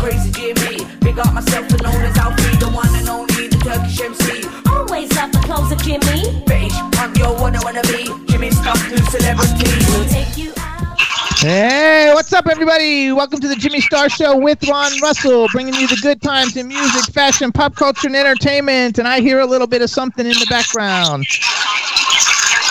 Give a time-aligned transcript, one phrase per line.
[0.00, 0.84] Crazy Jimmy.
[1.00, 4.48] Big up myself and known as Alfie, the one and only, the Turkish MC.
[4.70, 6.42] Always love the clothes of Jimmy.
[6.46, 8.08] British punk, yo, what I wanna be.
[8.26, 9.68] Jimmy Star, new celebrity.
[9.92, 10.98] We'll take you out.
[11.38, 13.12] Hey, what's up, everybody?
[13.12, 16.68] Welcome to the Jimmy Star Show with Ron Russell, bringing you the good times in
[16.68, 18.98] music, fashion, pop culture, and entertainment.
[18.98, 21.26] And I hear a little bit of something in the background.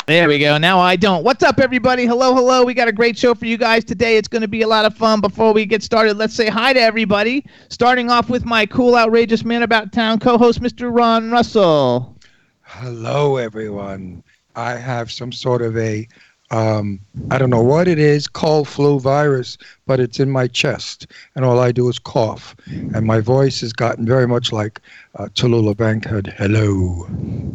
[0.10, 0.58] There we go.
[0.58, 1.24] Now I don't.
[1.24, 2.08] What's up, everybody?
[2.08, 2.64] Hello, hello.
[2.66, 4.18] We got a great show for you guys today.
[4.18, 5.22] It's going to be a lot of fun.
[5.22, 7.46] Before we get started, let's say hi to everybody.
[7.68, 10.90] Starting off with my cool, outrageous man about town co-host, Mr.
[10.92, 12.18] Ron Russell.
[12.64, 14.24] Hello, everyone.
[14.56, 16.08] I have some sort of a,
[16.52, 17.00] um,
[17.32, 21.46] I don't know what it is, cold flu virus, but it's in my chest, and
[21.46, 22.56] all I do is cough.
[22.68, 24.82] And my voice has gotten very much like
[25.16, 26.34] uh, Tallulah Bankhead.
[26.38, 27.08] Hello.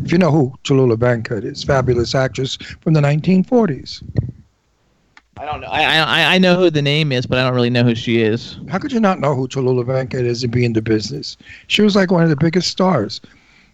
[0.05, 4.03] If you know who Tallulah Bankhead is, fabulous actress from the 1940s.
[5.37, 5.67] I don't know.
[5.67, 8.23] I, I I know who the name is, but I don't really know who she
[8.23, 8.57] is.
[8.69, 11.37] How could you not know who Tallulah Bankhead is and be in the business?
[11.67, 13.21] She was like one of the biggest stars.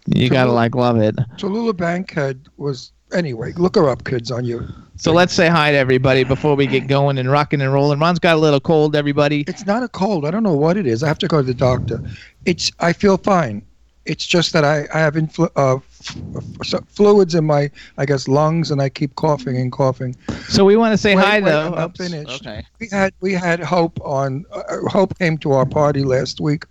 [0.06, 1.16] You gotta like love it.
[1.36, 4.66] Tallulah Bankhead was, anyway, look her up, kids, on you.
[4.96, 7.98] So let's say hi to everybody before we get going and rocking and rolling.
[7.98, 9.44] Ron's got a little cold, everybody.
[9.48, 10.26] It's not a cold.
[10.26, 11.02] I don't know what it is.
[11.02, 12.02] I have to go to the doctor.
[12.44, 12.70] It's.
[12.80, 13.62] I feel fine.
[14.06, 18.28] It's just that I, I have influ- uh, f- f- fluids in my, I guess,
[18.28, 20.16] lungs, and I keep coughing and coughing.
[20.48, 21.74] So we want to say Wait, hi wait, though.
[21.74, 22.46] I'm finished.
[22.46, 22.66] Okay.
[22.78, 24.44] We had we had Hope on.
[24.52, 26.64] Uh, Hope came to our party last week.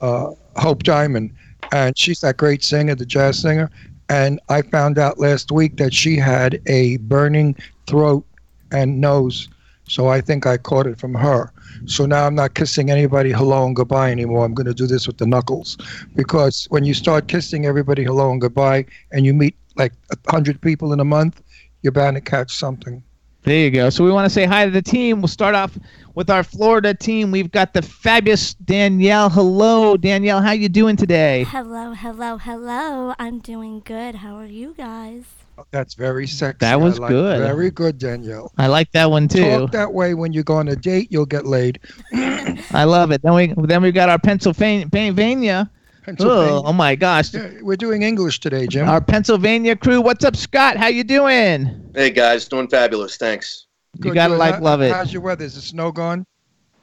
[0.00, 1.32] Uh, Hope Diamond,
[1.72, 3.70] and she's that great singer, the jazz singer.
[4.08, 7.56] And I found out last week that she had a burning
[7.86, 8.24] throat
[8.72, 9.48] and nose.
[9.86, 11.52] So I think I caught it from her.
[11.86, 14.44] So now I'm not kissing anybody hello and goodbye anymore.
[14.44, 15.76] I'm going to do this with the knuckles.
[16.14, 20.60] Because when you start kissing everybody hello and goodbye and you meet like a hundred
[20.60, 21.42] people in a month,
[21.82, 23.02] you're bound to catch something.
[23.42, 23.90] There you go.
[23.90, 25.20] So we want to say hi to the team.
[25.20, 25.78] We'll start off
[26.14, 27.30] with our Florida team.
[27.30, 29.28] We've got the fabulous Danielle.
[29.30, 30.40] Hello, Danielle.
[30.40, 31.44] How you doing today?
[31.44, 33.14] Hello, hello, hello.
[33.18, 34.14] I'm doing good.
[34.16, 35.24] How are you guys?
[35.70, 36.58] That's very sexy.
[36.60, 37.38] That was like- good.
[37.38, 38.52] Very good, Danielle.
[38.58, 39.42] I like that one too.
[39.42, 41.78] Talk that way when you go on a date, you'll get laid.
[42.12, 43.22] I love it.
[43.22, 44.88] Then we then we got our Pennsylvania.
[44.88, 45.70] Pennsylvania.
[46.04, 46.52] Pennsylvania.
[46.52, 47.32] Oh, oh my gosh.
[47.32, 48.88] Yeah, we're doing English today, Jim.
[48.88, 50.00] Our Pennsylvania crew.
[50.00, 50.76] What's up, Scott?
[50.76, 51.90] How you doing?
[51.94, 53.16] Hey guys, doing fabulous.
[53.16, 53.66] Thanks.
[54.02, 54.92] You gotta like How- love it.
[54.92, 55.44] How's your weather?
[55.44, 56.24] Is the snow gone?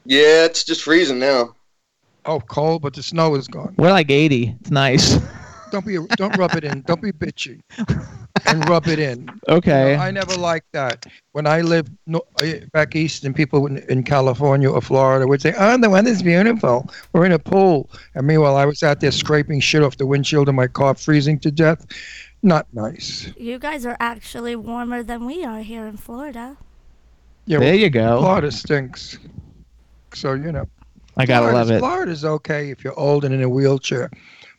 [0.06, 1.56] Yeah, it's just freezing now.
[2.26, 3.76] Oh, cold, but the snow is gone.
[3.78, 4.56] We're like 80.
[4.62, 5.20] It's nice.
[5.72, 6.82] Don't be, don't rub it in.
[6.82, 7.62] Don't be bitchy,
[8.46, 9.30] and rub it in.
[9.48, 9.96] okay.
[9.96, 11.06] No, I never liked that.
[11.32, 15.42] When I lived no, uh, back east, and people in, in California or Florida would
[15.42, 16.90] say, "Oh, the weather's beautiful.
[17.14, 20.50] We're in a pool," and meanwhile, I was out there scraping shit off the windshield
[20.50, 21.86] of my car, freezing to death.
[22.44, 23.32] Not nice.
[23.38, 26.58] You guys are actually warmer than we are here in Florida.
[27.46, 28.20] Yeah, there well, you go.
[28.20, 29.18] Florida stinks.
[30.14, 30.68] So you know.
[31.18, 31.80] I gotta Florida's, love it.
[31.80, 34.10] Florida's okay if you're old and in a wheelchair,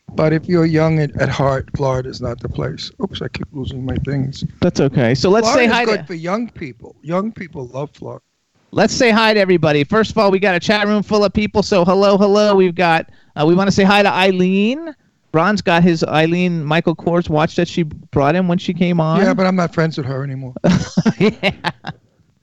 [0.09, 2.91] but if you're young at, at heart, Florida's not the place.
[3.01, 4.43] Oops, I keep losing my things.
[4.61, 5.15] That's okay.
[5.15, 6.95] So let's say Florida's hi good to for young people.
[7.01, 8.23] Young people love Florida.
[8.71, 9.83] let's say hi to everybody.
[9.83, 11.63] First of all, we got a chat room full of people.
[11.63, 12.55] So hello, hello.
[12.55, 14.95] We've got uh, we want to say hi to Eileen.
[15.33, 19.19] Ron's got his Eileen Michael Kors watch that she brought him when she came on.
[19.19, 20.53] Yeah, but I'm not friends with her anymore.
[21.17, 21.71] yeah.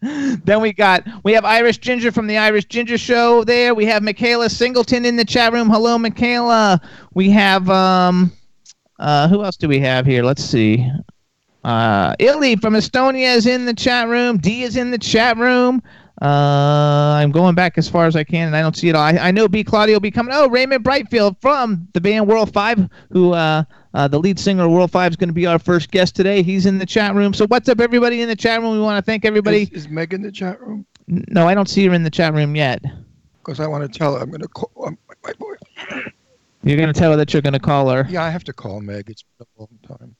[0.44, 3.74] Then we got we have Irish Ginger from the Irish Ginger Show there.
[3.74, 5.68] We have Michaela Singleton in the chat room.
[5.68, 6.80] Hello, Michaela.
[7.12, 8.32] We have um
[8.98, 10.22] uh who else do we have here?
[10.22, 10.90] Let's see.
[11.64, 14.38] Uh Illy from Estonia is in the chat room.
[14.38, 15.82] D is in the chat room.
[16.20, 19.02] Uh, I'm going back as far as I can, and I don't see it all.
[19.02, 19.64] I, I know B.
[19.64, 20.34] Claudio will be coming.
[20.34, 23.64] Oh, Raymond Brightfield from the band World Five, who uh,
[23.94, 26.42] uh, the lead singer of World Five is going to be our first guest today.
[26.42, 27.32] He's in the chat room.
[27.32, 28.72] So what's up, everybody in the chat room?
[28.74, 29.62] We want to thank everybody.
[29.72, 30.84] Is, is Meg in the chat room?
[31.06, 32.82] No, I don't see her in the chat room yet.
[33.38, 35.54] Because I want to tell her I'm going to call um, my boy.
[36.62, 38.06] You're going to tell her that you're going to call her.
[38.10, 39.08] Yeah, I have to call Meg.
[39.08, 40.14] It's been a long time.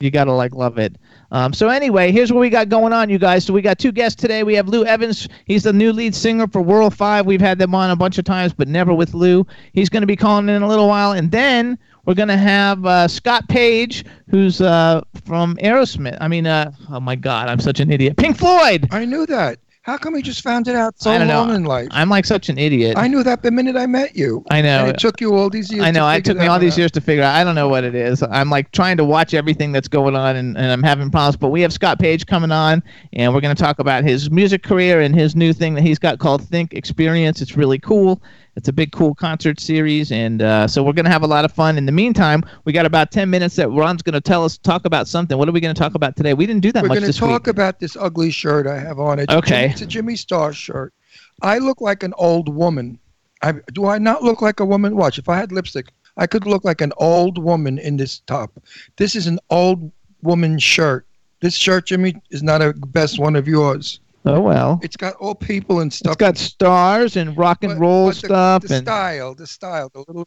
[0.00, 0.96] You gotta like love it.
[1.30, 3.44] Um, so anyway, here's what we got going on, you guys.
[3.44, 4.42] So we got two guests today.
[4.42, 5.28] We have Lou Evans.
[5.46, 7.26] He's the new lead singer for World Five.
[7.26, 9.46] We've had them on a bunch of times, but never with Lou.
[9.72, 12.84] He's going to be calling in a little while, and then we're going to have
[12.86, 16.18] uh, Scott Page, who's uh, from Aerosmith.
[16.20, 18.16] I mean, uh, oh my God, I'm such an idiot.
[18.16, 18.88] Pink Floyd.
[18.92, 19.58] I knew that.
[19.86, 21.86] How come we just found it out so long in life?
[21.92, 22.98] I'm like such an idiot.
[22.98, 24.44] I knew that the minute I met you.
[24.50, 24.80] I know.
[24.80, 25.84] And it took you all these years.
[25.84, 26.08] I know.
[26.08, 26.78] It took me all these out.
[26.78, 27.36] years to figure out.
[27.36, 28.20] I don't know what it is.
[28.20, 31.36] I'm like trying to watch everything that's going on, and, and I'm having problems.
[31.36, 34.64] But we have Scott Page coming on, and we're going to talk about his music
[34.64, 37.40] career and his new thing that he's got called Think Experience.
[37.40, 38.20] It's really cool.
[38.56, 41.44] It's a big, cool concert series, and uh, so we're going to have a lot
[41.44, 41.76] of fun.
[41.76, 44.86] In the meantime, we got about 10 minutes that Ron's going to tell us talk
[44.86, 45.36] about something.
[45.36, 46.32] What are we going to talk about today?
[46.32, 47.48] We didn't do that We're much going to talk week.
[47.48, 49.18] about this ugly shirt I have on.
[49.18, 49.68] It's Okay.
[49.68, 50.94] It's a Jimmy Star shirt.
[51.42, 52.98] I look like an old woman.
[53.42, 54.96] I, do I not look like a woman?
[54.96, 55.18] Watch.
[55.18, 58.58] If I had lipstick, I could look like an old woman in this top.
[58.96, 59.92] This is an old
[60.22, 61.06] woman shirt.
[61.40, 64.00] This shirt, Jimmy, is not a best one of yours.
[64.26, 64.80] Oh well.
[64.82, 66.12] It's got all people and stuff.
[66.14, 69.46] It's got stars and rock and But- roll but the- stuff The, and style, the
[69.46, 70.26] style, the little,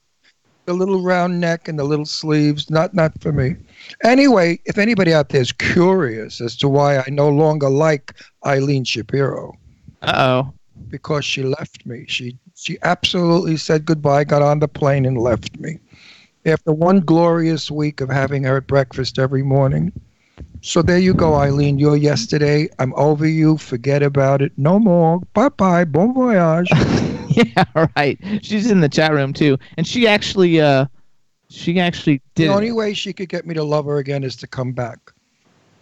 [0.65, 2.69] the little round neck and the little sleeves.
[2.69, 3.55] Not, not for me.
[4.03, 8.13] Anyway, if anybody out there is curious as to why I no longer like
[8.45, 9.53] Eileen Shapiro,
[10.01, 10.53] uh-oh.
[10.87, 12.05] because she left me.
[12.07, 15.77] She she absolutely said goodbye, got on the plane and left me.
[16.45, 19.91] After one glorious week of having her at breakfast every morning.
[20.61, 21.79] So there you go, Eileen.
[21.79, 22.67] You're yesterday.
[22.79, 23.57] I'm over you.
[23.57, 24.51] Forget about it.
[24.57, 25.19] No more.
[25.33, 25.85] Bye bye.
[25.85, 26.69] Bon voyage.
[27.29, 27.63] yeah,
[27.95, 28.19] right.
[28.41, 30.85] She's in the chat room too, and she actually, uh,
[31.49, 32.49] she actually did.
[32.49, 34.99] The only way she could get me to love her again is to come back.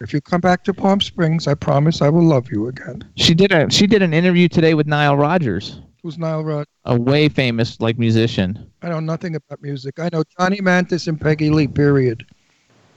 [0.00, 3.02] If you come back to Palm Springs, I promise I will love you again.
[3.16, 6.66] She did a she did an interview today with Nile Rodgers, Who's Nile Rod?
[6.84, 8.70] a way famous like musician.
[8.80, 9.98] I know nothing about music.
[9.98, 12.24] I know Johnny Mathis and Peggy Lee, period.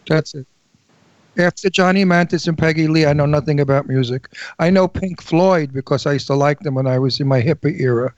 [0.07, 0.45] That's it.
[1.37, 4.27] After Johnny Mathis and Peggy Lee, I know nothing about music.
[4.59, 7.41] I know Pink Floyd because I used to like them when I was in my
[7.41, 8.13] hippie era.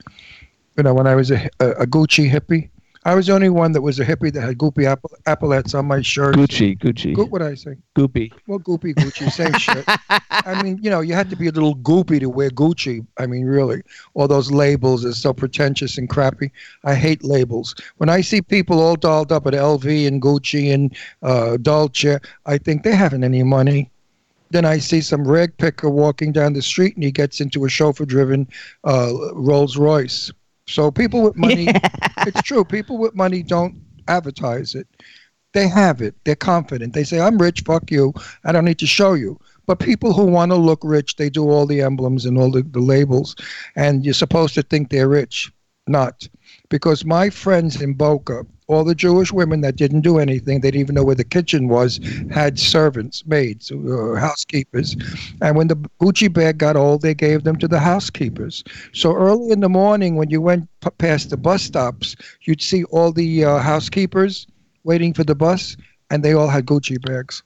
[0.76, 2.70] You know, when I was a, a, a Gucci hippie.
[3.06, 5.84] I was the only one that was a hippie that had Goopy apple, epaulets on
[5.84, 6.36] my shirt.
[6.36, 7.76] Gucci, Gucci, Go- what I say?
[7.94, 8.32] Goopy.
[8.46, 9.84] Well, Goopy Gucci, same shit.
[10.30, 13.06] I mean, you know, you had to be a little goopy to wear Gucci.
[13.18, 13.82] I mean, really.
[14.14, 16.50] All those labels are so pretentious and crappy.
[16.84, 17.74] I hate labels.
[17.98, 22.56] When I see people all dolled up at LV and Gucci and uh, Dolce, I
[22.56, 23.90] think they haven't any money.
[24.50, 27.68] Then I see some rag picker walking down the street and he gets into a
[27.68, 28.48] chauffeur driven
[28.84, 30.32] uh, Rolls Royce.
[30.66, 31.68] So people with money,
[32.26, 34.86] it's true, people with money don't advertise it.
[35.52, 36.16] They have it.
[36.24, 36.94] They're confident.
[36.94, 38.12] They say, I'm rich, fuck you.
[38.44, 39.38] I don't need to show you.
[39.66, 42.62] But people who want to look rich, they do all the emblems and all the,
[42.62, 43.36] the labels.
[43.76, 45.52] And you're supposed to think they're rich.
[45.86, 46.26] Not.
[46.70, 50.80] Because my friends in Boca, all the Jewish women that didn't do anything, they didn't
[50.80, 52.00] even know where the kitchen was,
[52.30, 54.96] had servants, maids, uh, housekeepers.
[55.42, 58.64] And when the Gucci bag got old, they gave them to the housekeepers.
[58.92, 62.84] So early in the morning, when you went p- past the bus stops, you'd see
[62.84, 64.46] all the uh, housekeepers
[64.84, 65.76] waiting for the bus,
[66.10, 67.42] and they all had Gucci bags.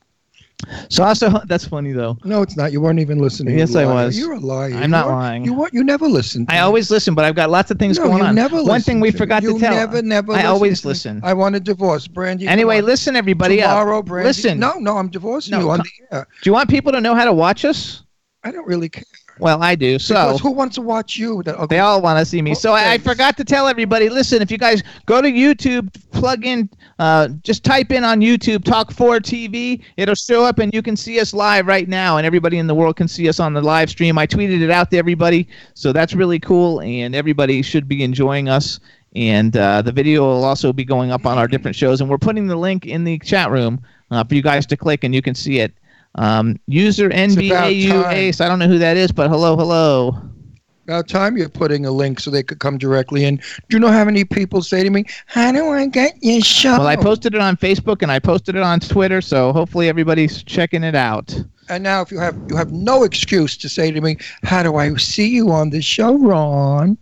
[0.89, 2.19] So also that's funny though.
[2.25, 2.73] No, it's not.
[2.73, 3.57] You weren't even listening.
[3.57, 4.19] Yes, I was.
[4.19, 4.75] You're a liar.
[4.75, 5.45] I'm not You lying.
[5.45, 5.73] You what?
[5.73, 6.47] You never listen.
[6.47, 6.61] to I me.
[6.61, 8.35] always listen, but I've got lots of things No, going you on.
[8.35, 9.73] never One thing we to forgot you to tell.
[9.75, 10.33] never, never.
[10.33, 10.91] I listen always to me.
[10.91, 11.21] listen.
[11.23, 12.49] I want a divorce, Brandy.
[12.49, 13.59] Anyway, listen, everybody.
[13.61, 14.29] Tomorrow, Brandy.
[14.29, 14.59] listen.
[14.59, 16.27] No, no, I'm divorcing No, you on the air.
[16.43, 18.03] Do you want people to know how to watch us?
[18.45, 19.05] I don't really care.
[19.41, 19.99] Well, I do.
[19.99, 21.43] So Because who wants to watch you?
[21.47, 22.55] Ugly They all want to see me.
[22.55, 24.09] So I, I forgot to tell everybody.
[24.09, 26.69] Listen, if you guys go to YouTube, plug in,
[26.99, 29.83] uh, just type in on YouTube Talk 4 TV.
[29.97, 32.75] It'll show up, and you can see us live right now, and everybody in the
[32.75, 34.19] world can see us on the live stream.
[34.19, 38.49] I tweeted it out to everybody, so that's really cool, and everybody should be enjoying
[38.49, 38.81] us.
[39.17, 42.19] And uh, the video will also be going up on our different shows, and we're
[42.19, 43.81] putting the link in the chat room
[44.11, 45.73] uh, for you guys to click, and you can see it.
[46.15, 48.13] Um, user about NBAU.
[48.13, 48.41] Ace.
[48.41, 50.21] I don't know who that is, but hello, hello.
[50.85, 53.37] About time you're putting a link so they could come directly in.
[53.37, 56.79] Do you know how many people say to me, "How do I get your show?"
[56.79, 60.43] Well, I posted it on Facebook and I posted it on Twitter, so hopefully everybody's
[60.43, 61.39] checking it out.
[61.69, 64.77] And now, if you have you have no excuse to say to me, "How do
[64.77, 66.97] I see you on the show, Ron?"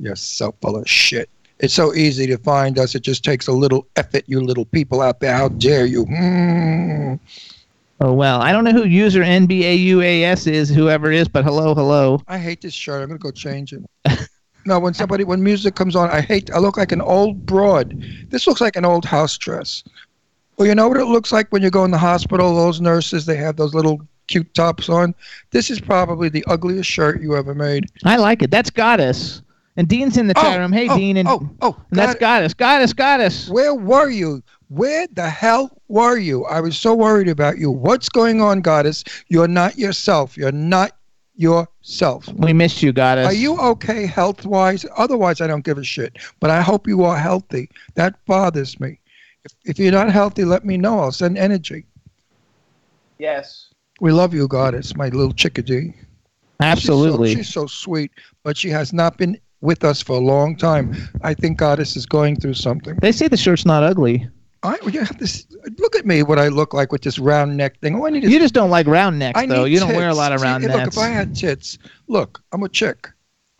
[0.00, 1.30] You're so full of shit.
[1.60, 2.94] It's so easy to find us.
[2.94, 4.24] It just takes a little effort.
[4.26, 6.06] You little people out there, how dare you?
[6.06, 7.20] Mm.
[8.02, 12.20] Oh well, I don't know who user NBAUAS is, whoever it is, but hello, hello.
[12.28, 13.02] I hate this shirt.
[13.02, 13.84] I'm gonna go change it.
[14.64, 16.50] no, when somebody when music comes on, I hate.
[16.50, 18.02] I look like an old broad.
[18.30, 19.84] This looks like an old house dress.
[20.56, 22.54] Well, you know what it looks like when you go in the hospital.
[22.54, 25.14] Those nurses, they have those little cute tops on.
[25.50, 27.90] This is probably the ugliest shirt you ever made.
[28.04, 28.50] I like it.
[28.50, 29.42] That's Goddess.
[29.76, 30.72] And Dean's in the Oh, chat room.
[30.72, 31.16] Hey, oh, Dean.
[31.16, 32.54] And, oh, oh, and that's Goddess.
[32.54, 33.48] Goddess, Goddess.
[33.48, 34.42] Where were you?
[34.70, 36.44] Where the hell were you?
[36.44, 37.72] I was so worried about you.
[37.72, 39.02] What's going on, Goddess?
[39.26, 40.36] You're not yourself.
[40.36, 40.96] You're not
[41.34, 42.28] yourself.
[42.34, 43.26] We missed you, Goddess.
[43.26, 44.86] Are you okay health wise?
[44.96, 46.18] Otherwise, I don't give a shit.
[46.38, 47.68] But I hope you are healthy.
[47.96, 49.00] That bothers me.
[49.44, 51.00] If, if you're not healthy, let me know.
[51.00, 51.84] I'll send energy.
[53.18, 53.70] Yes.
[54.00, 55.94] We love you, Goddess, my little chickadee.
[56.60, 57.34] Absolutely.
[57.34, 58.12] She's so, she's so sweet,
[58.44, 60.94] but she has not been with us for a long time.
[61.22, 62.94] I think Goddess is going through something.
[63.02, 64.28] they say the shirt's not ugly.
[64.62, 65.46] I you have this.
[65.78, 67.94] Look at me, what I look like with this round neck thing.
[67.94, 68.24] Oh, I need.
[68.24, 69.64] You just don't like round necks, I though.
[69.64, 70.96] You don't wear a lot of See, round Look, necks.
[70.96, 73.08] if I had tits, look, I'm a chick.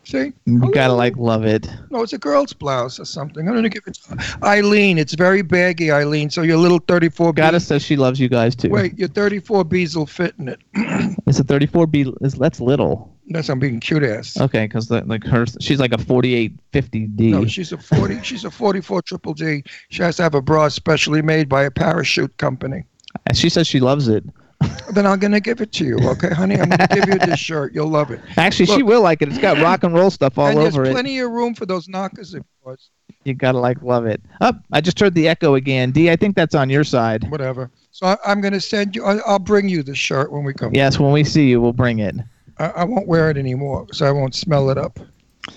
[0.04, 0.33] See?
[0.47, 1.71] you gotta like love it.
[1.90, 3.49] No, it's a girl's blouse or something.
[3.49, 3.99] I'm gonna give it.
[4.42, 6.30] Eileen, it's very baggy, Eileen.
[6.30, 7.37] So your little 34 B.
[7.37, 8.71] Goddess says she loves you guys too.
[8.71, 10.61] Wait, your 34 B's will fit in it.
[11.26, 12.12] It's a 34B.
[12.23, 13.16] Is that's little.
[13.30, 14.37] That's I'm being cute ass.
[14.40, 17.30] Okay, because like her, she's like a 4850D.
[17.30, 18.22] No, she's a 40.
[18.22, 19.62] she's a 44 triple D.
[19.88, 22.84] She has to have a bra specially made by a parachute company.
[23.26, 24.25] And she says she loves it.
[24.92, 26.56] Then I'm gonna give it to you, okay, honey?
[26.56, 27.72] I'm gonna give you this shirt.
[27.72, 28.20] You'll love it.
[28.37, 29.28] Actually, she will like it.
[29.28, 30.84] It's got rock and roll stuff all and over it.
[30.84, 32.90] there's plenty of room for those knockers of yours.
[33.25, 34.20] You gotta like love it.
[34.40, 35.92] Up, I just heard the echo again.
[35.92, 37.30] D, I think that's on your side.
[37.30, 37.70] Whatever.
[37.92, 39.04] So I, I'm gonna send you.
[39.04, 40.75] I, I'll bring you the shirt when we come.
[40.75, 42.16] Yes, when we see you, we'll bring it.
[42.60, 45.00] I, I won't wear it anymore so I won't smell it up.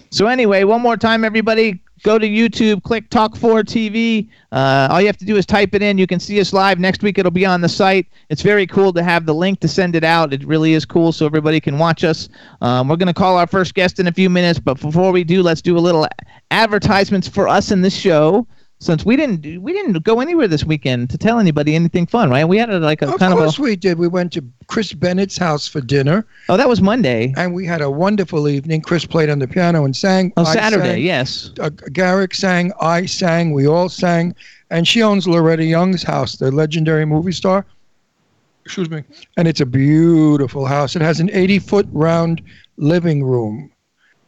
[0.10, 4.30] So anyway, one more time, everybody, go to YouTube, click Talk 4 TV.
[4.52, 5.98] Uh, all you have to do is type it in.
[5.98, 7.18] You can see us live next week.
[7.18, 8.08] It'll be on the site.
[8.30, 10.34] It's very cool to have the link to send it out.
[10.34, 12.30] It really is cool, so everybody can watch us.
[12.62, 15.24] Um, we're going to call our first guest in a few minutes, but before we
[15.24, 16.08] do, let's do a little
[16.52, 18.48] advertisements for us in this show.
[18.84, 22.44] Since we didn't we didn't go anywhere this weekend to tell anybody anything fun, right?
[22.44, 23.98] We had a, like a Of kind course of a we did.
[23.98, 27.82] We went to Chris Bennett's house for dinner, oh that was Monday and we had
[27.82, 28.82] a wonderful evening.
[28.82, 30.34] Chris played on the piano and sang.
[30.36, 31.02] oh I Saturday sang.
[31.02, 34.36] yes uh, Garrick sang, I sang, we all sang,
[34.70, 37.66] and she owns Loretta Young's house, the legendary movie star.
[38.66, 39.04] Excuse me.
[39.38, 40.96] And it's a beautiful house.
[40.96, 42.42] It has an 80 foot round
[42.78, 43.73] living room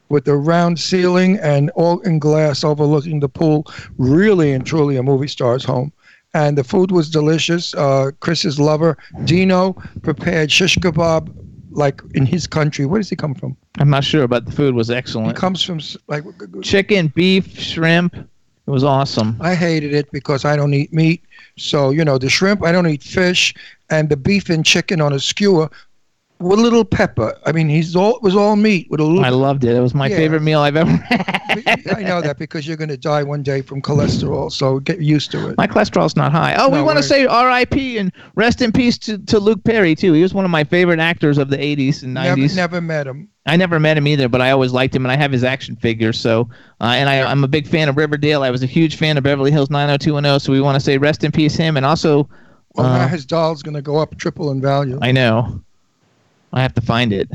[0.09, 3.65] with a round ceiling and all in glass overlooking the pool.
[3.97, 5.91] Really and truly a movie star's home.
[6.33, 7.73] And the food was delicious.
[7.73, 11.33] Uh, Chris's lover, Dino, prepared shish kebab
[11.71, 12.85] like in his country.
[12.85, 13.55] Where does he come from?
[13.79, 15.35] I'm not sure, but the food was He excellent.
[15.37, 16.23] comes from like
[16.61, 18.15] Chicken, beef, shrimp.
[18.15, 19.37] It was awesome.
[19.41, 21.23] I hated it because I don't eat meat.
[21.57, 23.53] So, you know, the shrimp, I don't eat fish,
[23.89, 25.69] and the beef and chicken on a skewer
[26.39, 27.33] with a little pepper.
[27.45, 29.75] I mean, he's all it was all meat with a little I loved it.
[29.75, 30.17] It was my Yeah.
[30.17, 31.41] favorite meal I've ever had.
[31.95, 35.31] I know that because you're going to die one day from cholesterol, so get used
[35.31, 35.57] to it.
[35.57, 36.55] My cholesterol's not high.
[36.57, 37.97] Oh, we want to say R.I.P.
[37.97, 40.11] and rest in peace to, to Luke Perry too.
[40.13, 42.37] He was one of my favorite actors of the 80s and 90s.
[42.37, 43.29] Never, never met him.
[43.45, 45.75] I never met him either, but I always liked him, and I have his action
[45.75, 46.11] figure.
[46.11, 46.49] So,
[46.81, 48.41] uh, and I, I'm a big fan of Riverdale.
[48.43, 50.39] I was a huge fan of Beverly Hills 90210.
[50.39, 52.27] So we want to say rest in peace him, and also,
[52.73, 54.97] Well, Uh, now his doll's going to go up triple in value.
[55.01, 55.61] I know,
[56.55, 57.29] I have to find it.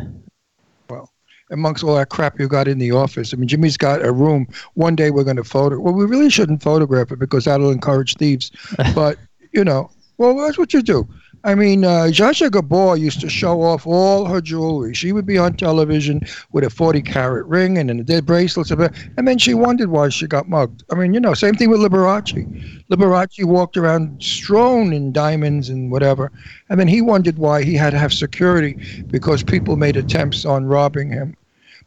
[0.88, 1.12] Well,
[1.50, 3.32] amongst all that crap you got in the office.
[3.32, 4.48] I mean, Jimmy's got a room.
[4.74, 5.78] One day we're going to photo.
[5.78, 8.50] Well, we really shouldn't photograph it because that'll encourage thieves.
[8.94, 9.18] but
[9.52, 11.06] you know, well, that's what you do.
[11.42, 14.92] I mean, uh, Gabor used to show off all her jewelry.
[14.92, 16.20] She would be on television
[16.52, 20.26] with a 40 carat ring and then the bracelets, and then she wondered why she
[20.26, 20.84] got mugged.
[20.92, 22.84] I mean, you know, same thing with Liberace.
[22.90, 26.30] Liberace walked around strewn in diamonds and whatever,
[26.68, 30.66] and then he wondered why he had to have security because people made attempts on
[30.66, 31.34] robbing him.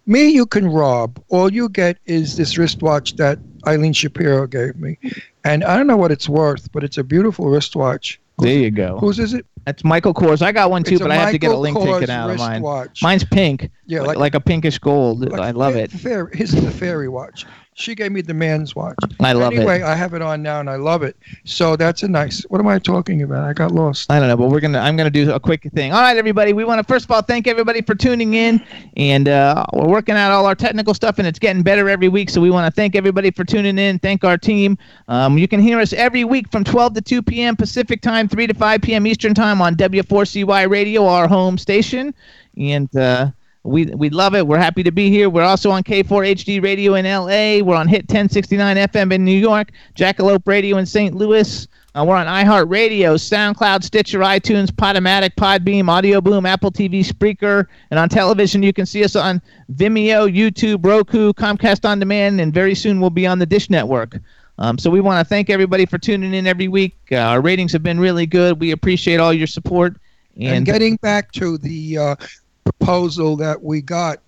[0.06, 1.24] Me, you can rob.
[1.30, 4.98] All you get is this wristwatch that Eileen Shapiro gave me.
[5.46, 8.20] And I don't know what it's worth, but it's a beautiful wristwatch.
[8.38, 8.98] There you go.
[9.00, 9.46] Whose is it?
[9.66, 10.42] That's Michael Kors.
[10.42, 12.38] I got one too, but I have to get a link Kors taken out of
[12.38, 12.62] mine.
[12.62, 13.02] wristwatch.
[13.02, 13.70] Mine's pink.
[13.86, 15.32] Yeah, like, like- a pinkish gold.
[15.32, 15.92] Like I love it.
[15.92, 17.46] Fair, his is the fairy watch.
[17.76, 18.96] She gave me the man's watch.
[19.20, 19.84] I love anyway, it.
[19.84, 21.18] I have it on now and I love it.
[21.44, 22.44] So that's a nice.
[22.44, 23.44] What am I talking about?
[23.48, 24.12] I got lost.
[24.12, 24.80] I don't know, but we're gonna.
[24.80, 25.92] I'm gonna do a quick thing.
[25.92, 26.54] All right, everybody.
[26.54, 28.64] We want to first of all thank everybody for tuning in,
[28.96, 32.30] and uh, we're working out all our technical stuff, and it's getting better every week.
[32.30, 33.98] So we want to thank everybody for tuning in.
[34.00, 34.78] Thank our team.
[35.08, 37.56] Um, you can hear us every week from 12 to 2 p.m.
[37.56, 39.08] Pacific time, 3 to 5 p.m.
[39.08, 42.14] Eastern time on W4CY Radio, our home station,
[42.58, 42.96] and.
[42.96, 43.32] Uh,
[43.66, 44.46] we, we love it.
[44.46, 45.30] We're happy to be here.
[45.30, 47.66] We're also on K4HD Radio in LA.
[47.66, 51.16] We're on Hit 1069 FM in New York, Jackalope Radio in St.
[51.16, 51.66] Louis.
[51.96, 58.00] Uh, we're on iHeartRadio, SoundCloud, Stitcher, iTunes, Podomatic, Podbean, Audio Boom, Apple TV, Spreaker, and
[58.00, 59.40] on television you can see us on
[59.72, 64.18] Vimeo, YouTube, Roku, Comcast On Demand, and very soon we'll be on the Dish Network.
[64.60, 66.96] Um, so we want to thank everybody for tuning in every week.
[67.12, 68.60] Uh, our ratings have been really good.
[68.60, 69.98] We appreciate all your support.
[70.36, 72.16] And, And, getting back to the uh,
[72.64, 74.20] proposal that we got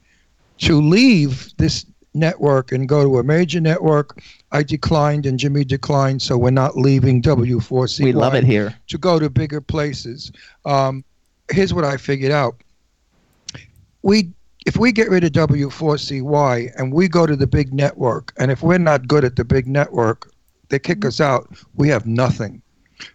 [0.59, 4.21] to leave this network and go to a major network.
[4.51, 8.03] I declined and Jimmy declined, so we're not leaving W4C.
[8.03, 8.75] We love it here.
[8.87, 10.31] to go to bigger places.
[10.65, 11.03] Um,
[11.51, 12.55] here's what I figured out.
[14.01, 14.31] We
[14.65, 18.63] if we get rid of W4CY and we go to the big network, and if
[18.63, 20.31] we're not good at the big network,
[20.69, 21.07] they kick mm-hmm.
[21.07, 21.47] us out.
[21.75, 22.61] We have nothing.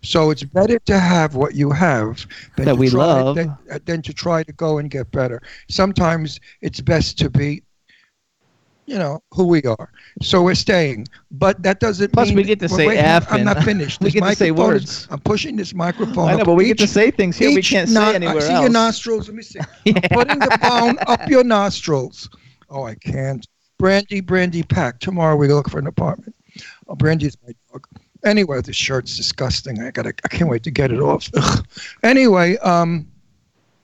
[0.03, 2.27] So it's better to have what you have
[2.57, 3.37] than That we love.
[3.37, 5.43] Than, than to try to go and get better.
[5.69, 7.63] Sometimes it's best to be,
[8.91, 9.93] you know, who we are.
[10.21, 13.63] So we're staying, but that doesn't Plus, mean we get to say F I'm not
[13.71, 14.01] finished.
[14.01, 15.09] we This get to say microphone is- words.
[15.13, 16.29] I'm pushing this microphone.
[16.29, 18.41] I know, but we get to say things here we can't say no- anywhere I
[18.41, 18.63] see else.
[18.63, 19.29] your nostrils.
[19.29, 19.61] Let me see.
[19.87, 22.29] I'm putting the phone up your nostrils.
[22.69, 23.47] Oh, I can't.
[23.79, 24.99] Brandy, Brandy Pack.
[24.99, 26.35] Tomorrow we look for an apartment.
[26.89, 27.87] Oh, Brandy's my dog.
[28.25, 29.81] Anyway, this shirt's disgusting.
[29.81, 30.13] I gotta.
[30.25, 31.31] I can't wait to get it off.
[31.37, 31.67] Ugh.
[32.03, 33.07] Anyway, um,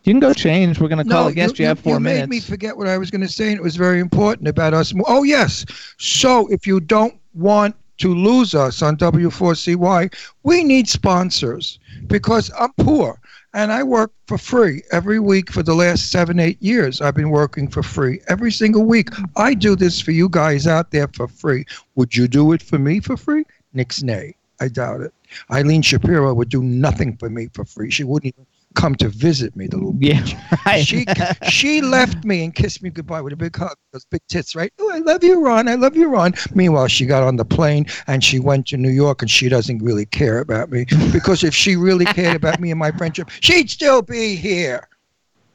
[0.07, 0.79] You can go change.
[0.79, 1.59] We're going to call no, a guest.
[1.59, 2.21] You, have four you minutes.
[2.21, 4.47] You made me forget what I was going to say, and it was very important
[4.47, 4.95] about us.
[5.09, 5.67] Oh yes.
[5.99, 12.73] So if you don't want to lose us on W4CY, we need sponsors because I'm
[12.75, 13.19] poor
[13.53, 17.01] and I work for free every week for the last seven, eight years.
[17.01, 19.09] I've been working for free every single week.
[19.35, 21.65] I do this for you guys out there for free.
[21.97, 23.45] Would you do it for me for free?
[23.73, 24.37] Nix nay.
[24.61, 25.13] I doubt it.
[25.51, 27.91] Eileen Shapiro would do nothing for me for free.
[27.91, 30.23] She wouldn't even come to visit me, the little yeah,
[30.64, 30.87] right.
[30.87, 31.04] she
[31.49, 33.75] she left me and kissed me goodbye with a big hug.
[33.92, 34.73] Those big tits, right?
[34.78, 35.66] Oh, I love you, Ron.
[35.66, 36.35] I love you, Ron.
[36.54, 39.78] Meanwhile, she got on the plane and she went to New York, and she doesn't
[39.83, 43.71] really care about me because if she really cared about me and my friendship, she'd
[43.71, 44.88] still be here.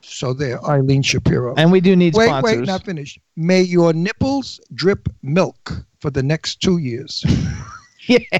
[0.01, 1.53] So there, Eileen Shapiro.
[1.55, 2.51] and we do need wait, sponsors.
[2.51, 3.19] wait, wait, not finished.
[3.37, 7.23] May your nipples drip milk for the next two years.
[8.07, 8.39] yeah.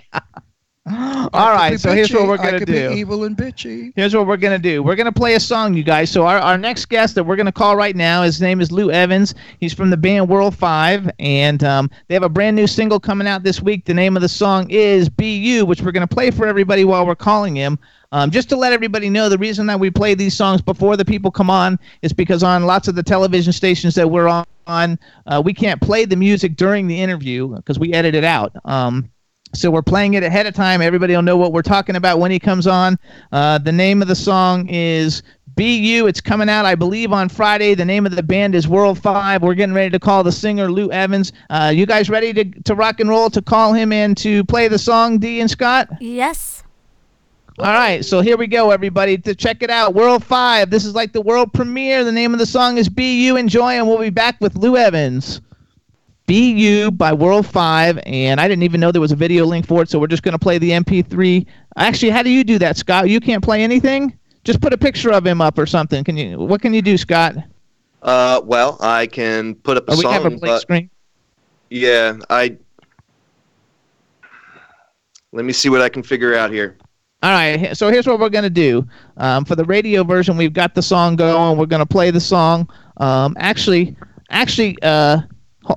[0.91, 2.89] All right, so here's what we're gonna do.
[2.89, 3.93] Be evil and bitchy.
[3.95, 4.81] Here's what we're gonna do.
[4.81, 6.09] We're gonna play a song, you guys.
[6.09, 8.89] So our, our next guest that we're gonna call right now, his name is Lou
[8.89, 9.35] Evans.
[9.59, 13.27] He's from the band World Five, and um, they have a brand new single coming
[13.27, 13.85] out this week.
[13.85, 17.05] The name of the song is "Be You," which we're gonna play for everybody while
[17.05, 17.77] we're calling him.
[18.11, 21.05] Um, just to let everybody know, the reason that we play these songs before the
[21.05, 25.41] people come on is because on lots of the television stations that we're on, uh,
[25.45, 28.51] we can't play the music during the interview because we edit it out.
[28.65, 29.11] Um,
[29.53, 30.81] so we're playing it ahead of time.
[30.81, 32.98] Everybody will know what we're talking about when he comes on.
[33.31, 35.24] Uh, the name of the song is
[35.55, 37.74] "Be You." It's coming out, I believe, on Friday.
[37.74, 39.42] The name of the band is World Five.
[39.42, 41.33] We're getting ready to call the singer Lou Evans.
[41.50, 44.68] Uh, you guys ready to to rock and roll to call him in to play
[44.68, 45.90] the song, D and Scott?
[46.00, 46.64] Yes.
[47.59, 49.94] All right, so here we go, everybody, to check it out.
[49.94, 50.70] World Five.
[50.70, 52.03] This is like the world premiere.
[52.03, 54.77] The name of the song is "Be You." Enjoy, and we'll be back with Lou
[54.77, 55.42] Evans.
[56.35, 59.81] You by World 5, and I didn't even know there was a video link for
[59.81, 61.46] it, so we're just going to play the MP3.
[61.77, 63.09] Actually, how do you do that, Scott?
[63.09, 64.17] You can't play anything?
[64.44, 66.03] Just put a picture of him up or something.
[66.03, 66.37] Can you?
[66.39, 67.35] What can you do, Scott?
[68.01, 70.89] Uh, well, I can put up a Oh, we song, have a but screen.
[71.70, 72.57] yeah, I.
[75.31, 76.77] Let me see what I can figure out here.
[77.24, 78.85] All right, so here's what we're gonna do.
[79.17, 81.57] Um, for the radio version, we've got the song going.
[81.57, 82.67] We're gonna play the song.
[82.98, 83.96] Um, actually,
[84.31, 85.20] actually, uh,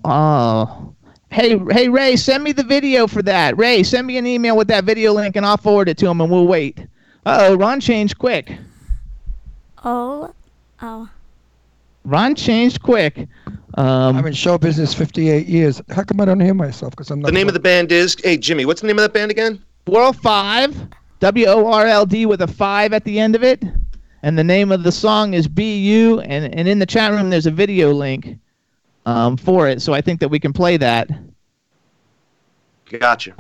[0.05, 0.95] oh,
[1.31, 3.57] hey, hey, Ray, send me the video for that.
[3.59, 6.21] Ray, send me an email with that video link, and I'll forward it to him,
[6.21, 6.81] and we'll wait.
[7.27, 8.53] Uh oh, Ron changed quick.
[9.85, 10.33] Oh.
[10.83, 11.09] Oh.
[12.05, 13.29] Ron changed quick.
[13.77, 15.81] Um, I'm in show business 58 years.
[15.91, 16.91] How come I don't hear myself?
[16.91, 17.27] Because I'm not.
[17.27, 18.17] The name of the band is.
[18.23, 19.63] Hey, Jimmy, what's the name of that band again?
[19.87, 20.77] World Five,
[21.21, 23.65] W O R L D with a five at the end of it,
[24.23, 26.21] and the name of the song is B U.
[26.21, 28.39] And and in the chat room, there's a video link
[29.07, 31.09] um, for it, so I think that we can play that.
[32.87, 33.35] Gotcha.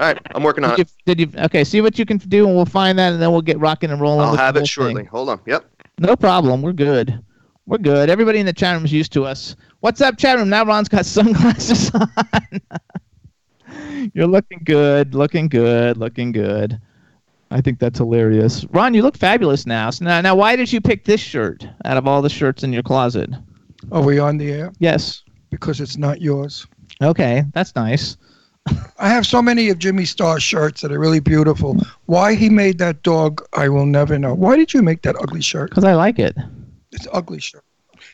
[0.00, 0.92] All right, I'm working on Did it.
[1.06, 1.40] you, did you?
[1.44, 3.90] Okay, see what you can do, and we'll find that, and then we'll get rocking
[3.90, 4.26] and rolling.
[4.26, 4.94] I'll have it shortly.
[4.94, 5.06] thing.
[5.06, 5.40] Hold on.
[5.46, 5.64] Yep.
[5.98, 6.62] No problem.
[6.62, 7.22] We're good.
[7.66, 8.08] We're good.
[8.08, 9.56] Everybody in the chat room is used to us.
[9.80, 10.48] What's up, chat room?
[10.48, 12.10] Now Ron's got sunglasses on.
[14.14, 15.14] You're looking good.
[15.14, 15.98] Looking good.
[15.98, 16.80] Looking good.
[17.50, 18.64] I think that's hilarious.
[18.70, 19.90] Ron, you look fabulous now.
[19.90, 22.72] So now, now, why did you pick this shirt out of all the shirts in
[22.72, 23.28] your closet?
[23.92, 24.72] Are we on the air?
[24.78, 25.22] Yes.
[25.50, 26.66] Because it's not yours.
[27.02, 28.16] Okay, that's nice.
[28.98, 31.76] I have so many of Jimmy Star's shirts that are really beautiful.
[32.06, 34.34] Why he made that dog, I will never know.
[34.34, 35.70] Why did you make that ugly shirt?
[35.70, 36.36] Because I like it.
[36.92, 37.64] It's an ugly shirt.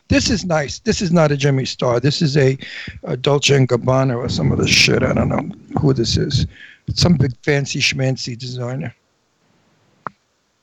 [0.09, 0.79] This is nice.
[0.79, 1.99] This is not a Jimmy Star.
[1.99, 2.57] This is a,
[3.03, 5.03] a Dolce and Gabbana or some of the shit.
[5.03, 6.45] I don't know who this is.
[6.87, 8.95] It's some big fancy schmancy designer.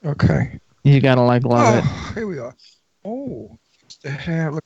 [0.05, 0.59] Okay.
[0.83, 1.85] You gotta like love oh, it.
[1.87, 2.55] Oh, here we are.
[3.05, 3.59] Oh,
[4.03, 4.53] the hair.
[4.53, 4.65] Look,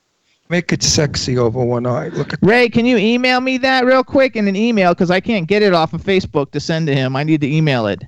[0.50, 2.08] make it sexy over one eye.
[2.08, 4.94] Look at Ray, can you email me that real quick in an email?
[4.94, 7.16] Because I can't get it off of Facebook to send to him.
[7.16, 8.02] I need to email it.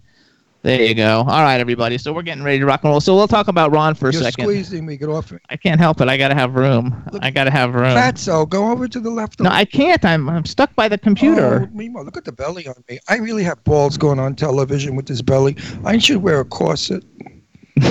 [0.62, 1.20] There you go.
[1.20, 1.96] All right, everybody.
[1.96, 3.00] So we're getting ready to rock and roll.
[3.00, 4.44] So we'll talk about Ron for a You're second.
[4.44, 4.98] squeezing me.
[4.98, 5.38] Get off me.
[5.48, 6.08] I can't help it.
[6.08, 7.02] I gotta have room.
[7.12, 7.96] Look- I gotta have room.
[7.96, 9.40] Fatso, go over to the left.
[9.40, 9.48] No.
[9.48, 10.04] I can't.
[10.04, 11.66] I'm I'm stuck by the computer.
[11.72, 12.98] Oh, Mimo, look at the belly on me.
[13.08, 15.56] I really have balls going on television with this belly.
[15.86, 17.04] I should wear a corset.
[17.78, 17.86] no,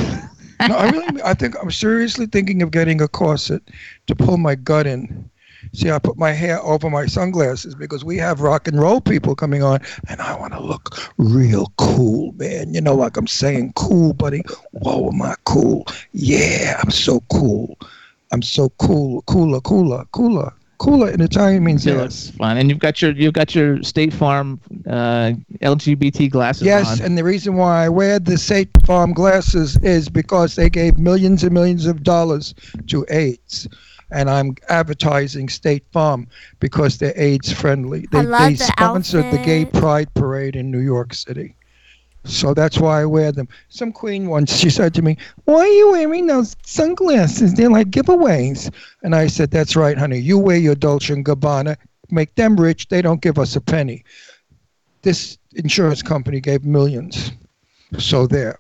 [0.60, 3.64] I really, I think I'm seriously thinking of getting a corset
[4.10, 5.30] to pull my gut in.
[5.74, 9.36] See, I put my hair over my sunglasses because we have rock and roll people
[9.36, 12.74] coming on, and I want to look real cool, man.
[12.74, 14.42] You know, like I'm saying, cool, buddy.
[14.72, 15.86] Whoa, am I cool?
[16.14, 17.78] Yeah, I'm so cool.
[18.32, 21.10] I'm so cool, cooler, cooler, cooler, cooler.
[21.10, 22.32] In Italian means yes.
[22.32, 27.06] fun, and you've got your you've got your State Farm uh, LGBT glasses Yes, on.
[27.06, 31.44] and the reason why I wear the State Farm glasses is because they gave millions
[31.44, 32.56] and millions of dollars
[32.88, 33.68] to AIDS.
[34.12, 36.28] And I'm advertising State Farm
[36.60, 38.08] because they're AIDS friendly.
[38.12, 39.66] They, they the sponsored the Gay.
[39.66, 41.56] Pride Parade in New York City.
[42.26, 43.48] So that's why I wear them.
[43.70, 47.54] Some queen once, she said to me, Why are you wearing those sunglasses?
[47.54, 48.74] They're like giveaways.
[49.04, 50.20] And I said, That's right, honey.
[50.20, 51.78] You wear your Dolce & Gabbana,
[52.10, 52.90] make them rich.
[52.90, 54.04] They don't give us a penny
[55.02, 57.32] this insurance company gave millions.
[57.98, 58.60] So there.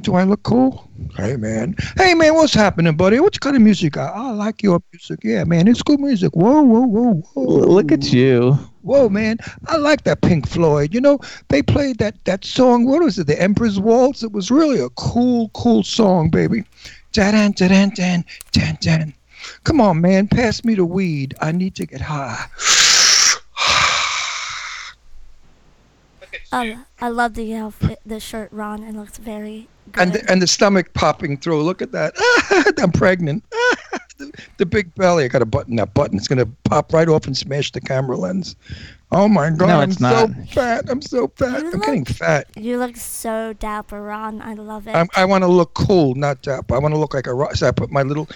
[0.00, 0.90] Do I look cool?
[1.16, 1.76] Hey man.
[1.96, 3.20] Hey man, what's happening, buddy?
[3.20, 3.84] What kind of music?
[3.84, 4.14] you got?
[4.14, 5.20] I like your music.
[5.22, 6.34] Yeah, man, it's good music.
[6.34, 7.42] Whoa, whoa, whoa, whoa.
[7.44, 8.58] Look at you.
[8.82, 9.38] Whoa, man.
[9.68, 10.92] I like that Pink Floyd.
[10.92, 12.84] You know, they played that that song.
[12.84, 13.28] What was it?
[13.28, 14.24] The Emperor's Waltz.
[14.24, 16.64] It was really a cool, cool song, baby.
[17.12, 19.14] Dan dan dan dan dan dan.
[19.62, 20.26] Come on, man.
[20.26, 21.36] Pass me the weed.
[21.40, 22.44] I need to get high.
[26.52, 28.82] I, I love the outfit, the shirt, Ron.
[28.82, 29.75] It looks very good.
[29.94, 31.62] And the, and the stomach popping through.
[31.62, 32.14] Look at that.
[32.78, 33.44] I'm pregnant.
[34.18, 35.24] the, the big belly.
[35.24, 36.18] I got to button that button.
[36.18, 38.56] It's gonna pop right off and smash the camera lens.
[39.12, 39.68] Oh my god!
[39.68, 40.84] No, it's I'm it's so fat.
[40.88, 41.62] I'm so fat.
[41.62, 42.48] You I'm getting fat.
[42.56, 44.42] you look so dapper, Ron.
[44.42, 44.96] I love it.
[44.96, 46.72] I'm, I want to look cool, not dap.
[46.72, 47.54] I want to look like a rock.
[47.54, 48.28] So I put my little,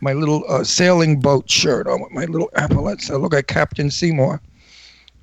[0.00, 3.10] my little uh, sailing boat shirt on with my little epaulets.
[3.10, 4.40] I look like Captain Seymour.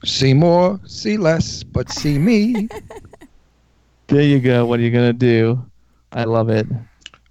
[0.03, 2.67] See more, see less, but see me.
[4.07, 4.67] There you go.
[4.67, 5.65] What are you gonna do?
[6.15, 6.65] I love it.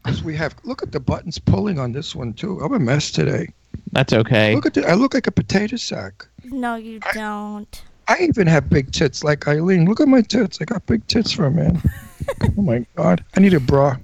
[0.05, 0.55] 'Cause we have.
[0.65, 2.61] Look at the buttons pulling on this one too.
[2.61, 3.49] I'm a mess today.
[3.93, 4.55] That's okay.
[4.55, 4.87] Look at the.
[4.89, 6.27] I look like a potato sack.
[6.45, 7.83] no, you don't.
[8.07, 9.87] I even have big tits like Eileen.
[9.87, 10.59] Look at my tits.
[10.61, 11.81] I got big tits for a man.
[12.43, 13.25] oh my god.
[13.35, 13.97] I need a bra.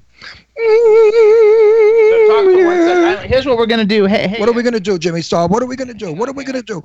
[3.23, 4.07] Here's what we're gonna do.
[4.07, 4.41] Hey, hey.
[4.41, 5.47] What are we gonna do, Jimmy Star?
[5.49, 6.13] What are we gonna do?
[6.13, 6.83] What are we gonna do?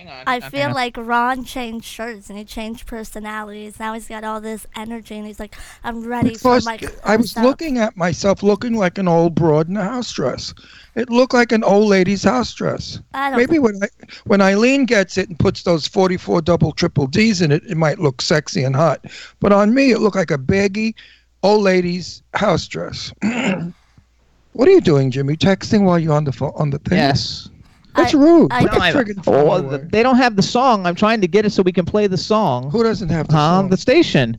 [0.00, 0.22] Hang on.
[0.26, 0.48] I Okay.
[0.48, 3.78] feel like Ron changed shirts and he changed personalities.
[3.78, 6.78] Now he's got all this energy and he's like, I'm ready for Because my.
[7.04, 10.54] I was stuff." looking at myself looking like an old broad in a house dress.
[10.94, 12.98] It looked like an old lady's house dress.
[13.12, 13.88] I don't Maybe when I,
[14.24, 17.98] when Eileen gets it and puts those 44 double triple D's in it, it might
[17.98, 19.04] look sexy and hot.
[19.40, 20.96] But on me, it looked like a baggy
[21.42, 23.12] old lady's house dress.
[24.54, 25.36] what are you doing, Jimmy?
[25.36, 26.96] Texting while you're on the phone on the thing?
[26.96, 27.50] Yes.
[27.96, 28.52] That's I- rude.
[28.52, 29.88] I- Put the No, I- friggin' oh, phone the- away.
[29.90, 30.86] they don't have the song.
[30.86, 32.70] I'm trying to get it so we can play the song.
[32.70, 33.60] Who doesn't have the Huh?
[33.62, 33.68] song?
[33.70, 34.38] The station.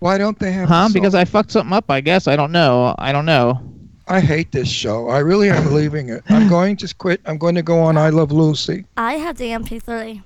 [0.00, 0.88] Why don't they have Huh?
[0.88, 1.14] the Because?
[1.14, 1.90] I fucked something up.
[1.90, 2.26] I guess.
[2.26, 2.94] I don't know.
[2.98, 3.60] I don't know.
[4.08, 5.08] I hate this show.
[5.08, 6.24] I really am leaving it.
[6.28, 7.20] I'm going to quit.
[7.26, 8.84] I'm going to go on I Love Lucy.
[8.96, 10.22] I have the MP3.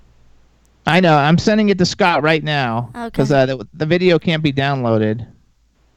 [0.87, 1.17] I know.
[1.17, 3.53] I'm sending it to Scott right now because Okay.
[3.53, 5.27] uh, the, the video can't be downloaded.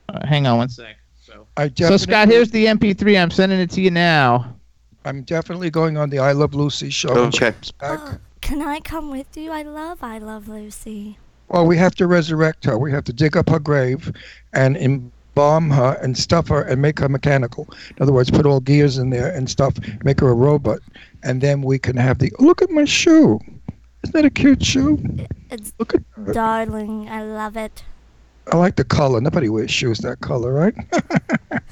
[0.10, 0.96] Uh, hang on one sec.
[1.56, 3.18] I So Scott, here's the MP3.
[3.22, 4.54] I'm sending it to you now.
[5.08, 7.14] I'm definitely going on the I Love Lucy show.
[7.14, 7.56] when she Okay.
[7.80, 8.00] back.
[8.02, 9.52] Oh, can I come with you?
[9.52, 11.18] I love I Love Lucy.
[11.48, 12.78] Well, we have to resurrect her.
[12.78, 14.12] We have to dig up her grave
[14.52, 17.70] and embalm her and stuff her and make her mechanical.
[17.96, 20.80] In other words, put all gears in there and stuff, make her a robot.
[21.24, 23.40] And then we can have the look at my shoe.
[24.04, 25.02] Isn't that a cute shoe?
[25.50, 26.34] It's Look at it.
[26.34, 27.08] darling.
[27.10, 27.84] I love it.
[28.52, 29.20] I like the color.
[29.22, 30.76] Nobody wears shoes that color, right?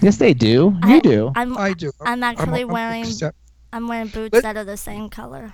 [0.02, 0.78] Yes, they do.
[0.86, 1.32] You I- do.
[1.36, 1.92] I'm I do.
[2.02, 3.38] I'm actually I'm- wearing accept-
[3.74, 5.52] I'm wearing boots Let- that are the same color.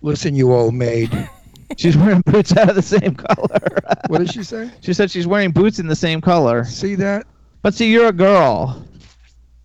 [0.00, 1.10] Listen, you old maid.
[1.76, 3.58] She's wearing boots out of the same color.
[4.06, 4.70] What did she say?
[4.80, 6.64] she said she's wearing boots in the same color.
[6.64, 7.26] See that?
[7.62, 8.82] But see, you're a girl,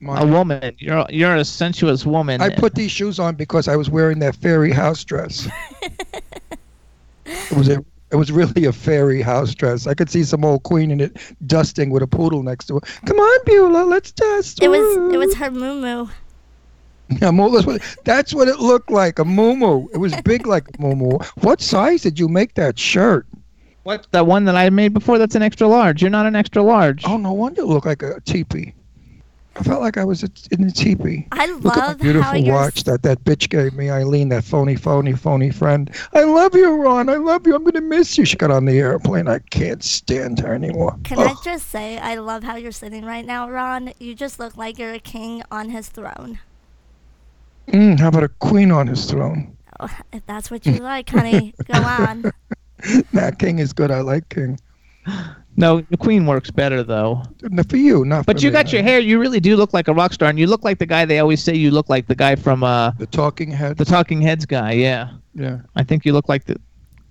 [0.01, 0.75] My a woman.
[0.79, 2.41] You're you're a sensuous woman.
[2.41, 5.47] I put these shoes on because I was wearing that fairy house dress.
[7.25, 9.87] it was a, it was really a fairy house dress.
[9.87, 12.81] I could see some old queen in it dusting with a poodle next to her.
[13.05, 14.61] Come on, Beulah, let's dust.
[14.61, 16.07] It was it was her moo
[17.19, 20.65] Yeah, Moo- that's what, that's what it looked like, a moo It was big like
[20.77, 23.25] a moo What size did you make that shirt?
[23.81, 25.17] what the one that I made before.
[25.17, 26.01] That's an extra large.
[26.01, 27.03] You're not an extra large.
[27.05, 28.73] Oh, no wonder it looked like a teepee.
[29.55, 31.27] I felt like I was in a teepee.
[31.31, 33.89] I love Look at my love how beautiful you're watch that that bitch gave me,
[33.89, 35.91] Eileen, that phony, phony, phony friend.
[36.13, 37.07] I love you, Ron.
[37.07, 37.55] I love you.
[37.55, 38.25] I'm gonna miss you.
[38.25, 39.27] She got on the airplane.
[39.27, 40.97] I can't stand her anymore.
[41.03, 43.93] Can I just say I love how you're sitting right now, Ron?
[43.99, 46.39] You just look like you're a king on his throne.
[47.67, 49.55] Mm, how about a queen on his throne?
[49.79, 52.31] Oh, if that's what you like, honey, go on.
[53.13, 53.91] Nah, king is good.
[53.91, 54.59] I like king.
[55.55, 57.21] No, the Queen works better though.
[57.43, 58.53] No, For you, not But for you me.
[58.53, 58.99] got your hair.
[58.99, 61.19] You really do look like a rock star, and you look like the guy they
[61.19, 63.77] always say you look like the guy from uh The talking head.
[63.77, 64.71] the Talking Heads guy.
[64.73, 65.59] Yeah, yeah.
[65.75, 66.55] I think you look like the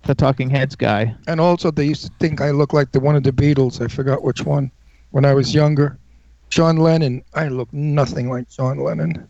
[0.05, 1.15] the Talking Heads guy.
[1.27, 3.81] And also, they used to think I looked like the one of the Beatles.
[3.81, 4.69] I forgot which one.
[5.11, 5.97] When I was younger,
[6.49, 7.23] John Lennon.
[7.35, 9.25] I look nothing like John Lennon.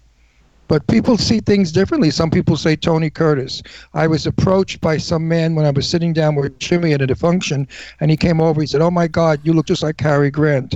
[0.73, 2.09] But people see things differently.
[2.09, 3.61] Some people say Tony Curtis.
[3.93, 7.15] I was approached by some man when I was sitting down with Jimmy at a
[7.15, 7.67] function,
[7.99, 8.59] and he came over.
[8.59, 10.75] He said, "Oh my God, you look just like Cary Grant."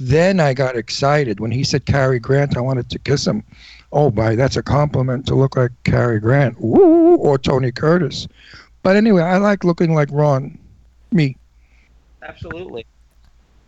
[0.00, 2.56] Then I got excited when he said Cary Grant.
[2.56, 3.44] I wanted to kiss him.
[3.92, 6.60] Oh my, that's a compliment to look like Cary Grant.
[6.60, 7.14] Woo!
[7.14, 8.26] Or Tony Curtis.
[8.82, 10.58] But anyway, I like looking like Ron.
[11.12, 11.36] Me.
[12.20, 12.84] Absolutely.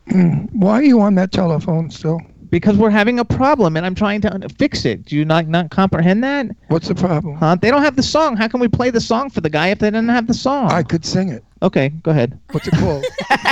[0.09, 2.21] Mm, Why are you on that telephone still?
[2.51, 5.05] Because we're having a problem, and I'm trying to fix it.
[5.05, 6.47] Do you not not comprehend that?
[6.69, 7.37] What's the problem?
[7.37, 7.57] Huh?
[7.61, 8.37] They don't have the song.
[8.37, 10.71] How can we play the song for the guy if they didn't have the song?
[10.71, 11.45] I could sing it.
[11.63, 12.39] Okay, go ahead.
[12.53, 13.05] What's it called?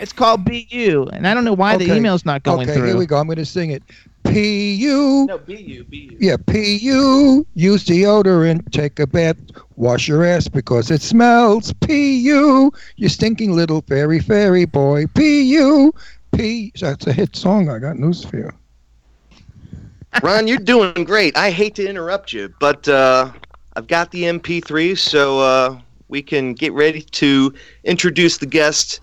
[0.00, 1.96] It's called BU, and I don't know why the Okay.
[1.96, 2.86] email's not going okay, through.
[2.86, 3.16] here we go.
[3.16, 3.82] I'm going to sing it.
[4.24, 5.24] P U.
[5.26, 6.18] No, BU, BU.
[6.20, 7.44] Yeah, P U.
[7.54, 8.70] Use deodorant.
[8.70, 9.38] Take a bath.
[9.76, 11.72] Wash your ass because it smells.
[11.80, 12.70] P U.
[12.96, 15.06] You stinking little fairy fairy boy.
[15.14, 15.92] P U.
[16.32, 16.72] P.
[16.80, 17.68] That's a hit song.
[17.68, 18.50] I got news for you.
[20.22, 21.36] Ron, you're doing great.
[21.36, 23.30] I hate to interrupt you, but uh,
[23.76, 27.52] I've got the MP3, so uh, we can get ready to
[27.84, 29.00] introduce the guest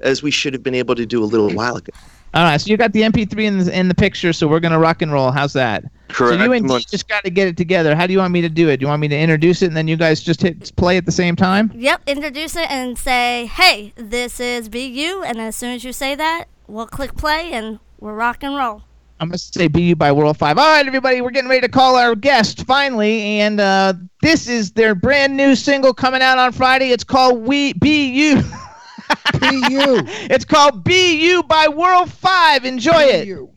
[0.00, 1.92] as we should have been able to do a little while ago.
[2.34, 4.78] All right, so you got the MP3 in the, in the picture, so we're gonna
[4.78, 5.30] rock and roll.
[5.30, 5.84] How's that?
[6.08, 6.38] Correct.
[6.38, 6.80] So you and Come Dee on.
[6.90, 7.96] just got to get it together.
[7.96, 8.78] How do you want me to do it?
[8.78, 11.04] Do you want me to introduce it and then you guys just hit play at
[11.04, 11.72] the same time?
[11.74, 15.22] Yep, introduce it and say, hey, this is BU.
[15.26, 18.82] And as soon as you say that, we'll click play and we'll rock and roll.
[19.18, 20.58] I'm gonna say BU by World Five.
[20.58, 24.72] All right, everybody, we're getting ready to call our guest finally, and uh, this is
[24.72, 26.90] their brand new single coming out on Friday.
[26.90, 28.42] It's called We BU.
[29.40, 30.02] P U.
[30.28, 32.64] it's called BU by World Five.
[32.66, 33.26] Enjoy P it.
[33.28, 33.50] U.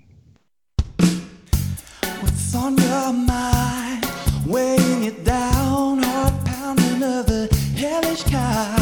[2.22, 4.06] What's on your mind?
[4.46, 8.79] Weighing you down, heart pounding of the hellish kind.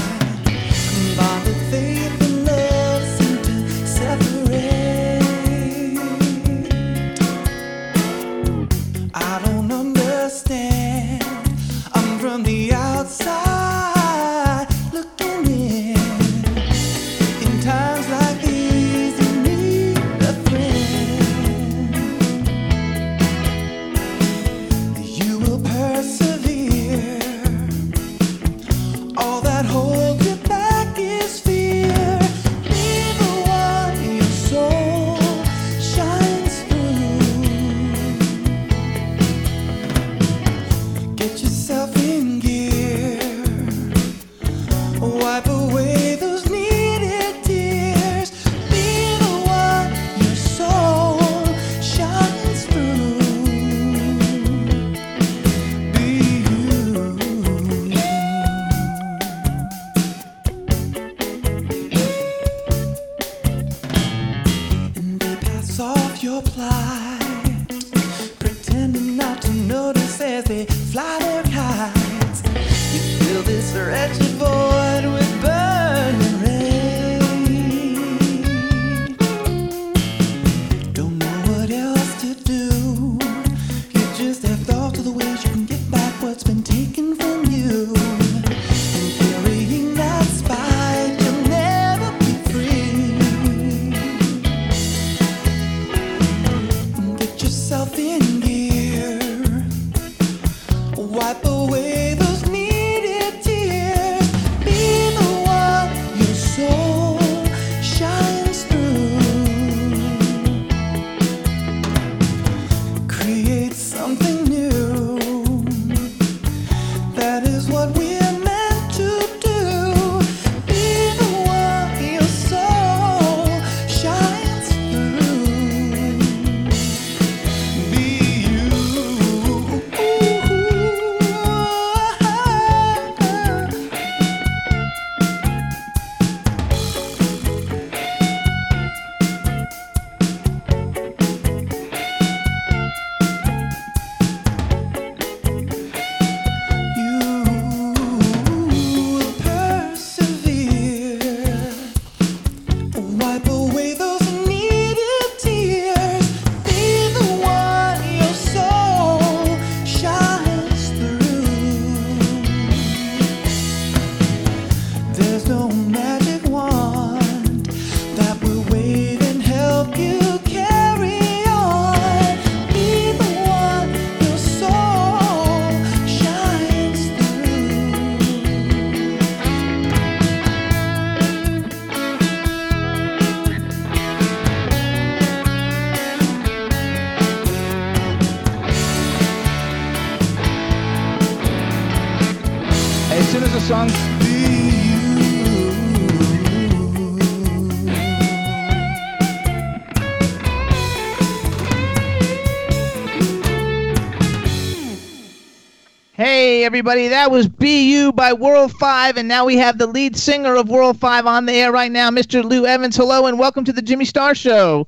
[206.68, 210.68] Everybody, that was BU by World 5 and now we have the lead singer of
[210.68, 212.44] World 5 on the air right now, Mr.
[212.44, 212.98] Lou Evans.
[212.98, 214.86] Hello and welcome to the Jimmy Star Show.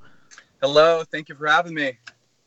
[0.61, 1.97] Hello, thank you for having me.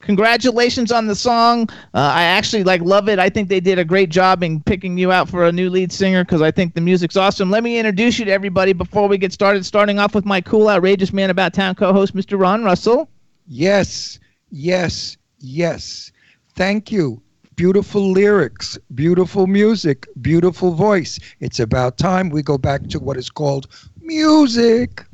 [0.00, 1.66] Congratulations on the song.
[1.94, 3.18] Uh, I actually like love it.
[3.18, 5.92] I think they did a great job in picking you out for a new lead
[5.92, 7.50] singer because I think the music's awesome.
[7.50, 9.64] Let me introduce you to everybody before we get started.
[9.64, 12.38] Starting off with my cool, outrageous man about town co-host, Mr.
[12.38, 13.08] Ron Russell.
[13.46, 16.12] Yes, yes, yes.
[16.54, 17.22] Thank you.
[17.62, 21.20] Beautiful lyrics, beautiful music, beautiful voice.
[21.38, 23.68] It's about time we go back to what is called
[24.00, 25.04] music.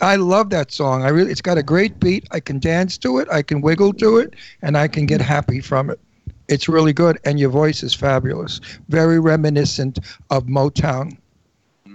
[0.00, 1.02] I love that song.
[1.02, 2.28] I really it's got a great beat.
[2.30, 5.60] I can dance to it, I can wiggle to it, and I can get happy
[5.60, 5.98] from it.
[6.46, 8.60] It's really good and your voice is fabulous.
[8.88, 9.98] Very reminiscent
[10.30, 11.18] of Motown.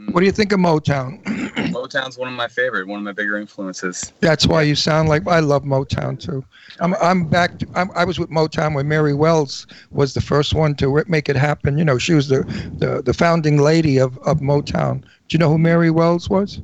[0.09, 1.23] What do you think of Motown?
[1.71, 4.11] Motown's one of my favorite, one of my bigger influences.
[4.19, 6.43] That's why you sound like I love Motown too.
[6.79, 7.59] I'm I'm back.
[7.59, 11.29] To, I'm, I was with Motown when Mary Wells was the first one to make
[11.29, 11.77] it happen.
[11.77, 12.43] You know, she was the
[12.77, 15.01] the, the founding lady of, of Motown.
[15.01, 16.61] Do you know who Mary Wells was?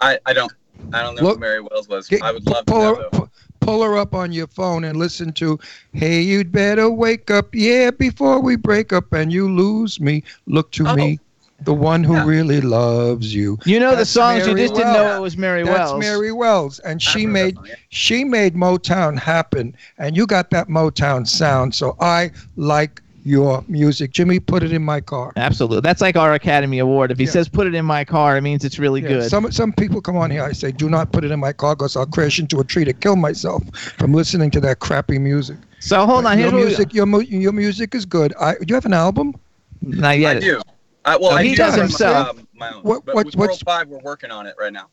[0.00, 0.52] I, I don't
[0.92, 2.08] I don't know Look- who Mary Wells was.
[2.08, 3.30] Get- I would love to pull know her, though.
[3.60, 5.58] pull her up on your phone and listen to
[5.92, 10.22] "Hey, you'd better wake up, yeah, before we break up and you lose me.
[10.46, 10.94] Look to Oh.
[10.94, 11.18] me,
[11.62, 12.24] the one who Yeah.
[12.26, 15.36] really loves you." You know the That's songs, you Mary just didn't know it was
[15.36, 16.00] Mary That's Wells.
[16.00, 17.74] Mary Wells, and she made that yeah.
[17.88, 21.74] she made Motown happen, and you got that Motown sound.
[21.74, 24.40] So I like your music, Jimmy.
[24.40, 25.30] Put it in my car.
[25.36, 25.82] Absolutely.
[25.82, 27.10] That's like our Academy Award.
[27.10, 27.30] If he Yeah.
[27.32, 29.30] says put it in my car, it means it's really Yeah, good.
[29.30, 30.42] Some some people come on here.
[30.42, 32.84] I say, do not put it in my car because I'll crash into a tree
[32.86, 33.62] to kill myself
[33.98, 35.58] from listening to that crappy music.
[35.80, 36.38] so hold on.
[36.38, 38.32] your Here's we- music, your mu- your music is good.
[38.40, 39.34] I, do you have an album?
[39.82, 40.36] Not yet.
[40.38, 40.60] I do.
[41.04, 42.28] I, well, No, I he do does himself.
[42.38, 42.82] um, my own.
[42.82, 44.88] What- but what's- World what's- Five, we're working on it right now.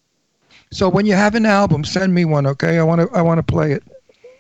[0.72, 2.78] So when you have an album, send me one, okay?
[2.80, 3.84] I want to I want to play it.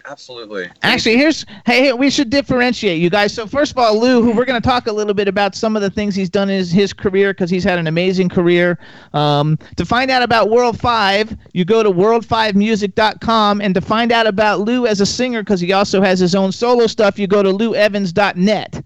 [0.09, 0.69] Absolutely.
[0.83, 3.33] Actually, here's hey, hey, we should differentiate you guys.
[3.33, 5.75] So first of all, Lou, who we're going to talk a little bit about some
[5.75, 8.79] of the things he's done in his, his career because he's had an amazing career.
[9.13, 14.27] Um, to find out about World Five, you go to world5music.com, and to find out
[14.27, 17.43] about Lou as a singer, because he also has his own solo stuff, you go
[17.43, 18.83] to louevans.net.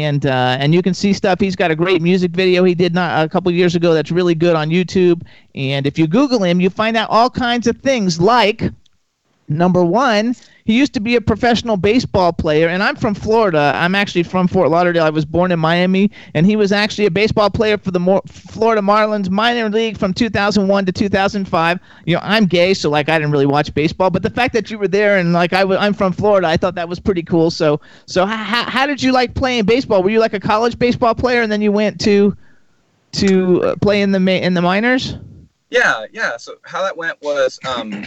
[0.00, 1.38] And uh, and you can see stuff.
[1.38, 4.34] He's got a great music video he did not a couple years ago that's really
[4.34, 5.22] good on YouTube.
[5.54, 8.62] And if you Google him, you find out all kinds of things like
[9.48, 13.72] Number one, he used to be a professional baseball player, and I'm from Florida.
[13.74, 15.04] I'm actually from Fort Lauderdale.
[15.04, 18.22] I was born in Miami, and he was actually a baseball player for the Mor-
[18.26, 21.80] Florida Marlins minor league from 2001 to 2005.
[22.04, 24.70] You know, I'm gay, so like I didn't really watch baseball, but the fact that
[24.70, 27.22] you were there and like I w- I'm from Florida, I thought that was pretty
[27.22, 27.50] cool.
[27.50, 30.02] So, so how, how, how did you like playing baseball?
[30.02, 32.36] Were you like a college baseball player, and then you went to
[33.12, 35.16] to uh, play in the ma- in the minors?
[35.70, 36.36] Yeah, yeah.
[36.36, 38.04] So how that went was, um,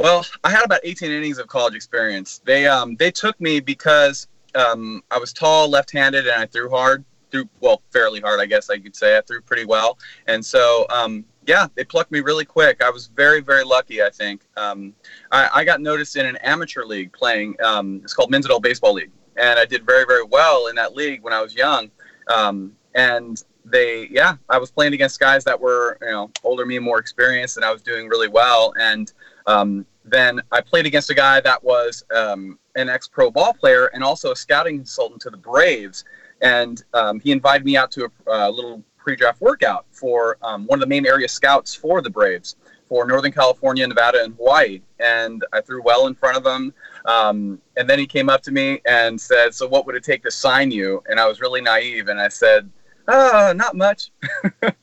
[0.00, 2.40] well, I had about 18 innings of college experience.
[2.44, 7.04] They um, they took me because um, I was tall, left-handed, and I threw hard.
[7.30, 9.16] Threw well, fairly hard, I guess I could say.
[9.16, 12.82] I threw pretty well, and so um, yeah, they plucked me really quick.
[12.82, 14.02] I was very, very lucky.
[14.02, 14.94] I think um,
[15.30, 17.56] I, I got noticed in an amateur league playing.
[17.62, 20.94] Um, it's called Men's Adult Baseball League, and I did very, very well in that
[20.94, 21.90] league when I was young.
[22.28, 26.78] Um, and they yeah i was playing against guys that were you know older me
[26.78, 29.12] more experienced and i was doing really well and
[29.46, 34.02] um, then i played against a guy that was um, an ex-pro ball player and
[34.02, 36.04] also a scouting consultant to the braves
[36.42, 40.80] and um, he invited me out to a, little pre-draft workout for um, one of
[40.80, 42.56] the main area scouts for the braves
[42.88, 46.72] for northern california nevada and hawaii and i threw well in front of him
[47.06, 50.22] um, and then he came up to me and said so what would it take
[50.22, 52.70] to sign you and i was really naive and i said
[53.10, 54.10] oh, not much.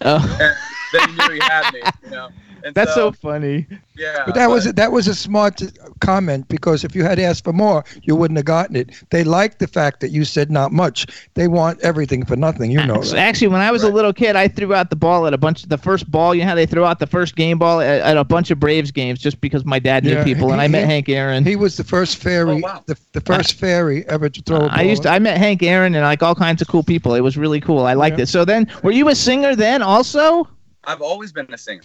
[0.01, 0.55] Oh.
[0.93, 2.29] Then he knew he had me, you know.
[2.67, 3.65] And That's so, so funny.
[3.95, 4.23] yeah.
[4.25, 5.67] But that was a, that was a smart uh,
[6.01, 8.91] comment because if you had asked for more, you wouldn't have gotten it.
[9.09, 11.07] They like the fact that you said not much.
[11.35, 12.69] They want everything for nothing.
[12.71, 13.01] You know.
[13.01, 13.21] So that.
[13.21, 15.63] Actually, when I was a little kid, I threw out the ball at a bunch
[15.63, 16.35] of the first ball.
[16.35, 18.59] You know how they throw out the first game ball at, at a bunch of
[18.59, 21.45] Braves games just because my dad knew Yeah, people, and he- I met Hank Aaron.
[21.45, 22.83] He was the first fairy, Oh, wow.
[22.85, 24.69] the, the first fairy ever to throw a ball.
[24.71, 27.13] I used to, I met Hank Aaron and like all kinds of cool people.
[27.15, 27.85] It was really cool.
[27.85, 28.23] I liked Yeah.
[28.23, 28.27] it.
[28.27, 30.47] So then, were you a singer then also?
[30.83, 31.81] I've always been a singer.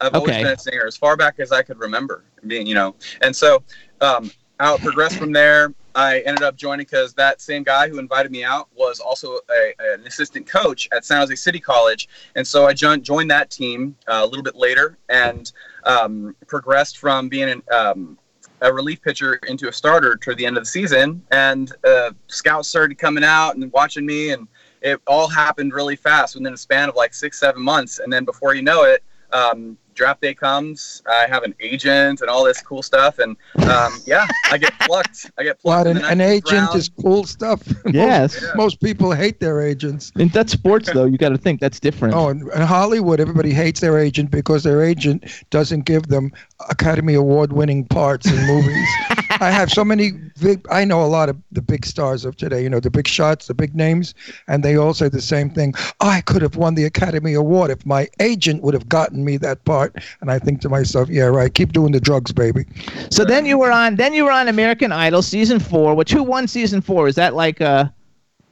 [0.00, 0.18] I've Okay.
[0.18, 2.94] always been a singer as far back as I could remember being, you know.
[3.22, 3.62] And so
[4.00, 5.74] um, I progressed from there.
[5.94, 9.72] I ended up joining because that same guy who invited me out was also a,
[9.78, 12.08] an assistant coach at San Jose City College.
[12.34, 15.50] And so I joined, joined that team uh, a little bit later and
[15.84, 18.18] um, progressed from being an, um,
[18.60, 21.22] a relief pitcher into a starter toward the end of the season.
[21.30, 24.48] And uh, scouts started coming out and watching me and
[24.82, 28.00] it all happened really fast within a span of like six, seven months.
[28.00, 31.02] And then before you know it, um, draft day comes.
[31.10, 33.18] I have an agent and all this cool stuff.
[33.18, 33.36] And
[33.68, 35.30] um, yeah, I get plucked.
[35.38, 35.88] I get plucked.
[35.88, 36.76] What an, an agent round.
[36.76, 37.62] is cool stuff.
[37.96, 38.42] Yes.
[38.42, 40.12] most, most people hate their agents.
[40.16, 41.06] And that's sports, though.
[41.06, 42.14] You got to think that's different.
[42.14, 46.32] Oh, in, in Hollywood, everybody hates their agent because their agent doesn't give them
[46.68, 48.88] Academy Award winning parts in movies.
[49.40, 52.62] I have so many big, I know a lot of the big stars of today,
[52.62, 54.14] you know, the big shots, the big names,
[54.48, 55.74] and they all say the same thing.
[56.00, 59.64] I could have won the Academy Award if my agent would have gotten me that
[59.64, 59.96] part.
[60.20, 62.64] And I think to myself, yeah, right, keep doing the drugs, baby.
[63.10, 63.96] So then you were on.
[63.96, 65.94] Then you were on American Idol season four.
[65.94, 67.08] Which who won season four?
[67.08, 67.88] Is that like uh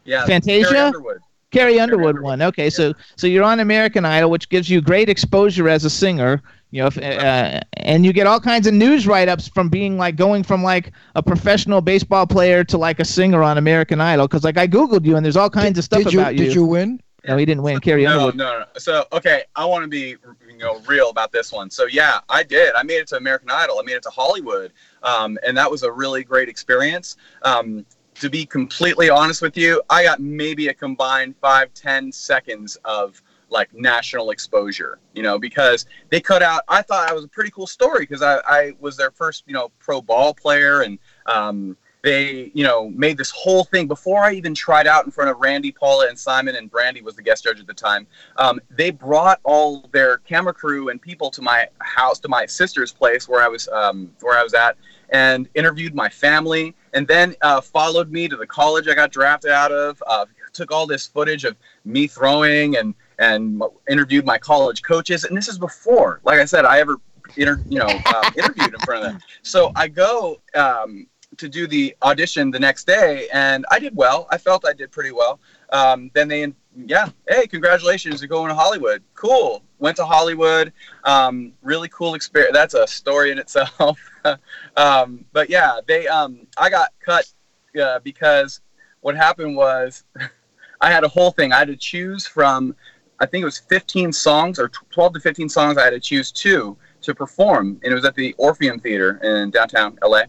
[0.05, 0.69] yeah, Fantasia?
[0.69, 1.24] Carrie Underwood.
[1.55, 2.43] Carrie Underwood Underwood, won?
[2.43, 6.43] Okay, so so you're on American Idol, which gives you great exposure as a singer.
[6.71, 10.17] You know, if, uh, and you get all kinds of news write-ups from being like
[10.17, 14.27] going from like a professional baseball player to like a singer on American Idol.
[14.27, 16.47] Because like I googled you, and there's all kinds of stuff did you, about you.
[16.47, 17.01] Did you win?
[17.27, 17.81] No, he didn't win.
[17.81, 18.37] Carrie No, Underwood.
[18.37, 18.65] no, no.
[18.77, 20.17] So okay, I want to be
[20.49, 21.71] you know real about this one.
[21.71, 22.75] So yeah, I did.
[22.75, 23.79] I made it to American Idol.
[23.79, 27.17] I made it to Hollywood, um, and that was a really great experience.
[27.43, 27.87] Um,
[28.17, 33.21] to be completely honest with you, I got maybe a combined five, ten seconds of
[33.51, 34.99] like national exposure.
[35.15, 36.63] You know, because they cut out.
[36.69, 39.55] I thought I was a pretty cool story because I, I was their first you
[39.55, 40.99] know pro ball player and.
[41.27, 45.31] Um, they, you know, made this whole thing before I even tried out in front
[45.31, 48.07] of Randy, Paula, and Simon, and Brandy was the guest judge at the time.
[48.37, 52.93] Um, they brought all their camera crew and people to my house, to my sister's
[52.93, 54.77] place where I was, um, where I was at,
[55.09, 59.51] and interviewed my family, and then uh, followed me to the college I got drafted
[59.51, 60.03] out of.
[60.07, 65.35] Uh, took all this footage of me throwing and and interviewed my college coaches, and
[65.35, 66.99] this is before, like I said, I ever,
[67.37, 69.23] inter- you know, uh, interviewed in front of them.
[69.43, 70.43] So I go.
[70.55, 71.07] Um,
[71.39, 74.27] to do the audition the next day, and I did well.
[74.31, 75.41] I felt I did pretty well.
[75.71, 79.03] Um, then they, yeah, hey, congratulations, you're going to Hollywood.
[79.15, 79.63] Cool.
[79.79, 80.73] Went to Hollywood.
[81.05, 82.55] Um, really cool experience.
[82.55, 83.99] That's a story in itself.
[84.77, 87.33] um, but yeah, they, um, I got cut
[87.81, 88.61] uh, because
[89.01, 90.05] what happened was
[90.81, 91.53] I had a whole thing.
[91.53, 92.75] I had to choose from,
[93.21, 95.79] I think it was 15 songs or 12 to 15 songs.
[95.79, 99.51] I had to choose two to perform, and it was at the Orpheum Theater in
[99.51, 100.23] downtown LA.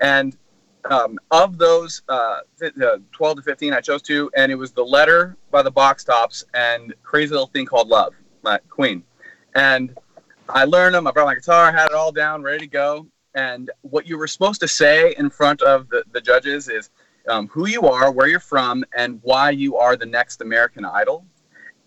[0.00, 0.36] And
[0.90, 4.72] um, of those uh, fi- uh, 12 to 15, I chose two, and it was
[4.72, 9.02] The Letter by the Box Tops and Crazy Little Thing Called Love by Queen.
[9.54, 9.96] And
[10.48, 11.06] I learned them.
[11.06, 13.06] I brought my guitar, had it all down, ready to go.
[13.34, 16.90] And what you were supposed to say in front of the, the judges is
[17.28, 21.24] um, who you are, where you're from, and why you are the next American Idol.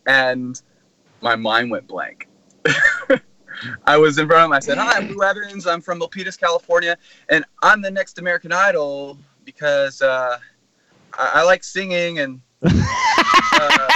[0.07, 0.59] And
[1.21, 2.27] my mind went blank.
[3.85, 4.53] I was in front of him.
[4.53, 5.67] I said, "Hi, I'm Lou Evans.
[5.67, 6.97] I'm from Milpitas, California,
[7.29, 10.37] and I'm the next American Idol because uh,
[11.13, 13.89] I, I like singing and." Uh,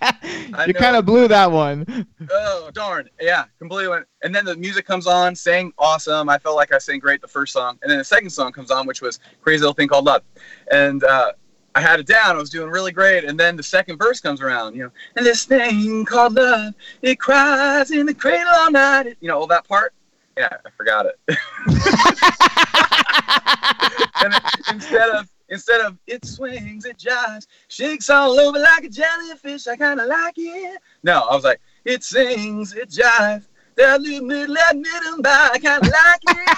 [0.66, 2.06] you kind of blew that one.
[2.30, 3.08] Oh darn!
[3.20, 4.06] Yeah, completely went.
[4.22, 6.28] And then the music comes on, sang awesome.
[6.28, 8.70] I felt like I sang great the first song, and then the second song comes
[8.70, 10.22] on, which was "Crazy Little Thing Called Love,"
[10.70, 11.32] and uh,
[11.78, 12.34] I had it down.
[12.34, 14.74] I was doing really great, and then the second verse comes around.
[14.74, 19.16] You know, and this thing called love, it cries in the cradle all night.
[19.20, 19.94] You know, all that part.
[20.36, 21.20] Yeah, I forgot it.
[24.72, 29.68] instead of instead of it swings, it jives, shakes all over like a jellyfish.
[29.68, 30.80] I kind of like it.
[31.04, 33.44] No, I was like, it sings, it jives.
[33.76, 35.50] That little me them by.
[35.52, 36.48] I kind of like it.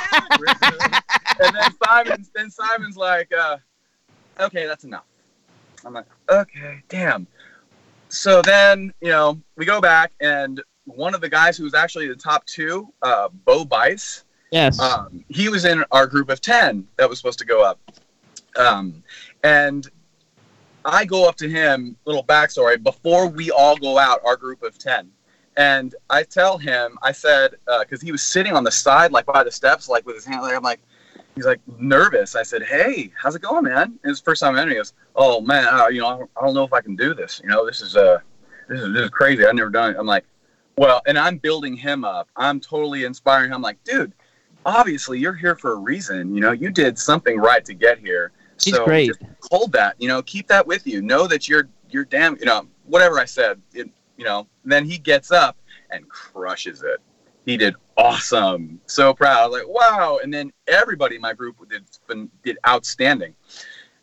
[1.45, 3.59] and then Simon's, then Simon's like, uh,
[4.41, 5.05] okay, that's enough.
[5.85, 7.27] I'm like, okay, damn.
[8.09, 12.09] So then, you know, we go back, and one of the guys who was actually
[12.09, 14.81] the top two, uh, Bo Bice, Yes.
[14.81, 17.79] um, he was in our group of 10 that was supposed to go up.
[18.57, 19.05] Um,
[19.45, 19.89] and
[20.85, 24.77] I go up to him, little backstory, before we all go out, our group of
[24.77, 25.09] 10.
[25.57, 29.45] And I tell him, I said, because he was sitting on the side, like by
[29.45, 30.57] the steps, like with his hand there.
[30.57, 30.81] I'm like,
[31.41, 32.37] he's like nervous.
[32.37, 33.99] I said, hey, how's it going, man?
[34.05, 34.69] It was the first time I met him.
[34.71, 36.97] He goes, oh, man, uh, you know, I don't, I don't know if I can
[36.97, 37.41] do this.
[37.43, 38.19] You know, this is, uh,
[38.69, 39.47] this is, this is crazy.
[39.47, 39.97] I've never done it.
[39.99, 40.27] I'm like,
[40.77, 42.29] well, and I'm building him up.
[42.37, 43.55] I'm totally inspiring him.
[43.55, 44.13] I'm like, dude,
[44.67, 46.35] obviously you're here for a reason.
[46.35, 48.33] You know, you did something right to get here.
[48.59, 49.11] So great.
[49.51, 49.95] hold that.
[49.99, 51.01] You know, keep that with you.
[51.01, 52.37] Know that you're you're damn.
[52.37, 53.59] You know, whatever I said.
[53.73, 53.89] It,
[54.19, 55.57] you know, then he gets up
[55.89, 57.01] and crushes it.
[57.47, 58.81] He did awesome.
[58.87, 59.53] So proud.
[59.53, 60.21] Like, wow.
[60.23, 61.85] And then everybody in my group did
[62.43, 63.35] did outstanding.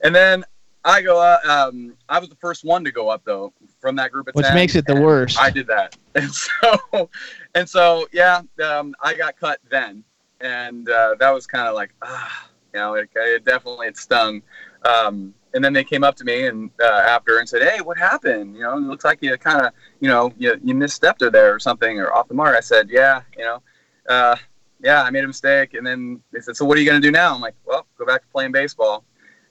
[0.04, 0.44] And then
[0.88, 1.20] I go.
[1.22, 4.46] Uh, um, I was the first one to go up though from that group Which
[4.46, 5.38] 10, makes it the worst.
[5.38, 7.10] I did that, and so
[7.56, 10.04] and so yeah, um, I got cut then,
[10.40, 14.42] and uh, that was kind of like ah, you know, it, it definitely it stung.
[14.84, 17.98] Um, and then they came up to me and uh, after and said, "Hey, what
[17.98, 18.56] happened?
[18.56, 21.54] You know, it looks like you kind of, you know, you, you misstepped her there
[21.54, 23.62] or something or off the mark." I said, "Yeah, you know,
[24.10, 24.36] uh,
[24.82, 27.08] yeah, I made a mistake." And then they said, "So what are you going to
[27.08, 29.04] do now?" I'm like, "Well, go back to playing baseball."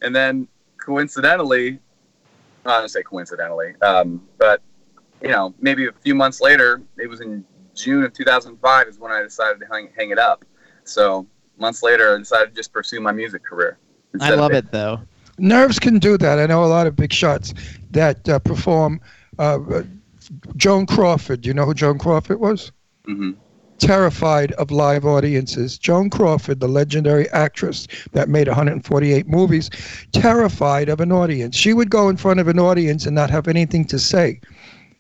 [0.03, 1.81] And then coincidentally,
[2.65, 4.61] I don't say coincidentally, um, but
[5.23, 7.45] you know, maybe a few months later, it was in
[7.75, 10.45] June of 2005 is when I decided to hang, hang it up.
[10.85, 11.27] So
[11.59, 13.79] months later, I decided to just pursue my music career.
[14.21, 15.01] I love it though.
[15.39, 16.39] Nerves can do that.
[16.39, 17.53] I know a lot of big shots
[17.91, 19.01] that uh, perform.
[19.39, 19.83] Uh, uh,
[20.57, 22.73] Joan Crawford, you know who Joan Crawford was?
[23.09, 23.37] Mhm.
[23.79, 25.79] Terrified of live audiences.
[25.79, 29.71] Joan Crawford, the legendary actress that made 148 movies,
[30.13, 31.55] terrified of an audience.
[31.57, 34.41] She would go in front of an audience and not have anything to say.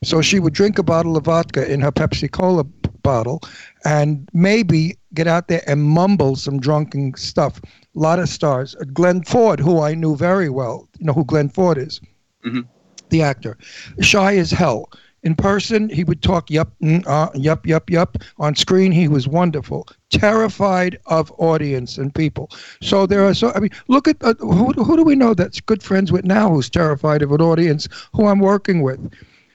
[0.02, 2.64] So she would drink a bottle of vodka in her Pepsi Cola
[3.02, 3.40] bottle
[3.84, 7.60] and maybe get out there and mumble some drunken stuff.
[7.64, 8.74] A lot of stars.
[8.80, 12.00] Uh, Glenn Ford, who I knew very well, you know who Glenn Ford is?
[12.44, 12.66] Mhm.
[13.10, 13.56] The actor.
[14.00, 14.90] Shy as hell.
[15.22, 18.18] In person, he would talk yup, mm, uh, yup, yup, yup.
[18.38, 19.88] On screen, he was wonderful.
[20.10, 22.50] Terrified of audience and people.
[22.80, 23.50] So there are so.
[23.54, 26.50] I mean, look at uh, who, who do we know that's good friends with now
[26.50, 29.00] who's terrified of an audience who I'm working with.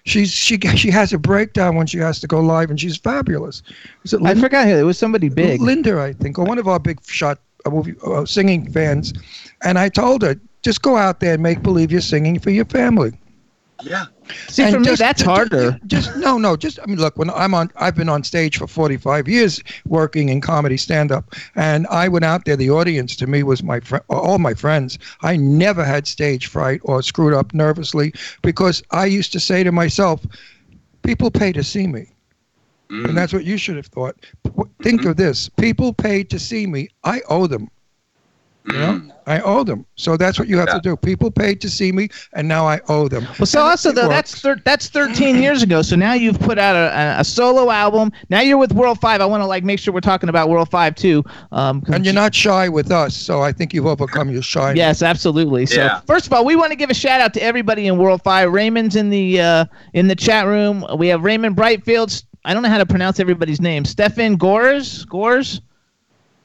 [0.04, 3.62] She's she she has a breakdown when she has to go live, and she's fabulous.
[4.04, 4.98] Is it I forgot who it was.
[4.98, 5.62] Somebody big.
[5.62, 9.14] Linda, I think, or one of our big shot uh, movie uh, singing fans.
[9.64, 12.66] And I told her, just go out there and make believe you're singing for your
[12.66, 13.12] family.
[13.84, 14.06] Yeah.
[14.48, 15.80] See, And for me, just- that's ju- ju- harder.
[15.88, 16.56] Just no, no.
[16.56, 17.18] Just I mean, look.
[17.18, 21.88] When I'm on, I've been on stage for 45 years working in comedy stand-up, and
[21.88, 22.56] I went out there.
[22.56, 24.98] The audience to me was my friend, all my friends.
[25.22, 29.72] I never had stage fright or screwed up nervously because I used to say to
[29.72, 30.22] myself,
[31.04, 32.08] "People pay to see me."
[32.90, 33.06] Mm.
[33.10, 34.16] And that's what you should have thought.
[34.44, 34.52] P-
[34.84, 36.90] Think of this: people paid to see me.
[37.04, 37.70] I owe them.
[38.68, 39.86] You know, I owe them.
[39.96, 40.76] So that's what you have Yeah.
[40.76, 40.96] to do.
[40.96, 43.26] People paid to see me, and now I owe them.
[43.40, 45.82] Well, so And also it though, that's thir- that's 13 years ago.
[45.82, 48.12] So now you've put out a, a, a solo album.
[48.30, 49.20] Now you're with World Five.
[49.20, 51.24] I want to like make sure we're talking about World Five too.
[51.52, 54.78] Um, 'cause and you're not shy with us, so I think you've overcome your shyness.
[54.78, 55.66] Yes, absolutely.
[55.66, 56.02] So Yeah.
[56.02, 58.52] first of all, we want to give a shout out to everybody in World Five.
[58.52, 60.86] Raymond's in the uh, in the chat room.
[60.98, 62.24] We have Raymond Brightfield.
[62.46, 63.86] I don't know how to pronounce everybody's name.
[63.86, 65.62] Stefan Gores, Gores,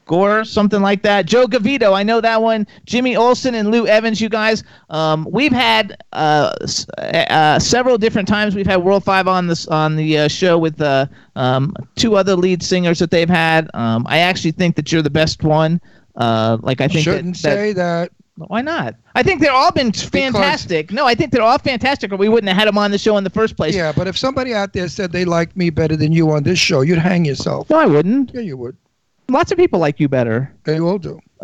[0.07, 1.25] Gore, something like that.
[1.25, 2.65] Joe Gavito, I know that one.
[2.85, 4.63] Jimmy Olsen and Lou Evans, you guys.
[4.89, 8.55] Um, we've had uh, s- uh, several different times.
[8.55, 12.35] We've had World Five on this on the uh, show with uh, um, two other
[12.35, 13.69] lead singers that they've had.
[13.73, 15.81] Um, I actually think that you're the best one.
[16.15, 18.11] Uh, like I think that- Shouldn't that, say that.
[18.37, 18.95] why not?
[19.13, 20.91] I think they're all been fantastic.
[20.91, 23.17] No, I think they're all fantastic, or we wouldn't have had them on the show
[23.17, 23.75] in the first place.
[23.75, 26.59] Yeah, but if somebody out there said they liked me better than you on this
[26.59, 27.69] show, you'd hang yourself.
[27.69, 28.31] No, I wouldn't.
[28.33, 28.77] Yeah, you would.
[29.29, 30.53] Lots of people like you better.
[30.63, 31.19] They all do.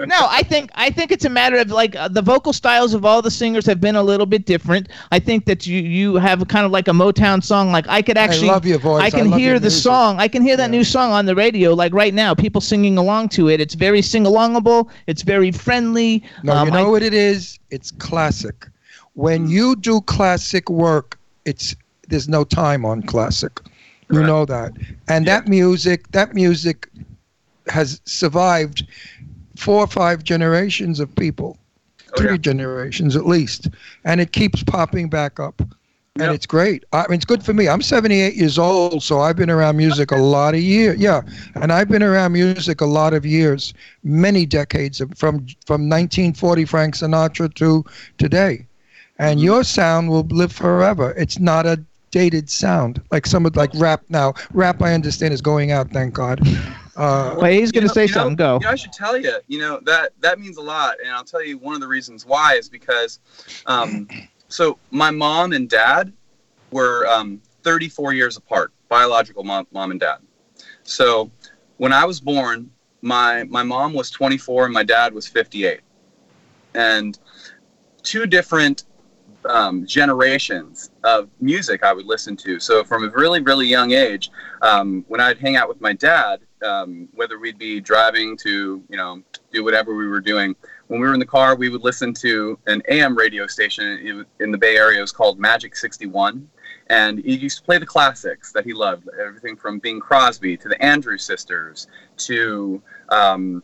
[0.00, 3.04] no, I think I think it's a matter of like uh, the vocal styles of
[3.04, 4.88] all the singers have been a little bit different.
[5.12, 7.70] I think that you you have kind of like a Motown song.
[7.72, 9.02] Like I could actually, I love your voice.
[9.02, 9.82] I can love hear the music.
[9.82, 10.18] song.
[10.18, 10.78] I can hear that Yeah.
[10.78, 12.34] new song on the radio, like right now.
[12.34, 13.60] People singing along to it.
[13.60, 14.88] It's very sing alongable.
[15.06, 16.24] It's very friendly.
[16.42, 17.58] No, Um, you I- know what it is?
[17.70, 18.66] It's classic.
[19.14, 21.74] When you do classic work, it's
[22.08, 23.60] there's no time on classic.
[24.10, 24.26] You Correct.
[24.28, 24.72] know that.
[25.08, 25.40] And Yeah.
[25.40, 26.88] that music, that music
[27.68, 28.86] has survived
[29.56, 31.58] four or five generations of people.
[32.14, 32.36] Oh, Three yeah.
[32.36, 33.68] generations at least.
[34.04, 35.60] And it keeps popping back up.
[36.18, 36.34] And Yep.
[36.34, 36.84] it's great.
[36.94, 37.68] I mean, it's good for me.
[37.68, 40.98] I'm 78 years old, so I've been around music a lot of years.
[40.98, 41.20] Yeah,
[41.56, 46.94] and I've been around music a lot of years, many decades, from from 1940 Frank
[46.94, 47.84] Sinatra to
[48.16, 48.66] today.
[49.18, 49.44] And mm-hmm.
[49.44, 51.12] your sound will live forever.
[51.18, 51.82] It's not a
[52.16, 54.32] dated sound like some of like rap now.
[54.54, 55.90] Rap, I understand, is going out.
[55.90, 56.40] Thank God.
[56.96, 58.36] Uh, Wait, he's gonna know- say you know- something.
[58.36, 58.54] Go.
[58.54, 61.24] You know, I should tell you, you know, that that means a lot, and I'll
[61.24, 63.18] tell you one of the reasons why is because,
[63.66, 64.08] um,
[64.48, 66.10] so my mom and dad
[66.70, 70.20] were um, 34 years apart, biological mom, mom and dad.
[70.84, 71.30] So
[71.76, 72.70] when I was born,
[73.02, 75.80] my my mom was 24 and my dad was 58,
[76.74, 77.18] and
[78.02, 78.84] two different
[79.48, 82.60] um, generations of music I would listen to.
[82.60, 84.30] So from a really really young age,
[84.62, 88.96] um, when I'd hang out with my dad, um, whether we'd be driving to, you
[88.96, 89.22] know,
[89.52, 90.54] do whatever we were doing,
[90.88, 94.50] when we were in the car, we would listen to an AM radio station in-
[94.50, 94.98] the Bay Area.
[94.98, 96.48] It was called Magic 61.
[96.88, 100.68] And he used to play the classics that he loved, everything from Bing Crosby to
[100.68, 101.88] the Andrews Sisters
[102.18, 103.62] to, um,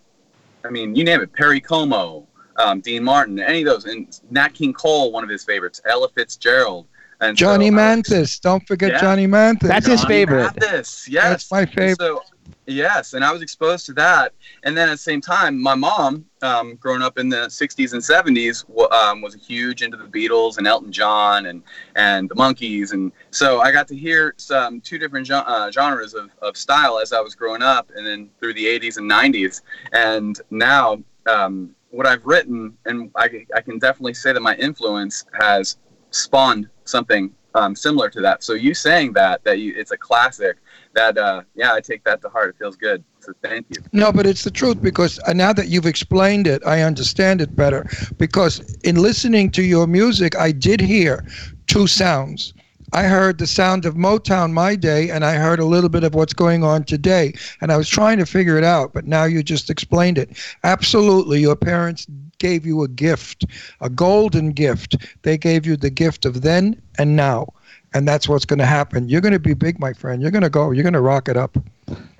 [0.64, 2.26] I mean, you name it, Perry Como,
[2.57, 3.84] um, Dean Martin, any of those.
[3.84, 6.86] And Nat King Cole, one of his favorites, Ella Fitzgerald.
[7.20, 8.40] And so Johnny I was- Manthis.
[8.40, 9.00] Don't forget Yeah.
[9.00, 9.68] Johnny Manthis.
[9.68, 10.53] That's his favorite.
[10.61, 11.24] Mathis, yes.
[11.24, 11.98] That's my And favorite.
[12.00, 12.22] So
[12.66, 14.34] Yes, and I was exposed to that.
[14.62, 18.00] And then at the same time, my mom, um, growing up in the 60s and
[18.03, 21.62] 70s, w- um, was huge into the Beatles and Elton John and,
[21.96, 22.92] and the Monkees.
[22.92, 26.98] And so I got to hear some two different gen- uh, genres of, of style
[27.00, 29.62] as I was growing up and then through the 80s and 90s.
[29.92, 35.24] And now um, what I've written, and I, I can definitely say that my influence
[35.38, 35.76] has
[36.11, 38.43] spawned something um, similar to that.
[38.43, 40.57] So you saying that, that you, it's a classic,
[40.95, 42.51] that uh, yeah, I take that to heart.
[42.51, 43.05] It feels good.
[43.20, 43.76] So thank you.
[43.93, 47.55] No, but it's the truth because uh, now that you've explained it, I understand it
[47.55, 47.86] better.
[48.16, 51.24] Because in listening to your music, I did hear
[51.66, 52.55] two sounds.
[52.95, 56.14] I heard the sound of Motown my day, and I heard a little bit of
[56.14, 57.32] what's going on today.
[57.62, 60.36] And I was trying to figure it out, but now you just explained it.
[60.62, 62.07] Absolutely, your parents
[62.38, 63.47] gave you a gift,
[63.80, 64.97] a golden gift.
[65.22, 67.55] They gave you the gift of then and now.
[67.95, 69.09] And that's what's going to happen.
[69.09, 70.20] You're going to be big, my friend.
[70.20, 70.70] You're going to go.
[70.70, 71.57] You're going to rock it up.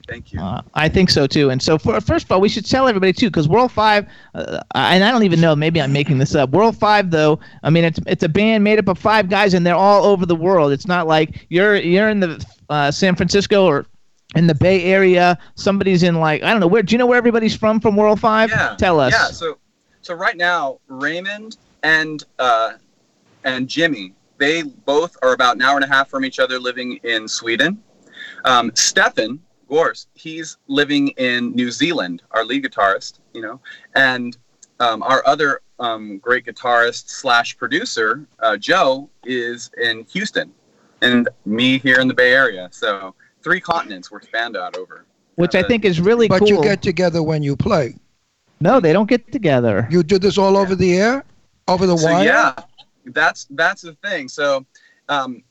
[0.09, 0.41] Thank you.
[0.41, 1.51] Uh, I think so too.
[1.51, 4.61] And so, for, first of all, we should tell everybody too, because World Five, uh,
[4.75, 6.51] and I don't even know, maybe I'm making this up.
[6.51, 9.67] World Five, though, I mean, it's it's a band made up of five guys, and
[9.67, 10.73] they're all over the world.
[10.73, 13.87] It's not like you're you're in the uh, San Francisco or
[14.35, 15.39] in the Bay Area.
[15.55, 16.83] Somebody's in like I don't know where.
[16.83, 18.51] Do you know where everybody's from from World Five?
[18.51, 18.77] Yeah.
[18.79, 19.13] Tell us.
[19.13, 19.27] Yeah.
[19.27, 19.59] So,
[20.01, 22.73] so right now, Raymond and uh,
[23.45, 26.99] and Jimmy, they both are about an hour and a half from each other, living
[27.05, 27.83] in Sweden.
[28.45, 29.41] Um, Stefan
[29.73, 32.23] Gors, he's living in New Zealand.
[32.33, 33.59] Our lead guitarist, you know,
[33.95, 34.37] and
[34.81, 40.53] um, our other um, great guitarist slash producer, uh, Joe, is in Houston,
[41.01, 42.69] and me here in the Bay Area.
[42.71, 45.07] So three continents we're spanned out over.
[45.37, 46.49] Which I Uh, think is really But cool.
[46.49, 47.97] But you get together when you play.
[48.61, 49.89] no, they don't get together.
[49.91, 51.25] You do this all over the air,
[51.67, 52.25] over the so wire.
[52.25, 52.55] yeah,
[53.07, 54.29] that's that's the thing.
[54.29, 54.67] So.
[55.09, 55.43] Um,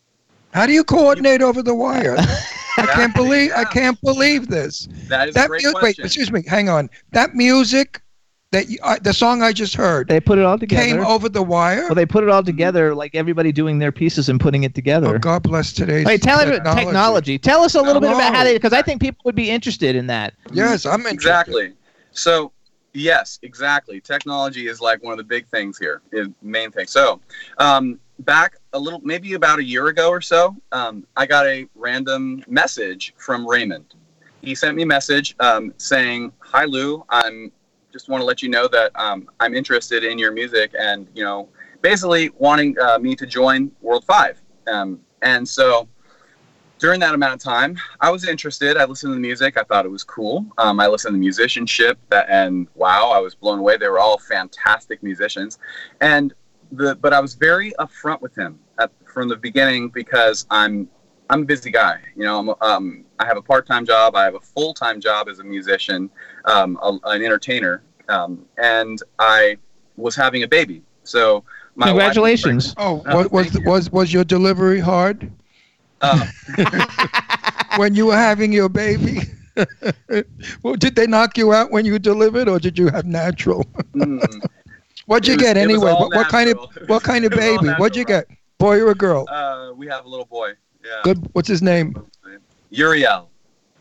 [0.54, 2.18] How do you coordinate over the wire?
[2.78, 4.88] I can't Exactly, believe I can't believe this.
[5.08, 6.90] That is a That great mu- wait, excuse me, hang on.
[7.12, 8.02] That music,
[8.52, 10.86] that you, uh, the song I just heard, They put it all together.
[10.86, 11.84] came over the wire.
[11.84, 15.08] well, they put it all together, like everybody doing their pieces and putting it together.
[15.16, 17.38] oh, God bless today's Wait, tell everybody technology.
[17.38, 19.96] Tell us a little bit about how they, because I think people would be interested
[19.96, 20.34] in that.
[20.54, 21.14] Yes, I'm interested.
[21.14, 21.74] exactly.
[22.12, 22.52] So,
[22.94, 24.02] yes, exactly.
[24.02, 26.88] Technology is like one of the big things here, is main thing.
[26.88, 27.22] So,
[27.58, 31.68] um, back a little, maybe about a year ago or so, um, I got a
[31.76, 33.96] random message from Raymond.
[34.42, 37.52] He sent me a message um, saying, "Hi Lou, I'm
[37.92, 41.24] just want to let you know that um, I'm interested in your music, and you
[41.24, 41.50] know,
[41.82, 44.42] basically wanting uh, me to join World Five.
[44.68, 45.88] Um, and so."
[46.82, 48.76] during that amount of time, I was interested.
[48.76, 49.56] I listened to the music.
[49.56, 50.48] I thought it was cool.
[50.58, 53.78] Um, I listened to musicianship, that, and wow, I was blown away.
[53.78, 55.60] They were all fantastic musicians,
[56.02, 56.34] and
[56.72, 60.90] the but I was very upfront with him at, from the beginning because I'm
[61.30, 62.00] I'm a busy guy.
[62.16, 64.16] You know, I'm, um, I have a part time job.
[64.16, 66.10] I have a full time job as a musician,
[66.46, 69.58] um, a, an entertainer, um, and I
[69.98, 70.84] was having a baby.
[71.04, 71.44] So
[71.76, 72.74] my Congratulations.
[72.78, 73.62] Oh, Oh, was was, you.
[73.62, 75.32] was was your delivery hard
[76.02, 76.26] Uh,
[77.78, 79.20] when you were having your baby?
[80.64, 83.66] well, did they knock you out when you delivered, or did you have natural?
[83.96, 84.42] mm,
[85.12, 85.92] What'd you was- get anyway?
[85.92, 86.58] What, what kind of
[86.88, 87.74] what kind of It was all baby?
[87.78, 88.28] What'd you get?
[88.58, 89.26] Boy or a girl?
[89.30, 90.52] uh, we have a little boy.
[90.84, 91.02] Yeah.
[91.04, 91.28] Good.
[91.34, 91.96] What's his name?
[92.70, 93.30] Uriel.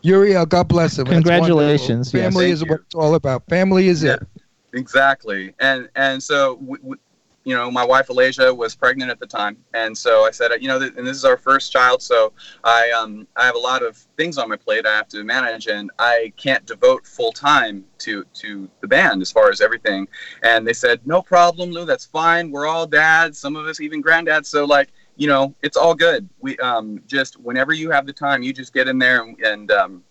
[0.01, 0.45] Uriel.
[0.45, 1.05] God bless him.
[1.05, 2.23] Congratulations, yes.
[2.23, 2.67] Family Thank is you.
[2.67, 3.43] what it's all about.
[3.47, 4.13] Family is Yeah.
[4.13, 4.27] it.
[4.73, 5.53] Exactly.
[5.59, 6.95] And and so we, we,
[7.43, 10.67] you know, my wife Alasia was pregnant at the time, and so I said, you
[10.67, 12.33] know, th- and this is our first child, so
[12.63, 15.67] I um I have a lot of things on my plate I have to manage,
[15.67, 20.07] and I can't devote full time to to the band as far as everything.
[20.43, 22.51] And they said, no problem, Lou, that's fine.
[22.51, 24.89] We're all dads, some of us even granddads, so like.
[25.17, 26.27] You know, it's all good.
[26.39, 29.71] We um, just whenever you have the time, you just get in there and and,
[29.71, 30.03] um,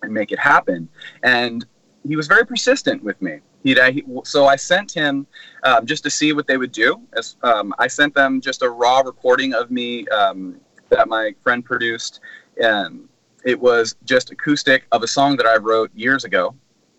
[0.00, 0.88] and make it happen.
[1.22, 1.66] And
[2.06, 3.40] he was very persistent with me.
[3.64, 5.26] He'd, uh, he, so I sent him
[5.64, 7.00] um, just to see what they would do.
[7.14, 10.60] As um, I sent them just a raw recording of me um,
[10.90, 12.20] that my friend produced,
[12.58, 13.08] and
[13.42, 16.54] it was just acoustic of a song that I wrote years ago.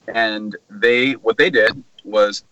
[0.07, 2.43] And they, what they did was,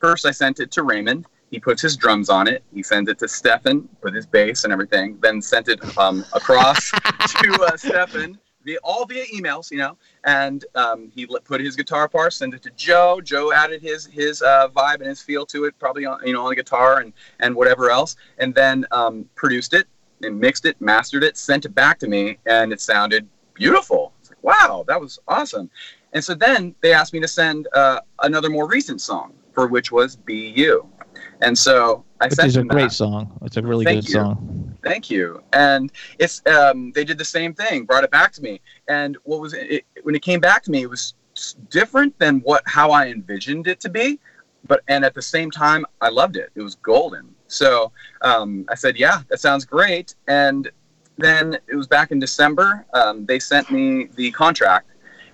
[0.00, 1.26] first I sent it to Raymond.
[1.50, 2.62] He puts his drums on it.
[2.74, 5.18] He sends it to Stefan with his bass and everything.
[5.20, 8.38] Then sent it um, across to uh, Stefan
[8.68, 9.96] via all via emails, you know.
[10.24, 13.20] And um, he put his guitar part, sent it to Joe.
[13.22, 16.42] Joe added his his uh, vibe and his feel to it, probably on you know
[16.42, 18.16] on the guitar and and whatever else.
[18.38, 19.86] And then um, produced it
[20.22, 24.12] and mixed it, mastered it, sent it back to me, and it sounded beautiful.
[24.20, 25.70] It's like, wow, that was awesome.
[26.12, 29.90] And so then they asked me to send uh, another more recent song, for which
[29.90, 30.88] was "Be You."
[31.40, 32.92] And so I Which sent is a great that.
[32.92, 33.38] song.
[33.42, 34.14] It's a really Thank good you.
[34.14, 34.76] song.
[34.84, 35.42] Thank you.
[35.52, 38.60] And it's um, they did the same thing, brought it back to me.
[38.88, 40.82] And what was it, when it came back to me?
[40.82, 41.14] It was
[41.70, 44.18] different than what how I envisioned it to be,
[44.66, 46.50] but and at the same time, I loved it.
[46.54, 47.34] It was golden.
[47.46, 50.14] So um, I said, yeah, that sounds great.
[50.26, 50.70] And
[51.16, 52.86] then it was back in December.
[52.94, 54.90] Um, they sent me the contract,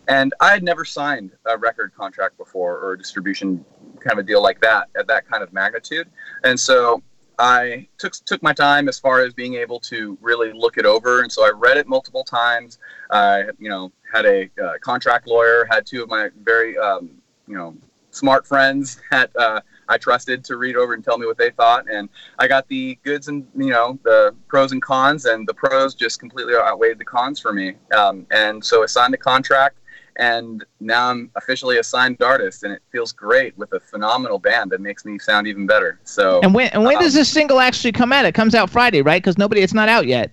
[0.09, 3.65] and I had never signed a record contract before or a distribution
[4.01, 6.09] kind of a deal like that at that kind of magnitude.
[6.43, 7.03] And so
[7.39, 11.23] I took took my time as far as being able to really look it over,
[11.23, 12.79] and so I read it multiple times.
[13.11, 17.11] I, you know, had a uh, contract lawyer, had two of my very, um,
[17.49, 17.77] you know,
[18.11, 21.91] smart friends that uh, I trusted to read over and tell me what they thought,
[21.91, 25.95] and I got the goods and you know the pros and cons, and the pros
[25.95, 27.75] just completely outweighed the cons for me.
[27.97, 29.79] Um, and so I signed the contract,
[30.19, 34.71] and now I'm officially a signed artist, and it feels great with a phenomenal band
[34.71, 36.01] that makes me sound even better.
[36.05, 38.25] So And when and when um, does this single actually come out?
[38.25, 39.23] It comes out Friday, right?
[39.23, 40.31] Because nobody, it's not out yet.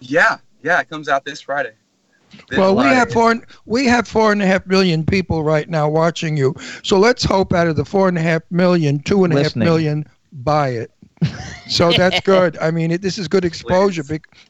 [0.00, 1.72] Yeah, yeah, it comes out this Friday.
[2.48, 3.40] This Well, we have four.
[3.66, 6.54] We have four and a half million people right now watching you.
[6.82, 9.44] So let's hope out of the four and a half million, two and a half
[9.46, 9.64] Listening.
[9.64, 10.92] million buy it.
[11.70, 12.58] So that's good.
[12.58, 14.02] I mean, it, this is good exposure.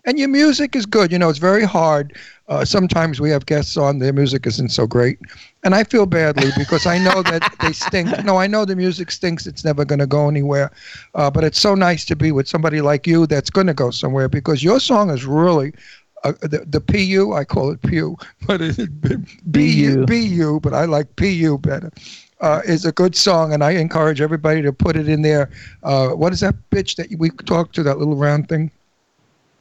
[0.04, 1.12] And your music is good.
[1.12, 2.16] You know, it's very hard.
[2.48, 5.18] Uh, sometimes we have guests on, their music isn't so great.
[5.62, 8.24] And I feel badly because I know that they stink.
[8.24, 9.46] No, I know the music stinks.
[9.46, 10.72] It's never going to go anywhere.
[11.14, 13.90] Uh, but it's so nice to be with somebody like you that's going to go
[13.90, 15.72] somewhere because your song is really.
[16.22, 18.14] Uh, the, the PU, I call it PU,
[18.46, 18.90] but it,
[19.50, 21.90] BU, BU, but I like PU better.
[22.40, 25.50] Uh, is a good song, and I encourage everybody to put it in there.
[25.82, 27.82] Uh, what is that bitch that we talked to?
[27.82, 28.70] That little round thing.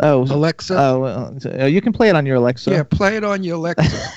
[0.02, 0.78] Oh, Alexa.
[0.80, 2.72] Oh, you can play it on your Alexa.
[2.72, 3.84] yeah, play it on your Alexa.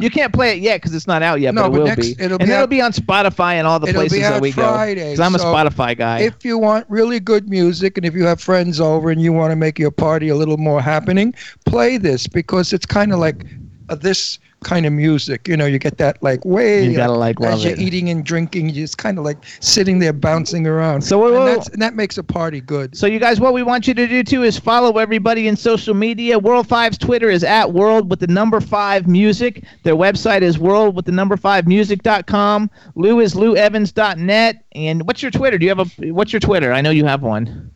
[0.00, 2.16] You can't play it yet because it's not out yet, No, but it will next-
[2.16, 2.24] be.
[2.24, 4.94] it'll and be it'll out- be on Spotify and all the places that we Friday,
[5.00, 5.04] go.
[5.10, 6.20] Because I'm a Spotify guy.
[6.20, 9.52] if you want really good music, and if you have friends over and you want
[9.52, 11.34] to make your party a little more happening,
[11.66, 13.46] play this because it's kind of like
[13.92, 15.48] uh, this kind of music.
[15.48, 16.84] You know, you get that like way.
[16.84, 17.80] You gotta, like, as love you're it.
[17.80, 21.02] eating and drinking, you're just kind of like sitting there bouncing around.
[21.02, 22.96] So, and, whoa, whoa, that's, and that makes a party good.
[22.96, 25.94] So you guys, what we want you to do too is follow everybody in social
[25.94, 26.38] media.
[26.38, 29.64] World 5's Twitter is at World with the number five music.
[29.82, 32.70] Their website is World with the number five music.com.
[32.94, 34.64] Lou is LouEvans.net.
[34.72, 35.58] And what's your Twitter?
[35.58, 36.72] Do you have a what's your Twitter?
[36.72, 37.72] I know you have one.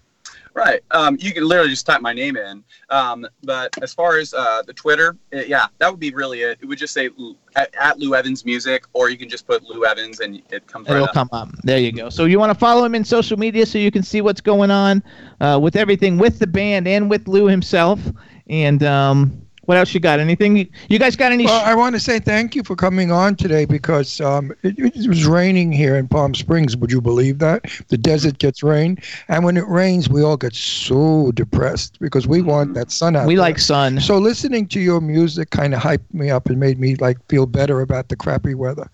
[0.56, 0.82] Right.
[0.90, 2.64] Um, you can literally just type my name in.
[2.88, 6.58] Um, but as far as uh, the Twitter, uh, yeah, that would be really it.
[6.62, 7.10] It would just say
[7.56, 10.88] at, at Lou Evans Music, or you can just put Lou Evans and it comes
[10.88, 11.12] It'll up.
[11.12, 11.50] come up.
[11.64, 12.08] There you go.
[12.08, 14.70] So you want to follow him in social media so you can see what's going
[14.70, 15.02] on
[15.42, 18.00] uh, with everything with the band and with Lou himself.
[18.48, 20.18] And um, what else you got?
[20.18, 20.68] Anything?
[20.88, 21.44] You guys got any?
[21.44, 25.06] Well, I want to say thank you for coming on today because um, it, it
[25.06, 26.76] was raining here in Palm Springs.
[26.76, 27.64] Would you believe that?
[27.88, 28.98] The desert gets rain,
[29.28, 33.26] and when it rains, we all get so depressed because we want that sun out.
[33.26, 33.42] we there.
[33.42, 34.00] like sun.
[34.00, 37.46] So listening to your music kind of hyped me up and made me like feel
[37.46, 38.88] better about the crappy weather.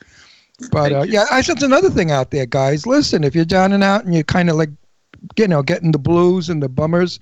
[0.71, 2.87] But uh, yeah, I said another thing out there, guys.
[2.87, 4.71] Listen, if you're down and out and you're kind of like,
[5.37, 7.19] you know, getting the blues and the bummers,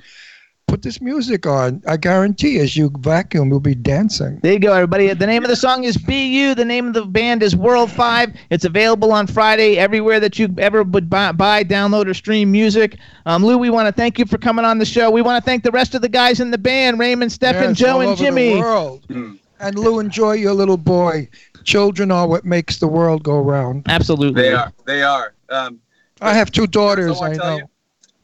[0.70, 1.82] put this music on.
[1.86, 4.38] I guarantee, as you vacuum, you'll be dancing.
[4.42, 5.12] There you go, everybody.
[5.12, 8.32] The name of the song is "Bu." The name of the band is World Five.
[8.50, 12.98] It's available on Friday everywhere that you ever would buy, buy download, or stream music.
[13.26, 15.10] Um, Lou, we want to thank you for coming on the show.
[15.10, 17.78] We want to thank the rest of the guys in the band: Raymond, Stefan, Yes,
[17.78, 18.58] Joe, all and over the Jimmy.
[18.60, 19.04] world.
[19.62, 21.28] And Lou, enjoy your little boy.
[21.64, 23.84] Children are what makes the world go round.
[23.90, 24.40] Absolutely.
[24.40, 24.72] They are.
[24.86, 25.34] They are.
[25.50, 25.78] Um,
[26.22, 27.16] I have two daughters.
[27.16, 27.56] I I want to tell know.
[27.58, 27.68] you.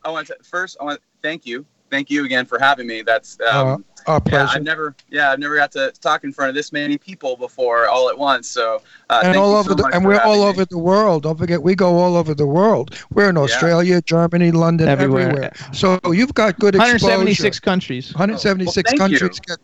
[0.03, 0.79] I want to first.
[0.81, 1.67] I want to thank you.
[1.91, 3.03] Thank you again for having me.
[3.03, 4.31] That's um, Uh, our yeah.
[4.31, 4.57] pleasure.
[4.57, 4.95] I've never.
[5.09, 8.17] Yeah, I've never got to talk in front of this many people before all at
[8.19, 8.49] once.
[8.49, 10.49] So uh, and thank all you over so the, much and we're all having me.
[10.49, 11.23] over the world.
[11.25, 12.97] Don't forget, we go all over the world.
[13.13, 15.29] We're in Australia, Germany, London, Everywhere.
[15.29, 15.53] everywhere.
[15.73, 16.95] So you've got good exposure.
[17.07, 18.15] 176 countries.
[18.15, 19.41] 176 Oh, well, thank countries.
[19.41, 19.59] Get,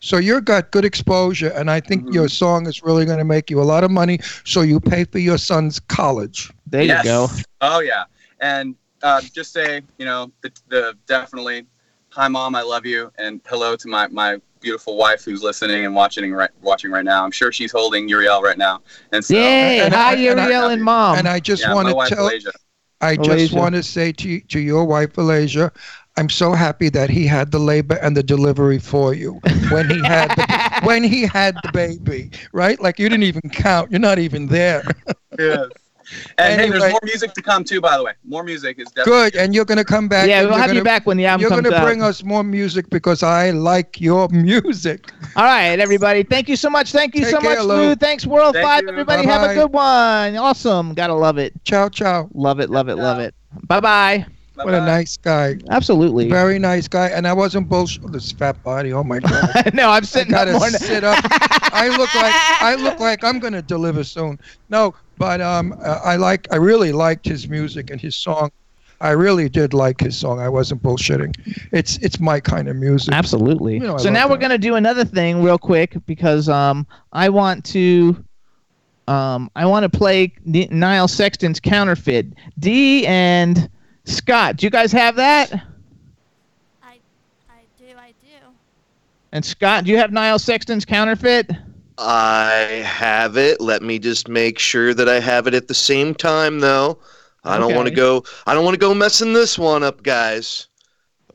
[0.00, 3.50] so you've got good exposure, and I think your song is really going to make
[3.50, 4.18] you a lot of money.
[4.44, 6.50] So you pay for your son's college.
[6.66, 7.04] There Yes.
[7.04, 7.28] you go.
[7.60, 8.04] Oh yeah,
[8.40, 11.66] and uh, just say you know the, the definitely,
[12.08, 15.94] hi mom, I love you, and hello to my my beautiful wife who's listening and
[15.94, 17.22] watching right watching right now.
[17.24, 18.80] I'm sure she's holding Uriel right now.
[19.12, 19.80] And so, Yay!
[19.80, 21.18] and- Hi, I- Uriel and Mom.
[21.18, 22.50] and I just yeah, want to tell, Alasia.
[23.02, 25.70] I just want to say to to your wife, Alasia,
[26.16, 29.32] I'm so happy that he had the labor and the delivery for you
[29.68, 32.80] when he had the, when he had the baby, right?
[32.80, 33.90] Like you didn't even count.
[33.90, 34.82] You're not even there.
[35.38, 35.68] Yes.
[36.38, 37.80] And hey, there's more music to come too.
[37.80, 40.28] By the way, more music is definitely Good, and you're gonna come back.
[40.28, 41.84] yeah, we'll have you gonna- back when the album You're comes gonna out.
[41.84, 45.10] bring us more music because I like your music.
[45.36, 46.22] All right, everybody.
[46.22, 46.92] Thank you so much.
[46.92, 47.74] Thank you Take so care, much, Lou.
[47.88, 47.94] Lou.
[47.96, 48.82] Thanks, World Thank Five.
[48.84, 48.88] you.
[48.90, 50.36] Everybody, have a good one.
[50.36, 50.94] Awesome.
[50.94, 51.52] Gotta love it.
[51.64, 52.28] Ciao, ciao.
[52.34, 52.70] Love it.
[52.70, 52.96] Love it.
[52.96, 53.34] Love it.
[53.68, 54.26] Bye bye.
[54.56, 55.56] My What a nice guy.
[55.70, 56.28] Absolutely.
[56.30, 57.08] Very nice guy.
[57.08, 58.04] And I wasn't bullshit.
[58.04, 58.92] Oh, this fat body.
[58.92, 59.70] Oh my god.
[59.74, 60.70] no, I'm sitting up gotta more.
[60.70, 61.18] sit up.
[61.74, 62.32] I look like
[62.62, 64.38] I look like I'm gonna deliver soon.
[64.68, 68.50] No, but um, I like I really liked his music and his song.
[69.00, 70.40] I really did like his song.
[70.40, 71.34] I wasn't bullshitting.
[71.72, 73.12] It's it's my kind of music.
[73.14, 73.74] Absolutely.
[73.74, 74.40] You know so love now we're that.
[74.42, 78.24] gonna do another thing real quick because um I want to
[79.08, 82.26] um I want to play N- Niall Sexton's counterfeit.
[82.58, 83.68] D and
[84.04, 85.52] Scott, do you guys have that?
[86.82, 86.98] I
[87.50, 88.46] I do, I do.
[89.32, 91.50] And Scott, do you have Niall Sexton's counterfeit?
[91.98, 93.60] I have it.
[93.60, 96.98] Let me just make sure that I have it at the same time, though.
[97.44, 98.24] I don't want to go.
[98.46, 100.68] I don't want to go messing this one up, guys.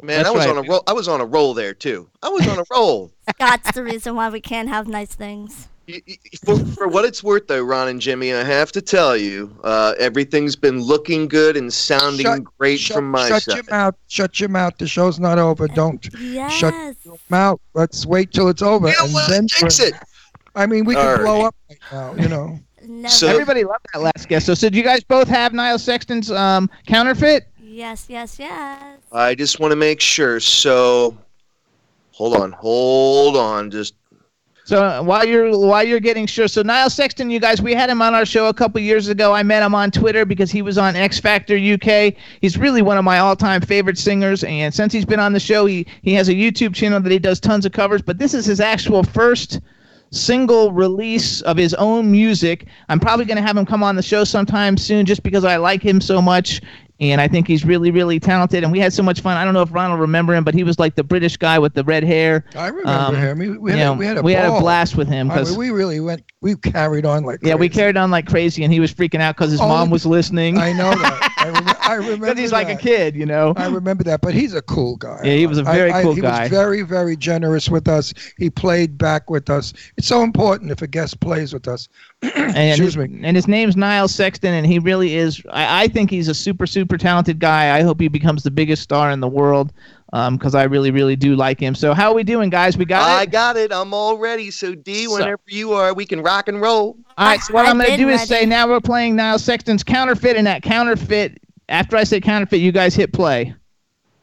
[0.02, 0.58] Man, That's I was right.
[0.58, 0.84] on a roll.
[0.88, 2.10] I was on a roll there too.
[2.24, 3.12] I was on a roll.
[3.38, 5.68] That's the reason why we can't have nice things.
[5.88, 9.18] Y- y- for, for what it's worth, though, Ron and Jimmy, I have to tell
[9.18, 13.56] you, uh, everything's been looking good and sounding Shut- great shut, from my shut side.
[13.56, 13.96] your mouth.
[14.08, 14.78] Shut your mouth.
[14.78, 15.68] The show's not over.
[15.68, 16.54] Don't Yes.
[16.54, 17.60] shut your mouth.
[17.74, 18.88] Let's wait till it's over.
[18.88, 19.94] You and want then jinx it.
[20.56, 22.16] I mean, we All can blow up right now.
[22.16, 22.60] You know.
[22.82, 23.10] Never.
[23.10, 24.46] So- Everybody loved that last guest.
[24.46, 27.48] So, so do you guys both have Niall Sexton's um counterfeit?
[27.62, 29.00] yes, yes, yes.
[29.12, 30.40] I just want to make sure.
[30.40, 31.18] So,
[32.12, 33.72] hold on, hold on.
[33.72, 33.94] Just
[34.66, 37.90] So uh, while you're while you're getting sure, so Niall Sexton, you guys, we had
[37.90, 39.34] him on our show a couple years ago.
[39.34, 42.16] I met him on Twitter because he was on X Factor UK.
[42.42, 45.66] He's really one of my all-time favorite singers, and since he's been on the show,
[45.66, 48.02] he he has a YouTube channel that he does tons of covers.
[48.02, 49.60] But this is his actual first
[50.12, 52.68] single release of his own music.
[52.90, 55.58] I'm probably going to have him come on the show sometime soon, just because I
[55.58, 56.62] like him so much.
[57.02, 58.64] And I think he's really, really talented.
[58.64, 59.38] And we had so much fun.
[59.38, 61.58] I don't know if Ron will remember him, but he was like the British guy
[61.58, 62.44] with the red hair.
[62.56, 63.40] I remember Um, him.
[63.40, 65.32] We, we, had, you a- know, we had a we had a blast with him
[65.32, 66.24] I because mean, we really went.
[66.42, 67.40] We carried on like.
[67.42, 67.80] yeah, we crazy.
[67.80, 70.58] carried on like crazy, and he was freaking out because his Only mom was listening.
[70.58, 71.34] I know that.
[71.40, 72.26] I, rem- I remember.
[72.28, 73.54] Because he's like a kid, you know.
[73.56, 75.22] I remember that, but he's a cool guy.
[75.24, 76.36] Yeah, he was a I- very I- cool he guy.
[76.36, 78.14] He was very, very generous with us.
[78.38, 79.74] He played back with us.
[79.98, 81.88] It's so important if a guest plays with us.
[82.36, 83.22] and Excuse his, me.
[83.24, 85.42] And his name's Niall Sexton, and he really is.
[85.50, 87.78] I, I think he's a super, super talented guy.
[87.78, 89.72] I hope he becomes the biggest star in the world
[90.12, 91.76] um, because I really, really do like him.
[91.76, 92.78] So, how are we doing, guys?
[92.78, 93.20] We got it.
[93.20, 93.32] I it?
[93.32, 93.72] got it.
[93.72, 94.52] I'm all ready.
[94.52, 96.98] So D, So- whenever you are, we can rock and roll.
[97.18, 99.16] All right, so what I've I'm going to been do is say now we're playing
[99.16, 101.40] Niall Sexton's counterfeit, and that counterfeit,
[101.70, 103.54] after I say counterfeit, you guys hit play.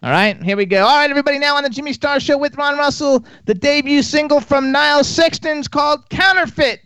[0.03, 0.85] All right, here we go.
[0.85, 4.41] All right, everybody, now on the Jimmy Star Show with Ron Russell, the debut single
[4.41, 6.81] from Niall Sexton's called Counterfeit.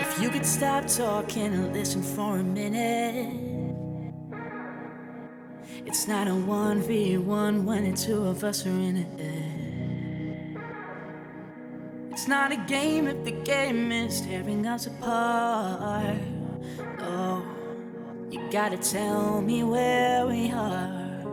[0.00, 3.50] If you could stop talking and listen for a minute.
[5.86, 10.56] It's not a 1v1 when the two of us are in it.
[12.12, 16.18] It's not a game if the game is tearing us apart.
[16.98, 17.42] No,
[18.30, 21.24] you gotta tell me where we are.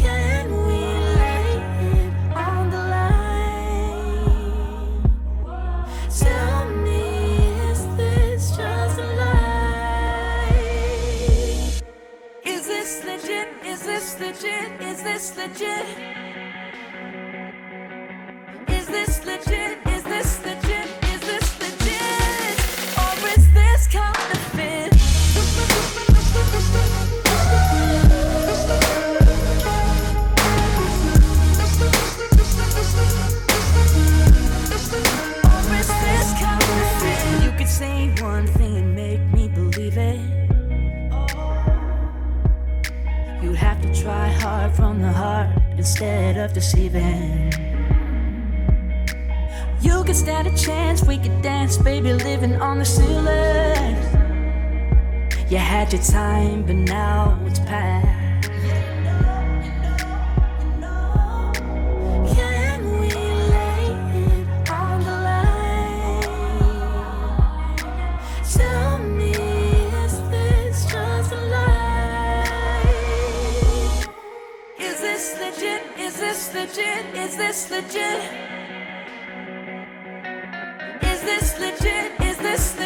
[0.00, 1.03] Can we
[13.84, 14.80] Is this legit?
[14.80, 15.86] Is this legit?
[18.66, 19.93] Is this legit?
[46.44, 47.52] Instead of deceiving.
[49.80, 53.96] You could stand a chance, we could dance, baby, living on the ceiling.
[55.48, 57.38] You had your time, but now
[77.34, 78.20] Is this legit?
[81.02, 82.20] Is this legit?
[82.20, 82.83] Is this legit?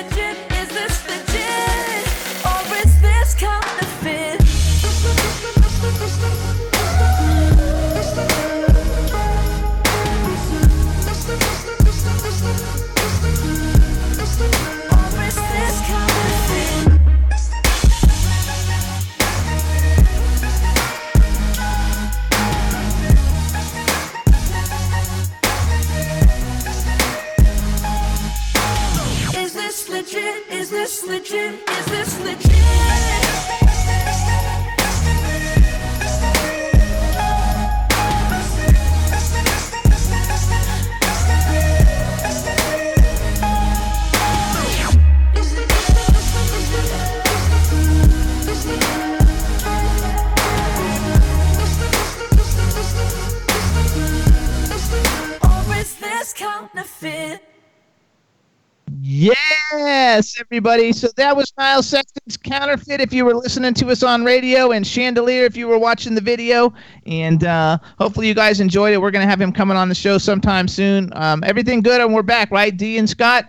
[60.39, 60.93] Everybody.
[60.93, 64.87] So that was Miles Sexton's Counterfeit if you were listening to us on radio, and
[64.87, 66.73] Chandelier if you were watching the video.
[67.07, 69.01] And uh, hopefully you guys enjoyed it.
[69.01, 71.13] We're going to have him coming on the show sometime soon.
[71.15, 73.49] Um, everything good, and we're back, right, D and Scott?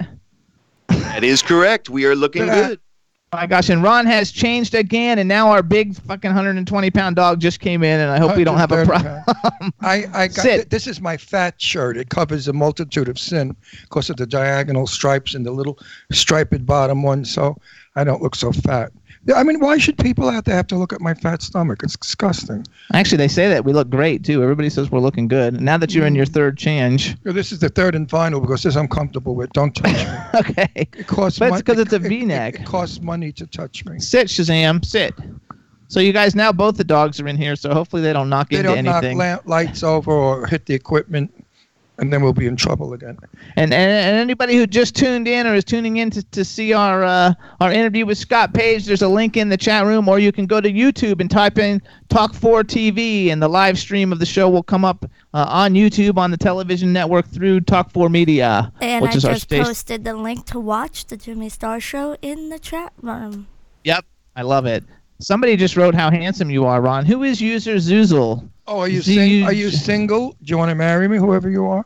[0.88, 1.90] That is correct.
[1.90, 2.80] We are looking good.
[3.32, 7.40] My gosh, and Ron has changed again, and now our big fucking 120 pound dog
[7.40, 9.24] just came in, and I hope we don't have a problem.
[9.82, 10.56] I, I got Sit.
[10.56, 11.96] th- this is my fat shirt.
[11.96, 15.78] It covers a multitude of sin because of the diagonal stripes and the little
[16.12, 17.56] striped bottom one, so
[17.96, 18.92] I don't look so fat.
[19.26, 21.82] Yeah, I mean, why should people out there have to look at my fat stomach?
[21.84, 22.66] It's disgusting.
[22.94, 24.42] Actually, they say that we look great too.
[24.42, 25.60] Everybody says we're looking good.
[25.60, 26.34] Now that you're in your mm.
[26.34, 29.52] third change, This is the third and final because this I'm comfortable with.
[29.52, 30.40] Don't touch me.
[30.40, 30.68] okay.
[30.76, 32.56] It costs But it's mon- 'cause it's a it- it- V-neck.
[32.62, 34.00] It, costs money to touch me.
[34.00, 35.14] Sit, Shazam, sit.
[35.90, 38.50] So you guys now both the dogs are in here, so hopefully they don't knock
[38.50, 39.18] They into don't knock anything.
[39.18, 41.32] lamp lights over or hit the equipment,
[42.00, 43.18] and then we'll be in trouble again.
[43.56, 46.74] And, and and anybody who just tuned in or is tuning in to, to see
[46.74, 50.20] our uh, our interview with Scott Page, there's a link in the chat room, or
[50.20, 54.12] you can go to YouTube and type in Talk 4 TV, and the live stream
[54.12, 57.92] of the show will come up uh, on YouTube on the television network through Talk
[57.92, 59.66] 4 Media, And which I is our just station.
[59.66, 63.48] posted the link to watch the Jimmy Star Show in the chat room.
[63.84, 64.84] Yep, I love it.
[65.22, 67.06] Somebody just wrote how handsome you are, Ron.
[67.06, 68.48] Who is user Zuzel?
[68.68, 70.30] Oh, are you sing- are you single?
[70.44, 71.86] Do you want to marry me, whoever you are?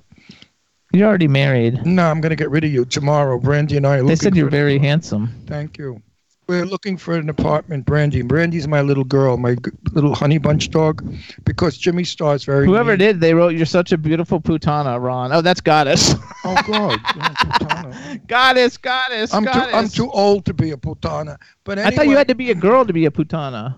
[0.93, 1.85] You're already married.
[1.87, 3.39] No, I'm going to get rid of you tomorrow.
[3.39, 5.31] Brandy and I are looking They said you're very handsome.
[5.47, 6.01] Thank you.
[6.47, 8.21] We're looking for an apartment, Brandy.
[8.21, 11.03] Brandy's my little girl, my g- little honey bunch dog,
[11.45, 12.65] because Jimmy Star's very.
[12.67, 12.99] Whoever mean.
[12.99, 16.15] did, they wrote, "You're such a beautiful putana, Ron." Oh, that's goddess.
[16.43, 18.27] Oh God, yeah, putana.
[18.27, 19.73] goddess, goddess, I'm too, goddess.
[19.73, 21.37] I'm too old to be a putana.
[21.63, 23.75] But anyway, I thought you had to be a girl to be a putana.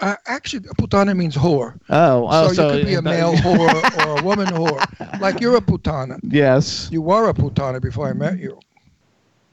[0.00, 1.78] Uh, actually, putana means whore.
[1.88, 5.20] Oh, oh, so, so you could be a male whore or a woman whore.
[5.20, 6.18] Like you're a putana.
[6.22, 6.88] Yes.
[6.90, 8.58] You were a putana before I met you.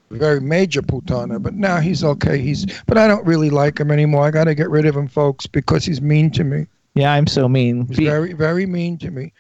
[0.10, 2.38] Very major putana, but now he's okay.
[2.38, 4.26] He's, but I don't really like him anymore.
[4.26, 6.68] I got to get rid of him, folks, because he's mean to me.
[6.96, 7.88] Yeah, I'm so mean.
[7.88, 9.32] He's B, very, very mean to me.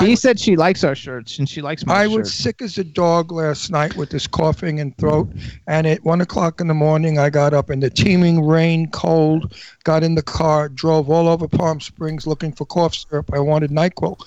[0.00, 2.00] B said she likes our shirts and she likes my shirts.
[2.00, 2.18] I shirt.
[2.18, 5.30] was sick as a dog last night with this coughing and throat.
[5.66, 9.54] And at one o'clock in the morning, I got up in the teeming rain, cold,
[9.84, 13.30] got in the car, drove all over Palm Springs looking for cough syrup.
[13.32, 14.18] I wanted NyQuil.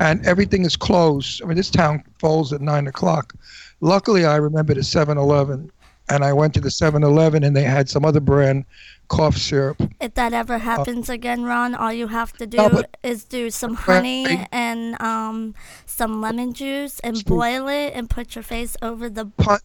[0.00, 1.42] And everything is closed.
[1.42, 3.34] I mean, this town folds at nine o'clock.
[3.80, 5.70] Luckily, I remembered a 7 Eleven.
[6.10, 8.64] And I went to the 7 Eleven and they had some other brand
[9.08, 9.80] cough syrup.
[10.00, 13.74] If that ever happens again, Ron, all you have to do No, is do some
[13.74, 15.54] honey I- and um,
[15.86, 19.26] some lemon juice and boil it and put your face over the.
[19.26, 19.58] Pun-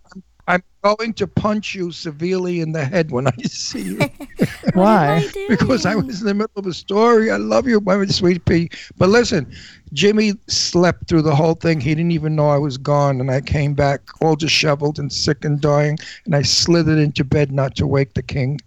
[0.48, 4.00] I'm going to punch you severely in the head when I see you.
[4.74, 5.26] Why?
[5.48, 7.32] because I was in the middle of a story.
[7.32, 8.70] I love you, my sweet pea.
[8.98, 9.52] But listen,
[9.94, 11.80] Jimmy slept through the whole thing.
[11.80, 15.46] He didn't even know I was gone, and I came back all disheveled and sick
[15.46, 18.60] and dying, and I slithered into bed not to wake the king.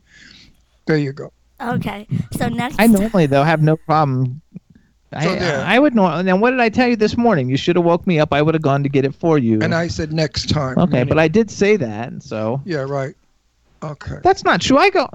[0.86, 1.32] There you go.
[1.60, 2.76] Okay, so next.
[2.78, 4.40] I normally though have no problem.
[5.12, 5.76] So I.
[5.76, 6.22] I would know.
[6.22, 7.48] Then what did I tell you this morning?
[7.48, 8.32] You should have woke me up.
[8.32, 9.60] I would have gone to get it for you.
[9.62, 10.76] And I said next time.
[10.78, 13.14] okay, but I did say that, so Yeah, right.
[13.82, 14.16] Okay.
[14.22, 14.78] that's not true.
[14.78, 15.08] I go.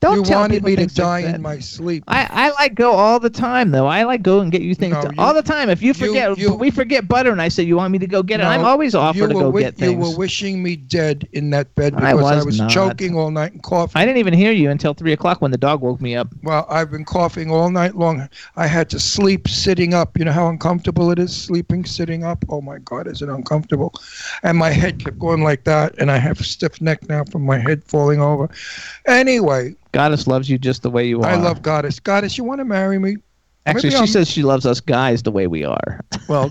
[0.00, 2.04] Don't you tell wanted me to die in my sleep.
[2.06, 3.86] I, I like go all the time though.
[3.86, 5.68] I like go and get you things No, to- you- all the time.
[5.70, 8.22] If you forget, you- we forget butter, and I say you want me to go
[8.22, 8.44] get it.
[8.44, 9.92] I'm always offer you to go wi- get things.
[9.92, 13.30] You were wishing me dead in that bed I because I was was, choking all
[13.32, 14.00] night and coughing.
[14.00, 16.28] I didn't even hear you until three o'clock when the dog woke me up.
[16.44, 18.28] Well, I've been coughing all night long.
[18.56, 20.16] I had to sleep sitting up.
[20.16, 22.44] You know how uncomfortable it is sleeping sitting up?
[22.48, 23.92] Oh my God, is it uncomfortable?
[24.44, 27.42] And my head kept going like that, and I have a stiff neck now from
[27.42, 28.48] my head falling over.
[29.06, 31.26] Anyway, Goddess loves you just the way you are.
[31.30, 31.98] I love Goddess.
[32.00, 33.16] Goddess, you want to marry me?
[33.66, 36.00] Actually, Maybe she I'm- says she loves us guys the way we are.
[36.28, 36.48] Well,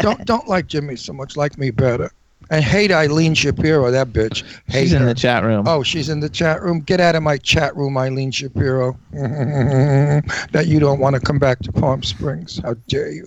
[0.00, 1.36] don't don't like Jimmy so much.
[1.36, 2.10] Like me better.
[2.50, 4.42] And hate Eileen Shapiro, that bitch.
[4.68, 5.08] Hate She's in her.
[5.08, 5.68] the chat room.
[5.68, 6.80] Oh, she's in the chat room.
[6.80, 8.98] Get out of my chat room, Eileen Shapiro.
[9.12, 12.58] that you don't want to come back to Palm Springs.
[12.58, 13.26] How dare you?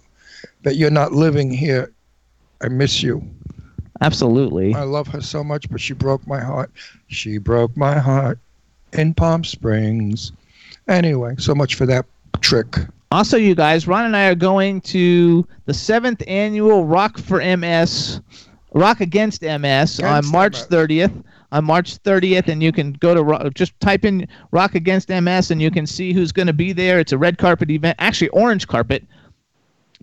[0.63, 1.93] That you're not living here.
[2.61, 3.21] I miss you.
[4.01, 4.73] Absolutely.
[4.73, 6.71] I love her so much, but she broke my heart.
[7.07, 8.39] She broke my heart
[8.93, 10.31] in Palm Springs.
[10.87, 12.05] Anyway, so much for that
[12.41, 12.75] trick.
[13.11, 18.21] Also, you guys, Ron and I are going to the seventh annual Rock for MS,
[18.73, 20.67] Rock Against MS on March MS.
[20.67, 21.23] 30th.
[21.51, 25.61] on March 30th, and you can go to just type in Rock Against MS, and
[25.61, 26.99] you can see who's going to be there.
[26.99, 29.03] It's a red carpet event, actually orange carpet,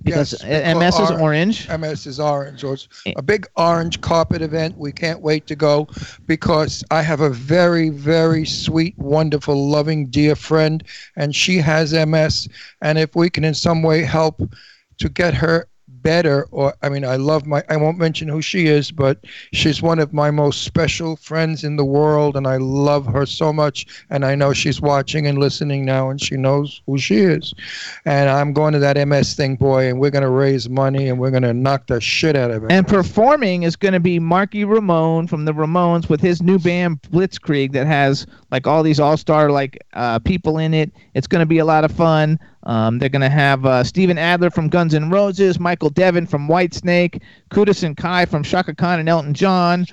[0.05, 1.69] because Yes, MS is orange.
[1.69, 2.61] MS is orange.
[2.61, 2.73] So eh.
[2.73, 4.77] it's a big orange carpet event.
[4.77, 5.89] We can't wait to go
[6.27, 10.83] because I have a very, very sweet, wonderful, loving, dear friend,
[11.17, 12.49] and she has MS.
[12.81, 14.43] And if we can in some way help
[14.99, 15.69] to get her
[16.03, 19.83] better, or I mean, I love my, I won't mention who she is, but she's
[19.83, 23.87] one of my most special friends in the world, and I love her so much.
[24.11, 27.55] And I know she's watching and listening now, and she knows who she is.
[28.05, 31.19] And I'm going to that MS thing, boy, and we're going to raise money and
[31.19, 32.73] we're going to knock the shit out of it.
[32.73, 37.03] And performing is going to be Marky Ramone from the Ramones with his new band
[37.03, 40.91] Blitzkrieg that has like all these all-star like uh, people in it.
[41.15, 42.39] It's going to be a lot of fun.
[42.65, 46.49] Um, they're going to have uh, Steven Adler from Guns N' Roses, Michael Devin from
[46.49, 49.87] Whitesnake, Kudisan Kai from Chaka Khan and Elton John,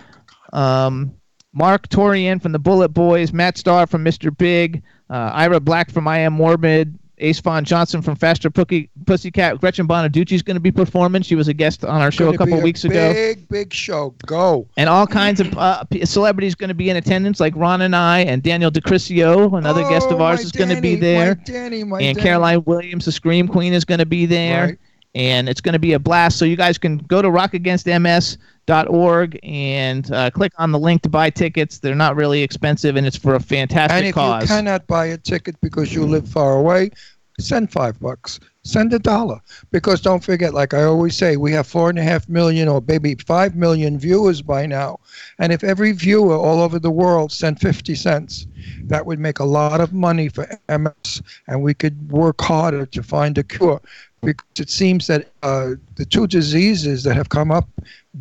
[0.52, 1.14] um,
[1.54, 4.36] Mark Torien from the Bullet Boys, Matt Starr from Mr.
[4.36, 9.60] Big, uh, Ira Black from I Am Morbid, Ace Von Johnson from Faster Pussy, Pussycat,
[9.62, 11.22] Gretchen Bonaducci is going to be performing.
[11.22, 13.14] She was a guest on our show a couple weeks ago.
[13.14, 14.14] Big, big show.
[14.26, 14.68] Go.
[14.78, 18.20] And all kinds of uh, celebrities going to be in attendance, like Ron and I,
[18.20, 21.36] and Daniel DeCrisio, another guest of Oh, ours, is going to be there.
[21.36, 22.28] My Danny, my and Danny.
[22.28, 24.66] Caroline Williams, the Scream Queen, is going to be there.
[24.66, 24.80] Right.
[25.14, 26.38] And it's going to be a blast.
[26.38, 27.30] So you guys can go to
[28.68, 31.80] rockagainstms.org and uh, click on the link to buy tickets.
[31.80, 34.44] They're not really expensive, and it's for a fantastic And if cause.
[34.44, 36.92] you cannot buy a ticket because you live far away,
[37.40, 38.40] send five bucks.
[38.64, 39.40] Send a dollar.
[39.72, 42.84] Because don't forget, like I always say, we have four and a half million or
[42.88, 45.00] maybe five million viewers by now.
[45.38, 48.48] And if every viewer all over the world sent 50 cents,
[48.86, 53.04] that would make a lot of money for MS and we could work harder to
[53.04, 53.82] find a cure.
[54.26, 57.70] Because it seems that uh, the two diseases that have come up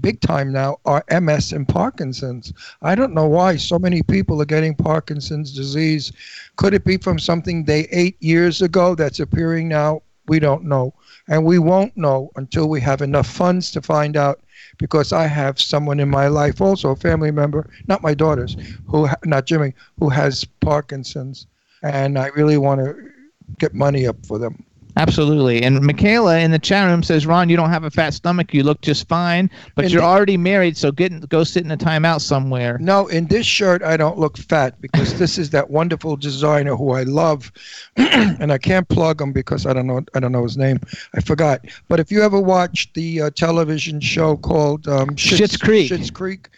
[0.00, 2.52] big time now are MS and Parkinson's.
[2.82, 6.12] I don't know why so many people are getting Parkinson's disease.
[6.57, 10.02] Could it be from something they ate years ago that's appearing now?
[10.26, 10.94] We don't know.
[11.28, 14.40] And we won't know until we have enough funds to find out
[14.78, 19.09] because I have someone in my life, also a family member, not my daughters, who
[19.24, 21.46] not Jimmy, who has Parkinson's,
[21.82, 23.11] and I really want to
[23.59, 24.64] get money up for them.
[24.97, 25.62] Absolutely.
[25.62, 28.55] And Michaela in the chat room says, Ron, you don't have a fat stomach.
[28.55, 31.70] You look just fine, but And you're the- already married, so get go sit in
[31.72, 32.78] a timeout somewhere.
[32.78, 36.92] No, in this shirt I don't look fat because this is that wonderful designer who
[36.92, 37.51] I love,
[37.97, 40.78] and I can't plug him because I don't know I don't know his name.
[41.14, 41.61] I forgot.
[41.88, 45.90] But if you ever watched the uh, television show called um, Schitt's Creek.
[45.90, 46.49] Schitt's Creek,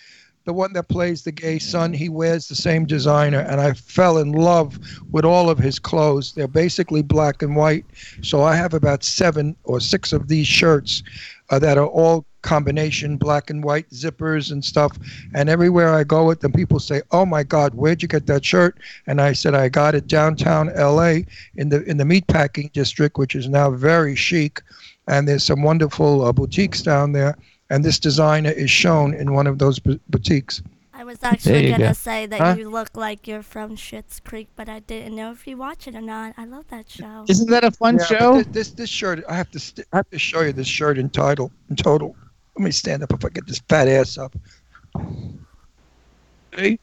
[0.47, 4.18] the one that plays the gay son, he wears the same designer, and I fell
[4.18, 4.78] in love
[5.11, 6.32] with all of his clothes.
[6.32, 7.84] They're basically black and white,
[8.22, 11.03] so I have about seven or six of these shirts
[11.51, 14.97] uh, that are all combination black and white zippers and stuff.
[15.34, 18.44] And everywhere I go with them, people say, "Oh my God, where'd you get that
[18.44, 18.78] shirt?"
[19.09, 21.26] And I said, "I got it downtown L.A.
[21.57, 24.62] in the in the meatpacking district, which is now very chic,
[25.09, 27.36] and there's some wonderful uh, boutiques down there."
[27.71, 30.62] And this designer is shown in one of those bu- boutiques.
[30.95, 31.93] I was actually gonna go.
[31.93, 32.55] say that Huh?
[32.59, 35.95] you look like you're from Schitt's Creek, but I didn't know if you watch it
[35.95, 36.32] or not.
[36.39, 37.24] I love that show.
[37.28, 38.43] Isn't that a fun Yeah, show?
[38.43, 40.97] thi- This this shirt, I have to st- I have to show you this shirt
[40.97, 42.16] in title in total.
[42.57, 44.35] Let me stand up if I get this fat ass up.
[46.57, 46.78] See?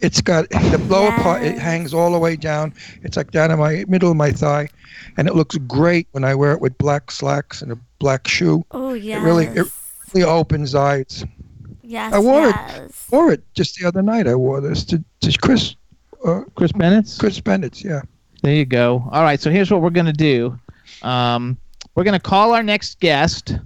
[0.00, 1.42] It's got the lower part.
[1.42, 2.72] It hangs all the way down.
[3.02, 4.68] It's like down in my middle of my thigh,
[5.16, 8.64] and it looks great when I wear it with black slacks and a black shoe.
[8.70, 9.20] Oh yeah.
[9.20, 9.66] It really it
[10.14, 11.24] really opens eyes.
[11.82, 12.12] yes.
[12.12, 12.92] I wore it.
[13.10, 14.26] Wore it just the other night.
[14.26, 15.76] I wore this to, to Chris
[16.24, 17.18] uh, Chris Bennett's?
[17.18, 17.84] Chris Bennett's.
[17.84, 18.02] Yeah.
[18.42, 19.08] There you go.
[19.10, 20.58] All right, so here's what we're going to do.
[21.02, 21.58] Um,
[21.94, 23.58] we're going to call our next guest.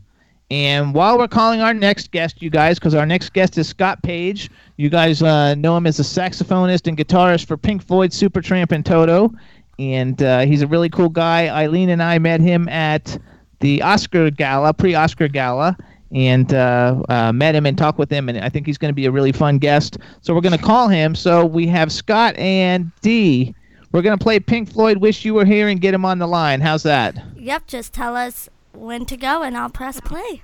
[0.51, 4.03] And while we're calling our next guest, you guys, because our next guest is Scott
[4.03, 4.51] Page.
[4.77, 8.85] You guys uh, know him as a saxophonist and guitarist for Pink Floyd, Supertramp, and
[8.85, 9.33] Toto.
[9.79, 11.49] And uh, he's a really cool guy.
[11.49, 13.19] Eileen and I met him at
[13.61, 15.77] the Oscar Gala, pre Oscar Gala,
[16.15, 18.29] and uh, uh, met him and talked with him.
[18.29, 19.99] And I think he's going to be a really fun guest.
[20.21, 21.15] So we're going to call him.
[21.15, 23.55] So we have Scott and Dee.
[23.93, 26.27] We're going to play Pink Floyd Wish You Were Here and get him on the
[26.27, 26.61] line.
[26.61, 27.17] How's that?
[27.37, 27.67] Yep.
[27.67, 30.43] Just tell us when to go, and I'll press play.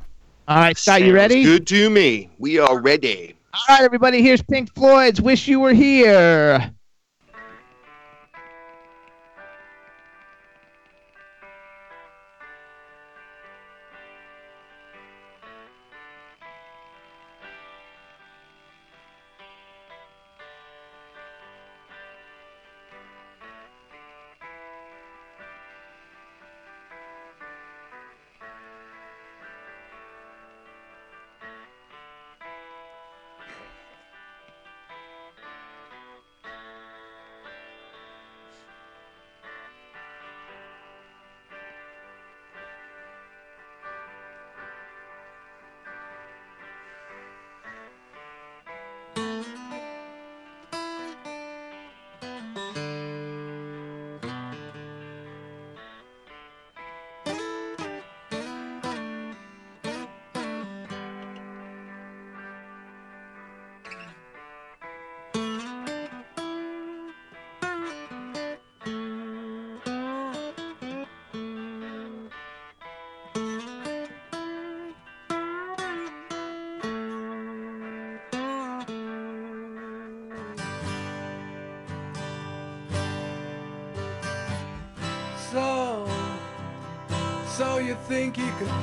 [0.49, 1.43] All right, Scott, you ready?
[1.43, 2.31] Good to me.
[2.39, 3.35] We are ready.
[3.55, 6.73] All right, everybody, here's Pink Floyd's Wish You Were Here.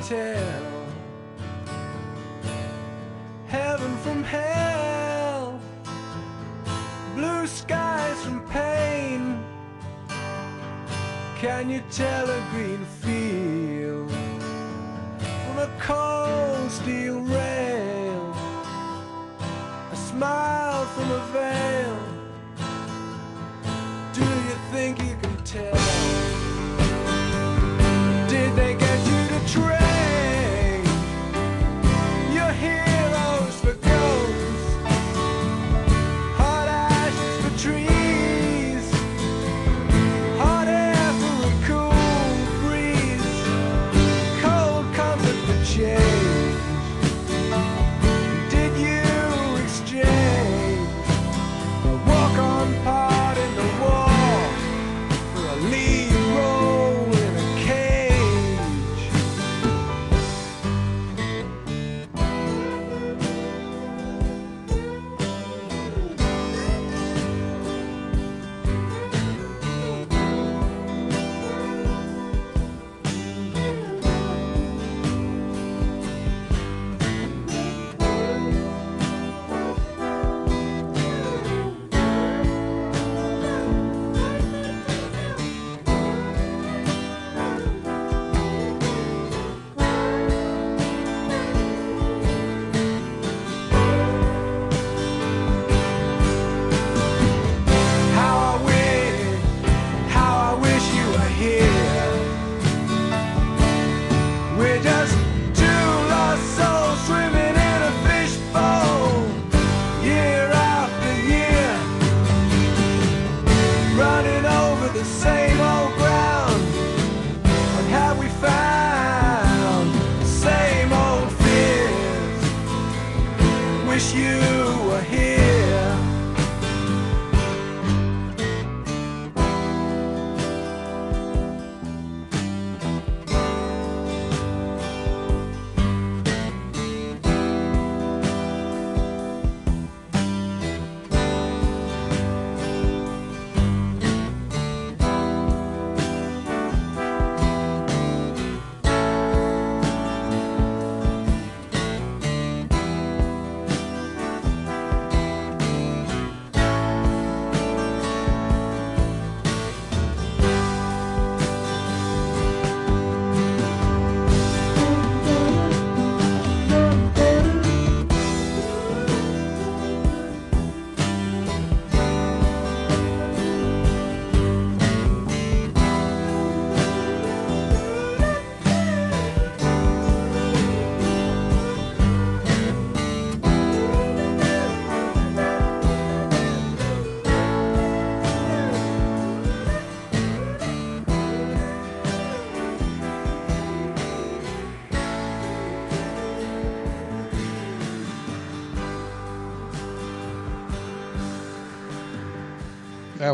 [0.08, 0.55] Tell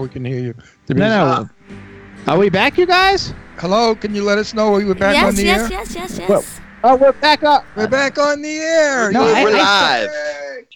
[0.03, 0.55] we can hear you.
[0.87, 1.55] The No, music-
[2.27, 2.33] no.
[2.33, 3.33] Are we back, you guys?
[3.59, 5.69] Hello, can you let us know we were back yes, on the yes, air?
[5.71, 6.45] yes, yes, yes, Well,
[6.85, 7.65] Oh, we're back up.
[7.77, 9.13] We're back on the air.
[9.13, 9.35] No, Yay.
[9.35, 10.11] I- We're I- live.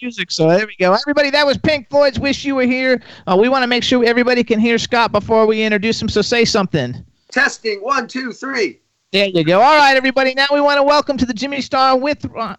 [0.01, 0.31] music.
[0.31, 0.93] So there we go.
[0.93, 4.05] Everybody, that was Pink Floyd's "Wish You Were Here." Uh, we want to make sure
[4.05, 6.09] everybody can hear Scott before we introduce him.
[6.09, 7.05] So say something.
[7.33, 8.79] Testing one, two, three.
[9.13, 9.61] There you go.
[9.61, 10.33] All right, everybody.
[10.35, 12.57] Now we want to welcome to the Jimmy Star with Ron.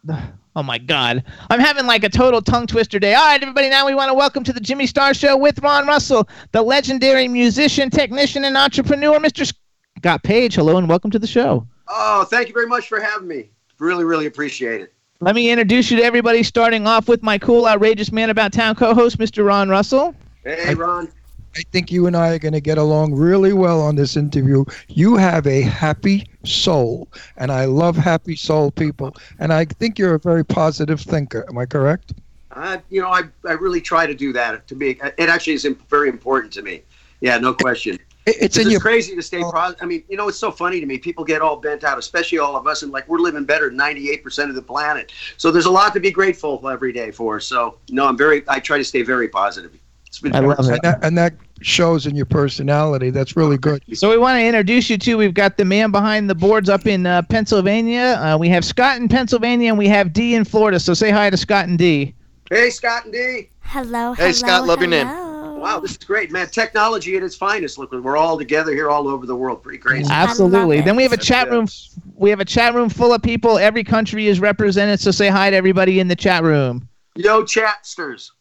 [0.57, 3.13] Oh my God, I'm having like a total tongue twister day.
[3.13, 3.69] All right, everybody.
[3.69, 7.27] Now we want to welcome to the Jimmy Star Show with Ron Russell, the legendary
[7.27, 9.53] musician, technician, and entrepreneur, Mr.
[9.99, 10.55] Scott Page.
[10.55, 11.67] Hello and welcome to the show.
[11.87, 13.51] Oh, thank you very much for having me.
[13.77, 14.95] Really, really appreciate it.
[15.19, 18.73] Let me introduce you to everybody, starting off with my cool, outrageous man about town
[18.73, 19.45] co-host, Mr.
[19.45, 20.15] Ron Russell.
[20.43, 21.07] Hey, Ron.
[21.55, 24.63] I think you and I are going to get along really well on this interview.
[24.89, 27.07] You have a happy soul,
[27.37, 29.15] and I love happy soul people.
[29.39, 31.45] And I think you're a very positive thinker.
[31.49, 32.13] Am I correct?
[32.51, 34.67] I, you know, I, I really try to do that.
[34.67, 36.83] To me, uh, it actually is very important to me.
[37.21, 37.97] Yeah, no question.
[38.25, 39.81] It- It's in your crazy to stay positive.
[39.81, 40.97] I mean, you know, it's so funny to me.
[40.97, 43.77] People get all bent out, especially all of us, and like we're living better than
[43.79, 45.11] 98% of the planet.
[45.37, 47.39] So there's a lot to be grateful every day for.
[47.39, 48.43] So no, I'm very.
[48.47, 49.71] I try to stay very positive.
[50.17, 53.11] It's been I love and that, and that shows in your personality.
[53.11, 53.83] That's really good.
[53.93, 55.15] So we want to introduce you to.
[55.15, 58.19] We've got the man behind the boards up in uh, Pennsylvania.
[58.19, 60.79] Uh, we have Scott in Pennsylvania, and we have D in Florida.
[60.79, 62.15] So say hi to Scott and D.
[62.49, 63.51] Hey, Scott and D.
[63.59, 65.05] Hello, Hey, hello, Scott, love your name.
[65.05, 66.47] Wow, this is great, man.
[66.47, 67.77] Technology at its finest.
[67.77, 69.61] Look, we're all together here all over the world.
[69.61, 70.09] Pretty crazy.
[70.09, 70.81] Absolutely.
[70.81, 71.67] Then we have a chat room.
[72.15, 73.59] We have a chat room full of people.
[73.59, 74.99] Every country is represented.
[74.99, 76.89] So say hi to everybody in the chat room.
[77.15, 78.31] Yo, chatsters.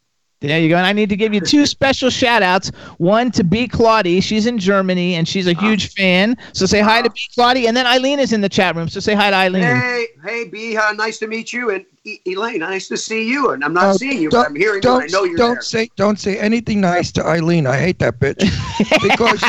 [0.40, 0.76] There you go.
[0.76, 2.68] And I need to give you two special shout outs.
[2.98, 3.66] One to B.
[3.66, 4.20] Claudie.
[4.20, 6.36] She's in Germany and she's a huge fan.
[6.52, 7.18] So say hi to B.
[7.34, 7.66] Claudie.
[7.66, 8.88] And then Eileen is in the chat room.
[8.88, 9.62] So say hi to Eileen.
[9.62, 11.70] Hey, hey, B, uh, nice to meet you.
[11.70, 13.50] And e- Elaine, nice to see you.
[13.52, 14.90] And I'm not Uh, seeing you, but I'm hearing you.
[14.90, 15.62] And I know you're don't there.
[15.62, 17.66] say don't say anything nice to Eileen.
[17.66, 18.38] I hate that bitch
[19.02, 19.42] because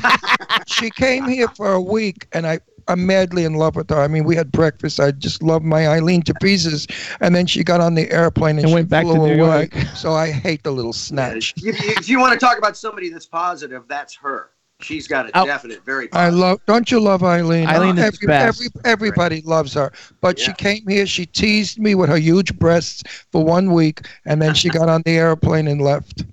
[0.67, 2.59] she came here for a week and I.
[2.87, 3.99] I'm madly in love with her.
[4.01, 4.99] I mean, we had breakfast.
[4.99, 6.87] I just love my Eileen to pieces,
[7.19, 9.45] and then she got on the airplane and, And she went back to flew New
[9.45, 9.69] away.
[9.73, 9.87] York.
[9.95, 11.53] So I hate the little snatch.
[11.57, 14.51] if, you- if you want to talk about somebody that's positive, that's her.
[14.79, 15.43] She's got a Oh.
[15.45, 16.59] definite, very I love.
[16.67, 17.67] Don't you love Eileen?
[17.67, 18.61] Eileen is every, the best.
[18.61, 19.91] every everybody loves her.
[20.21, 21.07] But she came here.
[21.07, 23.01] She teased me with her huge breasts
[23.31, 26.25] for one week, and then she got on the airplane and left.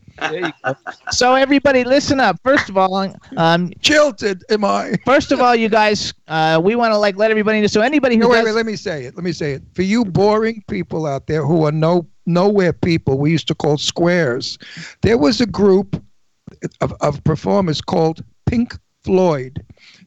[1.11, 2.37] So everybody, listen up.
[2.45, 2.95] First of all,
[3.37, 4.95] um, Jilted, am I?
[5.05, 7.67] first of all, you guys, uh, we want to like let everybody know.
[7.67, 9.17] So anybody who No, wait, does, wait, let me say it.
[9.17, 9.63] Let me say it.
[9.75, 13.77] For you boring people out there who are no nowhere people, we used to call
[13.77, 14.59] squares.
[15.03, 16.03] There was a group
[16.81, 19.65] of, of performers called Pink Floyd.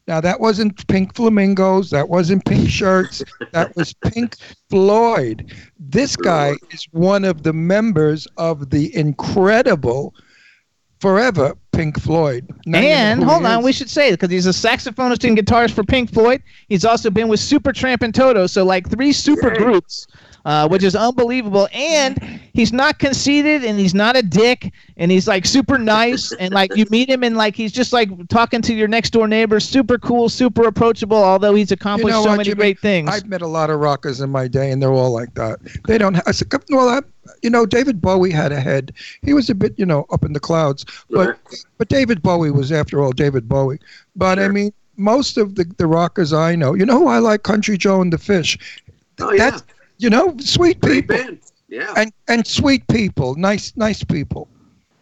[0.08, 3.22] Now that wasn't Pink Flamingos, that wasn't Pink Shirts,
[3.52, 4.36] that was Pink
[4.70, 5.52] Floyd.
[5.90, 10.14] This guy is one of the members of the incredible
[11.00, 12.46] Forever Pink Floyd.
[12.66, 15.72] Now you know and hold on, we should say because he's a saxophonist and guitarist
[15.72, 16.42] for Pink Floyd.
[16.68, 19.60] He's also been with Supertramp and Toto, so like three super Great.
[19.60, 20.06] groups,
[20.44, 21.68] uh, which is unbelievable.
[21.72, 26.52] And he's not conceited, and he's not a dick, and he's like super nice, and
[26.52, 29.60] like you meet him, and like he's just like talking to your next door neighbor,
[29.60, 31.16] super cool, super approachable.
[31.16, 32.56] Although he's accomplished know so what, many Jimmy?
[32.56, 33.08] great things.
[33.10, 35.58] I've met a lot of rockers in my day, and they're all like that.
[35.86, 36.14] They don't.
[36.14, 37.00] Have, I said, well, I,
[37.42, 38.92] you know, David Bowie had a head.
[39.22, 41.38] He was a bit, you know, up in the clouds, but
[41.78, 43.78] but David Bowie was, after all, David Bowie.
[44.16, 47.42] But I mean, most of the the rockers I know, you know, who I like
[47.42, 48.58] Country Joe and the Fish.
[49.20, 49.50] Oh, yeah.
[49.50, 49.64] That's
[49.98, 51.38] you know, sweet Great people band.
[51.68, 51.92] Yeah.
[51.96, 54.48] and and sweet people, nice nice people.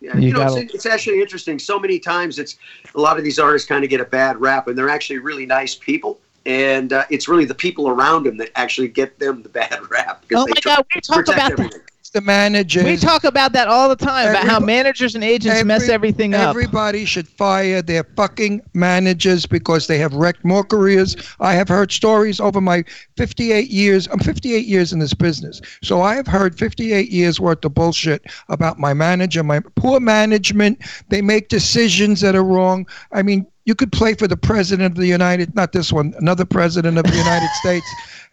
[0.00, 1.58] Yeah, You you, know, gotta- it's, it's actually interesting.
[1.58, 2.56] So many times, it's
[2.94, 5.46] a lot of these artists kind of get a bad rap, and they're actually really
[5.46, 6.18] nice people.
[6.44, 10.24] And uh, it's really the people around them that actually get them the bad rap.
[10.32, 11.52] oh my God, we talk about that.
[11.52, 11.80] everything.
[11.88, 12.84] It's the managers.
[12.84, 16.34] We talk about that all the time about how managers and agents mess Every- everything
[16.34, 16.48] up.
[16.48, 21.14] Everybody should fire their fucking managers because they have wrecked more careers.
[21.40, 22.84] I have heard stories over my
[23.18, 24.08] 58 years.
[24.10, 25.60] I'm 58 years in this business.
[25.82, 30.78] So I have heard 58 years worth of bullshit about my manager, my poor management.
[31.10, 32.86] They make decisions that are wrong.
[33.12, 36.44] I mean, you could play for the president of the United, not this one, another
[36.46, 37.86] president of the United States.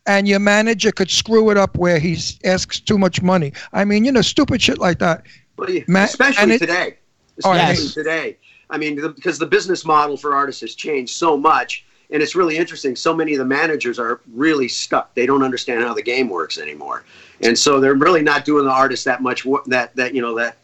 [0.06, 3.54] And your manager could screw it up where he asks too much money.
[3.72, 5.24] I mean, you know, stupid shit like that.
[5.58, 6.98] Well, yeah, Ma- especially it- today.
[7.44, 7.94] Oh, Especially yes.
[7.94, 8.38] today.
[8.70, 12.36] I mean, the, because the business model for artists has changed so much, and it's
[12.36, 12.96] really interesting.
[12.96, 15.14] So many of the managers are really stuck.
[15.16, 17.04] They don't understand how the game works anymore,
[17.42, 19.48] and so they're really not doing the artists that much.
[19.66, 20.58] That that you know that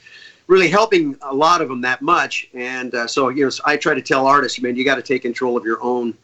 [0.47, 2.49] really helping a lot of them that much.
[2.53, 5.21] And uh, so you know, I try to tell artists, man, you got to take
[5.23, 6.15] control of your own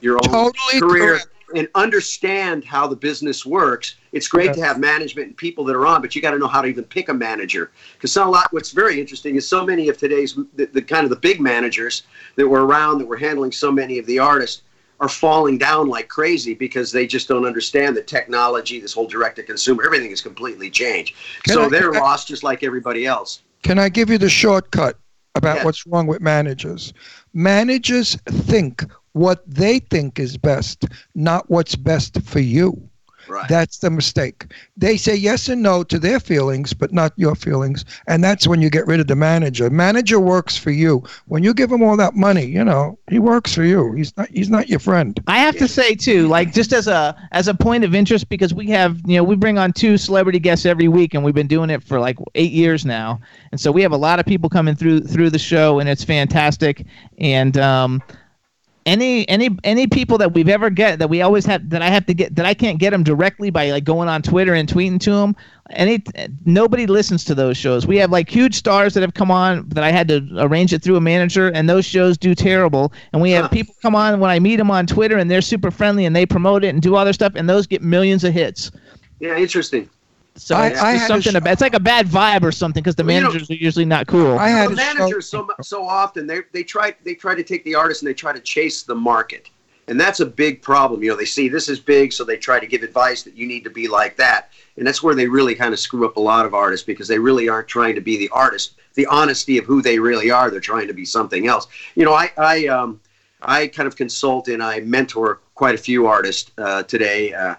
[0.00, 1.28] your own Totally career correct.
[1.54, 3.96] And understand how the business works.
[4.12, 6.46] It's great to have management and people that are on, but you got to know
[6.46, 7.70] how to even pick a manager.
[7.94, 11.10] Because a lot, what's very interesting is so many of today's the, the kind of
[11.10, 12.02] the big managers
[12.36, 14.62] that were around that were handling so many of the artists
[15.00, 19.36] are falling down like crazy because they just don't understand the technology, this whole direct
[19.36, 21.14] to consumer, everything has completely changed.
[21.44, 23.40] Can so I- they're I- lost just like everybody else.
[23.62, 24.98] Can I give you the shortcut
[25.34, 25.64] about Yes.
[25.64, 26.92] what's wrong with managers?
[27.32, 32.88] Managers think what they think is best, not what's best for you.
[33.28, 33.48] Right.
[33.48, 34.46] That's the mistake.
[34.76, 37.84] They say yes and no to their feelings, but not your feelings.
[38.06, 39.70] And that's when you get rid of the manager.
[39.70, 41.04] Manager works for you.
[41.26, 43.92] When you give him all that money, you know, he works for you.
[43.92, 45.20] He's not he's not your friend.
[45.26, 48.52] I have to say too, like just as a as a point of interest, because
[48.52, 51.46] we have you know we bring on two celebrity guests every week, and we've been
[51.46, 53.20] doing it for like eight years now,
[53.52, 56.04] and so we have a lot of people coming through through the show, and it's
[56.04, 56.84] fantastic.
[57.18, 58.02] And um,
[58.86, 62.06] any any any people that we've ever get that we always have that I have
[62.06, 64.98] to get that I can't get them directly by like going on Twitter and tweeting
[65.00, 65.36] to them.
[65.70, 66.02] Any
[66.44, 67.86] nobody listens to those shows.
[67.86, 70.82] We have like huge stars that have come on that I had to arrange it
[70.82, 72.92] through a manager, and those shows do terrible.
[73.12, 73.48] And we have Huh.
[73.48, 76.26] people come on when I meet them on Twitter, and they're super friendly and they
[76.26, 78.70] promote it and do all their stuff, and those get millions of hits.
[79.20, 79.88] Yeah, interesting.
[80.34, 82.82] So I- it's, I had something sh- about, it's like a bad vibe or something
[82.82, 84.38] because the Well, you know- managers are usually not cool.
[84.38, 87.42] I had the a show- managers so so often they they try they try to
[87.42, 89.48] take the artist and they try to chase the market,
[89.88, 91.02] and that's a big problem.
[91.02, 93.46] You know, they see this is big, so they try to give advice that you
[93.46, 96.20] need to be like that, and that's where they really kind of screw up a
[96.20, 98.72] lot of artists because they really aren't trying to be the artist.
[98.94, 100.50] the honesty of who they really are.
[100.50, 101.66] They're trying to be something else.
[101.94, 103.00] You know, I I um,
[103.40, 107.32] I kind of consult and I mentor quite a few artists uh, today.
[107.34, 107.54] Uh,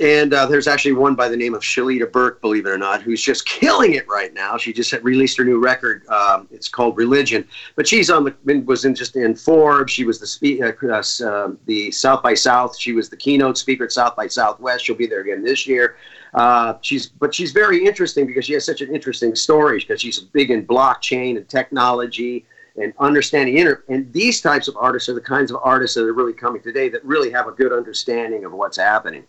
[0.00, 3.02] and uh, there's actually one by the name of Shelita Burke, believe it or not,
[3.02, 4.56] who's just killing it right now.
[4.56, 6.06] She just released her new record.
[6.08, 7.46] Um, it's called Religion,
[7.76, 9.92] but she's on the was in just in Forbes.
[9.92, 12.76] She was the spe- uh, uh, the South by South.
[12.76, 14.84] She was the keynote speaker at South by Southwest.
[14.84, 15.96] She'll be there again this year.
[16.34, 20.18] Uh, she's but she's very interesting because she has such an interesting story because she's
[20.18, 22.44] big in blockchain and technology
[22.76, 26.12] and understanding inter- and these types of artists are the kinds of artists that are
[26.12, 29.24] really coming today that really have a good understanding of what's happening.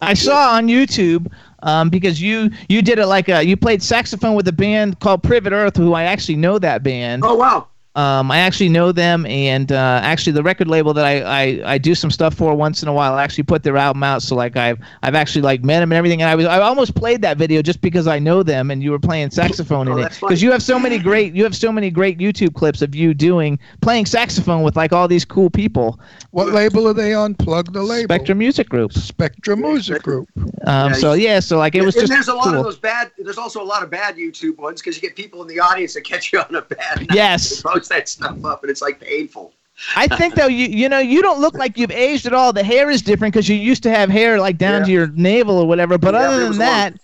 [0.00, 1.32] I saw on YouTube
[1.62, 5.22] um, because you you did it like a you played saxophone with a band called
[5.22, 7.24] Privet Earth, who I actually know that band.
[7.24, 7.68] Oh wow!
[7.96, 11.78] Um, I actually know them, and uh, actually the record label that I, I, I
[11.78, 14.22] do some stuff for once in a while I actually put their album out.
[14.22, 16.20] So like I've I've actually like met them and everything.
[16.20, 18.90] And I was I almost played that video just because I know them, and you
[18.90, 21.72] were playing saxophone Oh, in it because you have so many great you have so
[21.72, 25.98] many great YouTube clips of you doing playing saxophone with like all these cool people.
[26.32, 27.34] What label are they on?
[27.34, 28.04] Plug the label.
[28.04, 28.92] Spectrum Music Group.
[28.92, 30.28] Spectrum Music Group.
[30.66, 32.56] Um, so yeah, so like it was and just there's a lot cool.
[32.56, 33.10] of those bad.
[33.16, 35.94] There's also a lot of bad YouTube ones because you get people in the audience
[35.94, 36.98] that catch you on a bad.
[36.98, 37.62] night Yes.
[37.88, 39.52] That stuff up, and it's like painful.
[39.94, 42.52] I think though you you know you don't look like you've aged at all.
[42.52, 45.58] The hair is different because you used to have hair like down to your navel
[45.58, 45.98] or whatever.
[45.98, 46.98] But Yeah, other than that, long.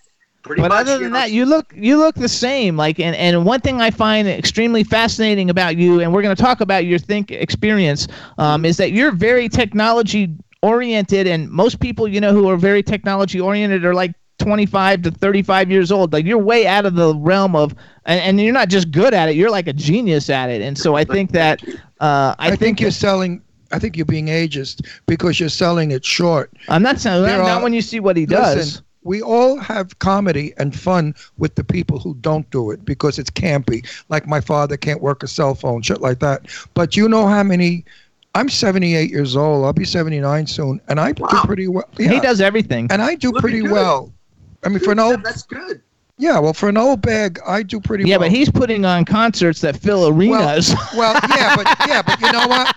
[0.55, 2.75] But much, other you than know, that, you look you look the same.
[2.77, 6.41] Like and and one thing I find extremely fascinating about you, and we're going to
[6.41, 8.07] talk about your think experience,
[8.37, 12.83] um, is that you're very technology oriented, and most people you know who are very
[12.83, 16.13] technology oriented are like 25 to 35 years old.
[16.13, 19.29] Like you're way out of the realm of, and, and you're not just good at
[19.29, 19.35] it.
[19.35, 20.61] You're like a genius at it.
[20.61, 21.63] And so I think that
[21.99, 23.41] uh, I, I, think, you're selling.
[23.71, 26.51] I think you're being ageist because you're selling it short.
[26.67, 28.55] I'm not saying There not when you see what he does.
[28.55, 33.19] Listen, we all have comedy and fun with the people who don't do it because
[33.19, 33.85] it's campy.
[34.09, 36.47] Like my father can't work a cell phone, shit like that.
[36.73, 37.85] But you know how many?
[38.35, 39.63] I'm 78 years old.
[39.63, 41.87] I'll be 79 soon, and I do pretty well.
[41.97, 42.87] He does everything.
[42.89, 44.11] and I do Looking pretty well.
[44.65, 45.81] I mean, for an old, That's good.
[46.23, 48.27] Yeah, well, for an old bag, I do pretty Yeah, well.
[48.27, 50.73] Yeah, but he's putting on concerts that fill arenas.
[50.95, 52.73] Well, yeah, but yeah, but you know what?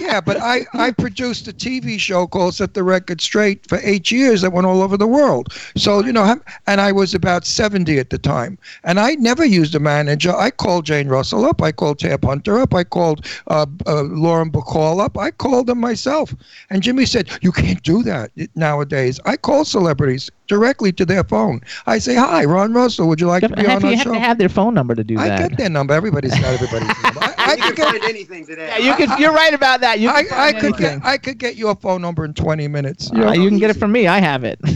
[0.00, 4.10] Yeah, but I I produced a TV show called Set the Record Straight for eight
[4.10, 5.52] years that went all over the world.
[5.76, 9.76] So you know, and I was about seventy at the time, and I never used
[9.76, 10.34] a manager.
[10.34, 11.62] I called Jane Russell up.
[11.62, 12.74] I called Tab Hunter up.
[12.74, 15.16] I called uh, uh, Lauren Bacall up.
[15.16, 16.34] I called them myself.
[16.70, 21.60] And Jimmy said, "You can't do that nowadays." I call celebrities directly to their phone.
[21.86, 22.87] I say, "Hi, Ron Russell.
[22.96, 24.38] Or would you like you to have, be on you our have show?" to have
[24.38, 25.40] their phone number to do I that.
[25.40, 25.92] I get their number.
[25.92, 27.20] Everybody's got everybody's number.
[27.20, 28.68] I, I you could can get find anything today.
[28.68, 29.10] yeah, you could.
[29.18, 29.98] You're right about that.
[30.00, 30.98] You I, can I could anything.
[31.00, 33.10] get I could get your phone number in 20 minutes.
[33.12, 34.06] Uh, you can get it from me.
[34.06, 34.58] I have it.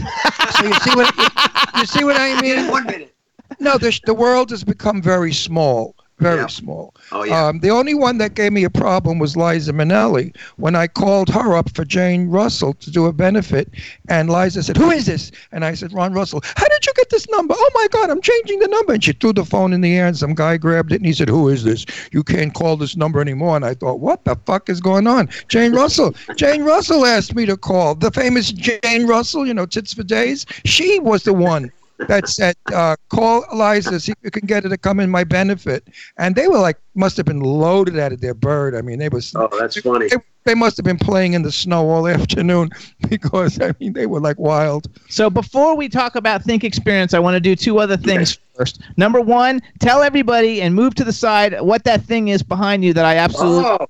[0.53, 1.27] So you see what you,
[1.79, 2.67] you see what I In mean?
[2.67, 3.13] one minute.
[3.59, 6.47] No, the the world has become very small, very Yeah.
[6.47, 6.93] small.
[7.11, 7.47] Oh yeah.
[7.47, 11.29] Um, the only one that gave me a problem was Liza Minnelli when I called
[11.29, 13.69] her up for Jane Russell to do a benefit,
[14.09, 17.09] and Liza said, "Who is this?" And I said, "Ron Russell." How did you get
[17.09, 17.53] this number?
[17.57, 18.93] Oh my God, I'm changing the number.
[18.93, 21.13] And she threw the phone in the air, and some guy grabbed it, and he
[21.13, 21.85] said, "Who is this?
[22.11, 25.29] You can't call this number anymore." And I thought, "What the fuck is going on?"
[25.49, 26.15] Jane Russell.
[26.37, 27.95] Jane Russell asked me to call.
[27.95, 30.45] The famous Jane Russell, you know, tits for days.
[30.65, 31.71] She was the one
[32.07, 35.23] that said, uh, call Eliza, see if you can get her to come in my
[35.23, 35.87] benefit.
[36.17, 38.75] And they were like, must have been loaded out of their bird.
[38.75, 40.07] I mean, they was Oh, that's funny.
[40.09, 42.69] they, they must have been playing in the snow all afternoon
[43.09, 44.87] because I mean they were like wild.
[45.09, 48.81] So before we talk about Think Experience, I want to do two other things first.
[48.97, 52.93] Number one, tell everybody and move to the side what that thing is behind you
[52.93, 53.63] that I absolutely.
[53.65, 53.87] Oh,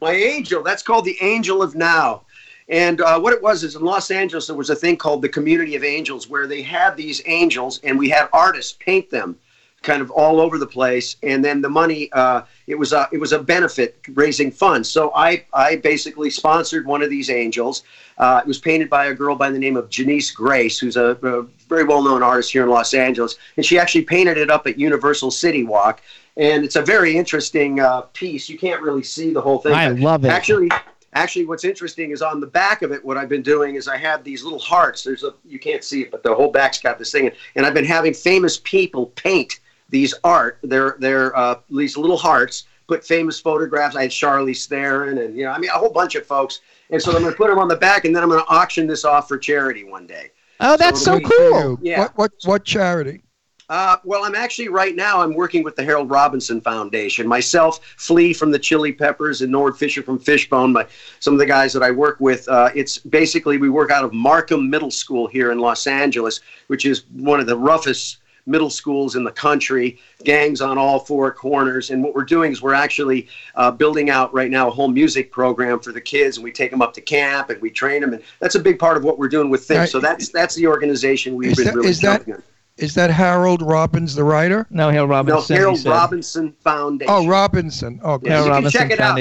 [0.00, 0.62] my angel.
[0.62, 2.22] That's called the Angel of Now.
[2.68, 5.28] And uh, what it was is in Los Angeles, there was a thing called the
[5.28, 9.36] Community of Angels where they had these angels and we had artists paint them
[9.82, 11.16] kind of all over the place.
[11.22, 14.88] And then the money, uh, it was a, it was a benefit raising funds.
[14.88, 17.82] So I, I basically sponsored one of these angels.
[18.16, 21.18] Uh, it was painted by a girl by the name of Janice Grace, who's a,
[21.22, 23.36] a very well-known artist here in Los Angeles.
[23.58, 26.00] And she actually painted it up at Universal City Walk.
[26.36, 28.48] And it's a very interesting uh, piece.
[28.48, 29.74] You can't really see the whole thing.
[29.74, 30.28] I love it.
[30.28, 30.70] Actually,
[31.14, 33.04] actually, what's interesting is on the back of it.
[33.04, 35.02] What I've been doing is I have these little hearts.
[35.02, 37.74] There's a you can't see it, but the whole back's got this thing, and I've
[37.74, 40.58] been having famous people paint these art.
[40.62, 42.64] They're they're uh, these little hearts.
[42.86, 43.96] Put famous photographs.
[43.96, 46.60] I had Charlize Theron, and you know, I mean, a whole bunch of folks.
[46.90, 48.50] And so I'm going to put them on the back, and then I'm going to
[48.50, 50.30] auction this off for charity one day.
[50.60, 51.78] Oh, that's so it'll cool.
[51.80, 52.00] Yeah.
[52.00, 53.23] What what what charity?
[53.68, 55.22] Uh, well, I'm actually right now.
[55.22, 57.26] I'm working with the Harold Robinson Foundation.
[57.26, 60.72] Myself, Flea from the Chili Peppers, and Norwood Fisher from Fishbone.
[60.72, 60.86] My
[61.20, 62.46] some of the guys that I work with.
[62.48, 66.84] Uh, it's basically we work out of Markham Middle School here in Los Angeles, which
[66.84, 71.88] is one of the roughest middle schools in the country, gangs on all four corners.
[71.88, 75.32] And what we're doing is we're actually uh, building out right now a whole music
[75.32, 78.12] program for the kids, and we take them up to camp and we train them,
[78.12, 79.78] and that's a big part of what we're doing with Think.
[79.78, 79.88] Right.
[79.88, 82.42] So that's that's the organization we've Is been that- really is that- on.
[82.76, 84.66] Is that Harold Robbins, the writer?
[84.70, 85.54] No, Harold No, Robinson.
[85.54, 85.84] he Harold.
[85.84, 87.14] Robinson Foundation.
[87.14, 88.00] Oh, Robinson.
[88.02, 88.24] Oh, Yeah, good.
[88.24, 89.18] you Harold can Robinson check it out.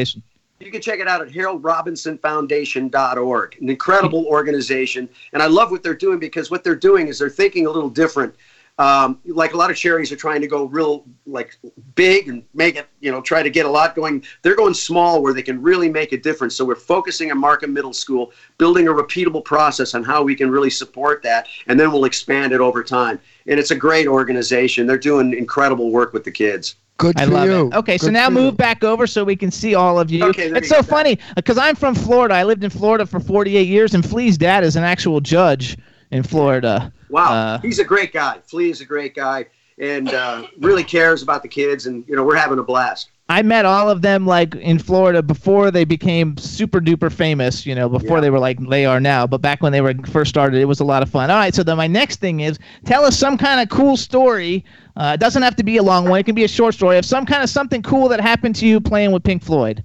[0.60, 3.58] You can check it out at haroldrobinsonfoundation.org.
[3.62, 5.08] An incredible organization.
[5.34, 7.90] And I love what they're doing because what they're doing is they're thinking a little
[7.90, 8.34] different.
[8.80, 11.58] Um, like a lot of charities are trying to go real like
[11.94, 14.24] big and make it, you know, try to get a lot going.
[14.42, 16.56] They're going small where they can really make a difference.
[16.56, 20.50] So we're focusing on Markham Middle School, building a repeatable process on how we can
[20.50, 23.20] really support that, and then we'll expand it over time.
[23.46, 24.88] And it's a great organization.
[24.88, 26.76] They're doing incredible work with the kids.
[26.98, 27.68] Good I for love you.
[27.68, 27.74] it.
[27.76, 28.58] Okay, so now move you.
[28.58, 30.24] back over so we can see all of you.
[30.26, 30.88] Okay, there it's you so go.
[30.88, 32.36] funny because I'm from Florida.
[32.36, 35.78] I lived in Florida for 48 years, and Flea's dad is an actual judge
[36.12, 36.94] in Florida.
[37.14, 38.40] Wow, Uh, he's a great guy.
[38.44, 39.46] Flea is a great guy,
[39.78, 41.86] and uh, really cares about the kids.
[41.86, 43.12] And you know, we're having a blast.
[43.30, 47.76] I met all of them like in Florida before they became super duper famous, you
[47.76, 48.22] know, before Yeah.
[48.22, 49.28] they were like they are now.
[49.28, 51.30] But back when they were first started, it was a lot of fun.
[51.30, 54.66] All right, so then my next thing is tell us some kind of cool story.
[54.98, 56.98] Uh, it doesn't have to be a long one; it can be a short story
[56.98, 59.84] of some kind of something cool that happened to you playing with Pink Floyd.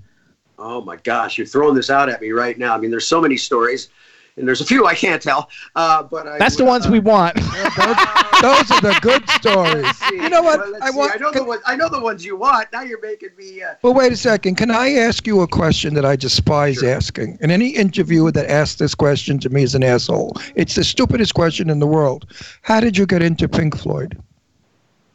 [0.58, 2.74] Oh my gosh, you're throwing this out at me right now.
[2.74, 3.88] I mean, there's so many stories,
[4.38, 5.50] and there's a few I can't tell.
[5.74, 7.36] Uh, but I, That's the ones we want.
[8.40, 10.00] Those are the good stories.
[10.10, 10.60] You know what?
[10.60, 11.12] Well, I want.
[11.14, 11.62] I know the ones.
[11.66, 12.68] I know the ones you want.
[12.72, 13.62] Now you're making me.
[13.62, 14.56] Uh, Well, wait a second.
[14.56, 16.90] Can I ask you a question that I despise Sure.
[16.90, 17.38] asking?
[17.40, 20.36] And any interviewer that asks this question to me is an asshole.
[20.54, 22.26] It's the stupidest question in the world.
[22.62, 24.16] How did you get into Pink Floyd?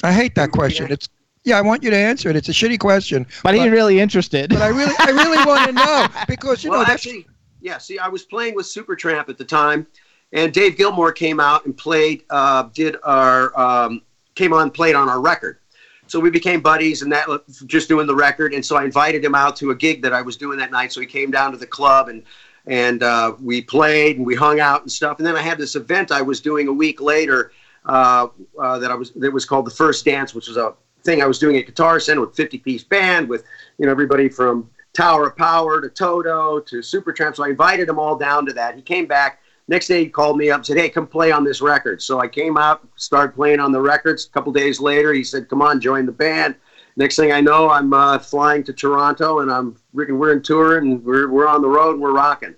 [0.04, 0.92] I hate that question.
[0.92, 1.08] It's
[1.46, 1.58] yeah.
[1.58, 2.36] I want you to answer it.
[2.36, 3.26] It's a shitty question.
[3.44, 4.50] But he's really interested.
[4.50, 7.26] But I really, I really want to know because you well, know that's actually,
[7.64, 7.78] yeah.
[7.78, 9.88] See, I was playing with Supertramp at the time,
[10.34, 12.24] and Dave Gilmour came out and played.
[12.30, 14.02] Uh, did our um,
[14.36, 15.60] came on played on our record.
[16.08, 17.28] So we became buddies, and that
[17.66, 18.54] just doing the record.
[18.54, 20.92] And so I invited him out to a gig that I was doing that night.
[20.92, 22.24] So he came down to the club and
[22.66, 25.18] and uh, we played and we hung out and stuff.
[25.18, 27.52] And then I had this event I was doing a week later
[27.86, 28.28] uh,
[28.60, 30.74] uh, that I was that was called the First Dance, which was a
[31.04, 33.46] thing I was doing at Guitar Center with 50 piece band with
[33.78, 37.36] you know everybody from Tower of Power to Toto to Supertramp.
[37.36, 38.76] So I invited them all down to that.
[38.76, 39.40] He came back.
[39.68, 42.02] Next day, he called me up and said, Hey, come play on this record.
[42.02, 44.26] So I came out, started playing on the records.
[44.26, 46.56] A couple days later, he said, Come on, join the band.
[46.96, 51.04] Next thing I know, I'm uh, flying to Toronto and I'm we're in tour and
[51.04, 52.54] we're, we're on the road and we're rocking.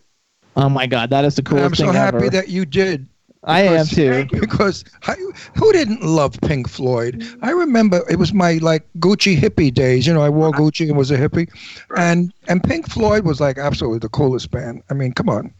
[0.57, 2.30] oh my God, that is the coolest I'm so thing happy ever.
[2.32, 3.07] that you did.
[3.46, 4.26] I am too.
[4.40, 5.16] Because I,
[5.56, 7.24] who didn't love Pink Floyd?
[7.42, 10.06] I remember it was my like Gucci hippie days.
[10.08, 11.50] You know, I wore Gucci and was a hippie,
[11.98, 14.84] and and Pink Floyd was like absolutely the coolest band.
[14.90, 15.54] I mean, come on.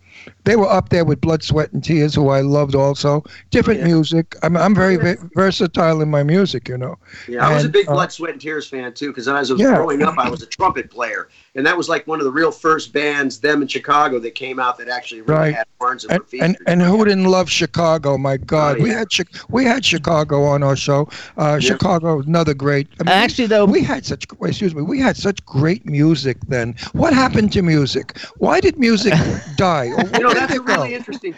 [0.46, 3.22] They were up there with Blood, Sweat, and Tears, who I loved also.
[3.52, 3.88] Different Yeah.
[3.88, 4.34] music.
[4.44, 6.96] I'm, I'm very ve- versatile in my music, you know.
[7.28, 9.54] Yeah, I was a big uh, Blood, Sweat, and Tears fan too, because as I
[9.54, 9.76] was Yeah.
[9.76, 12.52] growing up, I was a trumpet player, and that was like one of the real
[12.52, 15.56] first bands, them in Chicago, that came out that actually really Right.
[15.56, 18.18] had horns and, And, were and and who didn't love Chicago?
[18.18, 21.08] My God, Oh, we had Chi- we had Chicago on our show.
[21.38, 21.70] Uh, Yeah.
[21.72, 22.88] Chicago, another great.
[23.00, 26.76] I mean, Actually, though, we had such excuse me we had such great music then
[26.94, 29.14] what happened to music why did music
[29.56, 30.86] die Or you know that's really go?
[30.86, 31.34] interesting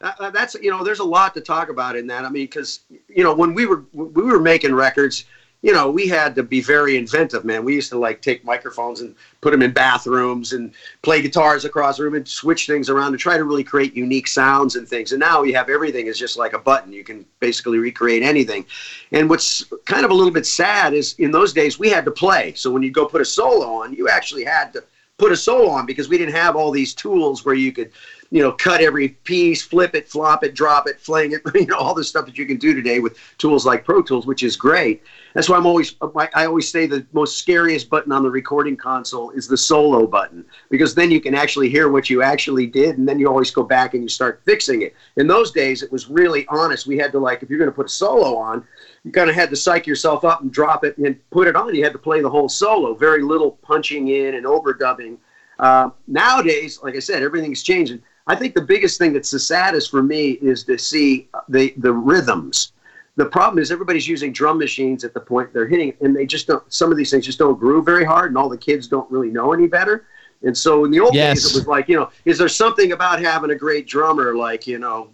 [0.00, 2.44] uh, uh, that's you know there's a lot to talk about in that i mean
[2.44, 5.24] because you know when we were we were making records
[5.62, 7.64] you know we had to be very inventive man.
[7.64, 10.72] We used to like take microphones and put them in bathrooms and
[11.02, 14.26] play guitars across the room and switch things around to try to really create unique
[14.26, 15.12] sounds and things.
[15.12, 16.92] And now we have everything is just like a button.
[16.92, 18.64] You can basically recreate anything.
[19.12, 22.10] And what's kind of a little bit sad is in those days we had to
[22.10, 22.54] play.
[22.54, 24.84] So when you go put a solo on you actually had to
[25.18, 27.90] put a solo on because we didn't have all these tools where you could
[28.30, 31.76] you know cut every piece flip it flop it drop it fling it you know
[31.76, 34.56] all the stuff that you can do today with tools like pro tools which is
[34.56, 35.02] great
[35.34, 35.94] that's why i'm always
[36.34, 40.44] i always say the most scariest button on the recording console is the solo button
[40.70, 43.62] because then you can actually hear what you actually did and then you always go
[43.62, 47.12] back and you start fixing it in those days it was really honest we had
[47.12, 48.64] to like if you're going to put a solo on
[49.04, 51.74] you kind of had to psych yourself up and drop it and put it on.
[51.74, 55.16] You had to play the whole solo, very little punching in and overdubbing.
[55.58, 58.02] Uh, nowadays, like I said, everything's changing.
[58.26, 61.92] I think the biggest thing that's the saddest for me is to see the the
[61.92, 62.72] rhythms.
[63.16, 66.46] The problem is everybody's using drum machines at the point they're hitting, and they just
[66.46, 66.62] don't.
[66.72, 69.30] Some of these things just don't groove very hard, and all the kids don't really
[69.30, 70.06] know any better.
[70.42, 71.42] And so in the old Yes.
[71.42, 74.66] days, it was like, you know, is there something about having a great drummer like,
[74.66, 75.10] you know,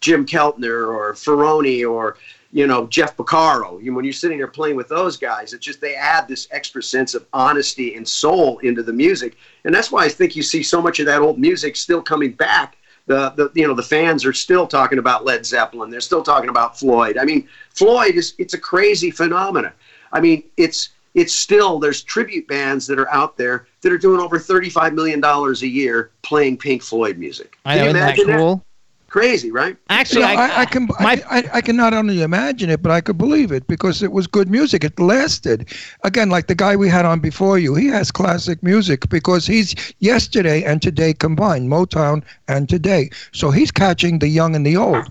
[0.00, 2.16] Jim Keltner or Ferrone or,
[2.52, 3.82] you know, Jeff Porcaro?
[3.82, 6.82] You, when you're sitting there playing with those guys, it's just they add this extra
[6.82, 9.36] sense of honesty and soul into the music.
[9.64, 12.32] And that's why I think you see so much of that old music still coming
[12.32, 15.90] back the, the you know the fans are still talking about Led Zeppelin.
[15.90, 17.18] They're still talking about Floyd.
[17.18, 19.72] I mean, Floyd is it's a crazy phenomenon.
[20.12, 24.20] I mean, it's it's still there's tribute bands that are out there that are doing
[24.20, 27.58] over 35 million dollars a year playing Pink Floyd music.
[27.64, 28.64] I Can know, you isn't that imagine cool?
[29.08, 29.74] Crazy, right?
[29.88, 32.82] Actually, You know, I, I, I can I, I, I can not only imagine it,
[32.82, 34.84] but I could believe it because it was good music.
[34.84, 35.72] It lasted.
[36.04, 39.74] Again, like the guy we had on before you, he has classic music because he's
[40.00, 43.08] yesterday and today combined, Motown and today.
[43.32, 45.06] So he's catching the young and the old.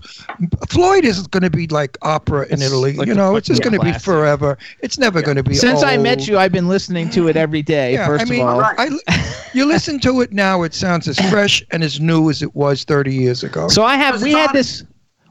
[0.68, 2.92] Floyd isn't going to be like opera in It's Italy.
[2.94, 4.56] like you a know, it's just fucking going to be forever.
[4.80, 5.54] It's never going to be.
[5.54, 7.94] Since I met you, I've been listening to it every day.
[7.94, 8.90] Yeah, first I mean, of all, I,
[9.54, 12.84] you listen to it now, it sounds as fresh and as new as it was
[12.84, 13.68] 30 years ago.
[13.68, 14.84] So I have we had this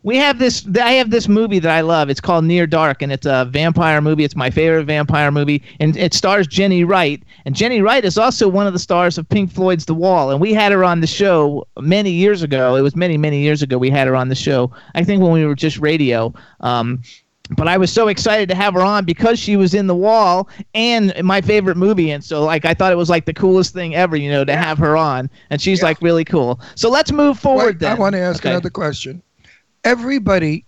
[0.03, 2.09] we have this I have this movie that I love.
[2.09, 4.23] It's called Near Dark and it's a vampire movie.
[4.23, 7.21] It's my favorite vampire movie and it stars Jenny Wright.
[7.45, 10.41] And Jenny Wright is also one of the stars of Pink Floyd's The Wall and
[10.41, 12.75] we had her on the show many years ago.
[12.75, 14.71] It was many many years ago we had her on the show.
[14.95, 16.33] I think when we were just radio.
[16.61, 17.03] Um
[17.55, 20.49] but I was so excited to have her on because she was in The Wall
[20.73, 23.95] and my favorite movie, and so like I thought it was like the coolest thing
[23.95, 26.59] ever, you know, to have her on, and she's like really cool.
[26.75, 27.91] So let's move forward Wait, then.
[27.91, 28.49] I want to ask Okay.
[28.49, 29.23] another question.
[29.83, 30.65] Everybody,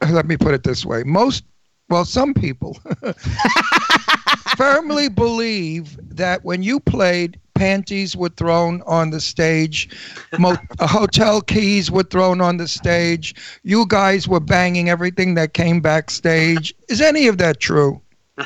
[0.10, 1.44] let me put it this way: most,
[1.88, 2.78] well, some people
[4.56, 9.88] firmly believe that when you played, panties were thrown on the stage,
[10.36, 13.36] mo- hotel keys were thrown on the stage.
[13.62, 16.74] You guys were banging everything that came backstage.
[16.88, 18.00] Is any of that true?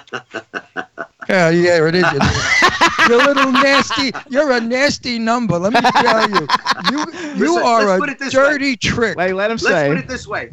[1.29, 2.05] Yeah, yeah, it is.
[2.07, 3.09] It is.
[3.09, 4.13] You're a little nasty.
[4.31, 5.59] You're a nasty number.
[5.59, 6.47] Let me tell you.
[6.89, 6.99] You,
[7.35, 8.43] you Listen, are a it this way.
[8.43, 9.17] dirty trick.
[9.17, 9.89] Wait, let him say.
[9.89, 10.53] Let's put it this way.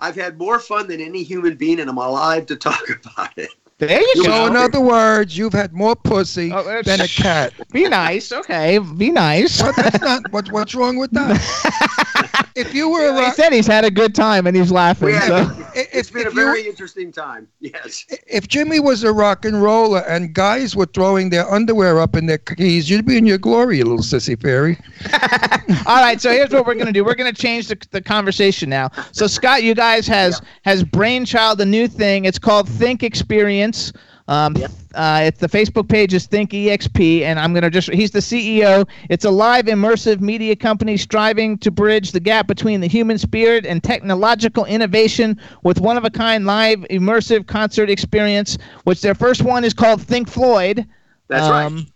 [0.00, 3.50] I've had more fun than any human being, and I'm alive to talk about it.
[3.78, 4.46] There you So, go.
[4.46, 7.52] in other words, you've had more pussy Oh, than a cat.
[7.72, 8.78] Be nice, okay?
[8.78, 9.62] Be nice.
[9.62, 12.50] But that's not what, what's wrong with that.
[12.56, 15.08] if you were a he said he's had a good time and he's laughing.
[15.08, 15.57] We So.
[15.78, 17.48] Have, it's been a very interesting time.
[17.60, 18.04] Yes.
[18.26, 22.26] if Jimmy was a rock and roller and guys were throwing their underwear up in
[22.26, 24.78] their keys, you'd be in your glory, you little sissy fairy.
[25.86, 27.04] All right, so here's what we're gonna do.
[27.04, 28.90] We're gonna change the, the conversation now.
[29.12, 32.24] So Scott, you guys has has brainchild a new thing.
[32.24, 33.92] It's called Think Experience.
[34.28, 34.54] Um,
[34.94, 38.86] uh, it's the Facebook page is Think EXP, and I'm gonna just he's the CEO.
[39.08, 43.64] It's a live immersive media company striving to bridge the gap between the human spirit
[43.64, 48.58] and technological innovation with one of a kind live immersive concert experience.
[48.84, 50.86] Which their first one is called Think Floyd.
[51.28, 51.64] That's right.
[51.64, 51.86] Um,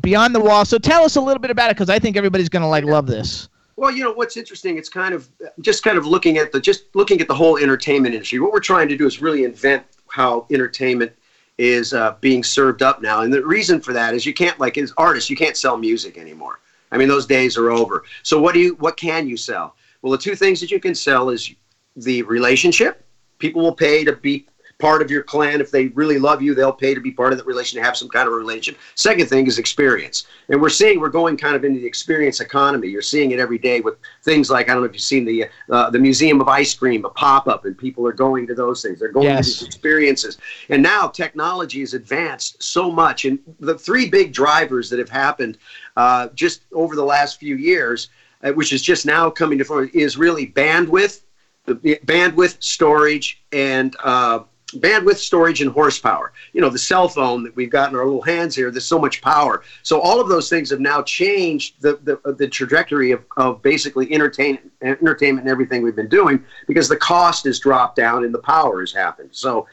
[0.00, 0.64] Beyond the Wall.
[0.64, 3.06] So tell us a little bit about it, because I think everybody's gonna like love
[3.06, 3.50] this.
[3.76, 4.78] Well, you know what's interesting.
[4.78, 5.28] It's kind of
[5.60, 8.38] just kind of looking at the just looking at the whole entertainment industry.
[8.38, 11.12] What we're trying to do is really invent how entertainment
[11.58, 14.76] is uh, being served up now, and the reason for that is you can't like
[14.78, 16.60] as artists you can't sell music anymore.
[16.92, 18.04] I mean those days are over.
[18.22, 19.74] So what do you what can you sell?
[20.02, 21.50] Well, the two things that you can sell is
[21.96, 23.04] the relationship.
[23.38, 24.46] People will pay to be
[24.78, 26.54] part of your clan if they really love you.
[26.54, 28.80] They'll pay to be part of that relation, to have some kind of relationship.
[28.94, 32.88] Second thing is experience, and we're seeing we're going kind of into the experience economy.
[32.88, 35.46] You're seeing it every day with things like I don't know if you've seen the
[35.70, 38.82] uh, the Museum of Ice Cream, a pop up, and people are going to those
[38.82, 38.98] things.
[38.98, 39.46] They're going Yes.
[39.46, 40.38] to these experiences,
[40.68, 43.24] and now technology has advanced so much.
[43.24, 45.58] And the three big drivers that have happened
[45.96, 48.08] uh, just over the last few years,
[48.42, 51.22] uh, which is just now coming to front, is really bandwidth,
[51.64, 51.74] the
[52.04, 54.40] bandwidth, storage, and uh,
[54.72, 56.32] bandwidth, storage, and horsepower.
[56.52, 58.98] You know, the cell phone that we've got in our little hands here, there's so
[58.98, 59.62] much power.
[59.82, 64.12] So all of those things have now changed the the, the trajectory of, of basically
[64.12, 68.40] entertainment, entertainment and everything we've been doing because the cost has dropped down and the
[68.40, 69.30] power has happened.
[69.32, 69.66] So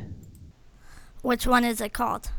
[1.22, 2.30] Which one is it called?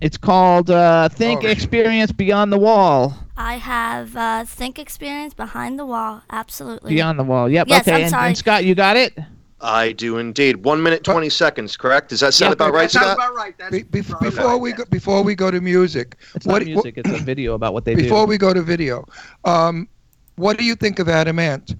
[0.00, 1.48] It's called uh, Think Oh.
[1.48, 3.14] Experience Beyond the Wall.
[3.36, 6.22] I have uh, Think Experience Behind the Wall.
[6.30, 6.94] Absolutely.
[6.94, 7.48] Beyond the Wall.
[7.48, 7.68] Yep.
[7.68, 7.92] Yes, okay.
[7.96, 8.26] I'm and, sorry.
[8.28, 9.18] and Scott, you got it?
[9.60, 10.64] I do indeed.
[10.64, 12.10] One minute twenty seconds, correct?
[12.10, 13.16] Does that sound Yeah, about right, that sounds Scott?
[13.16, 13.54] about right.
[13.58, 16.62] That's Be- be- probably before right, we go, before we go to music, It's what,
[16.62, 16.94] not music.
[16.98, 18.30] it's a video about what they before do.
[18.30, 19.04] we go to video,
[19.44, 19.88] um,
[20.36, 21.74] what do you think of Adam Ant?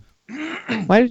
[0.87, 1.09] Why?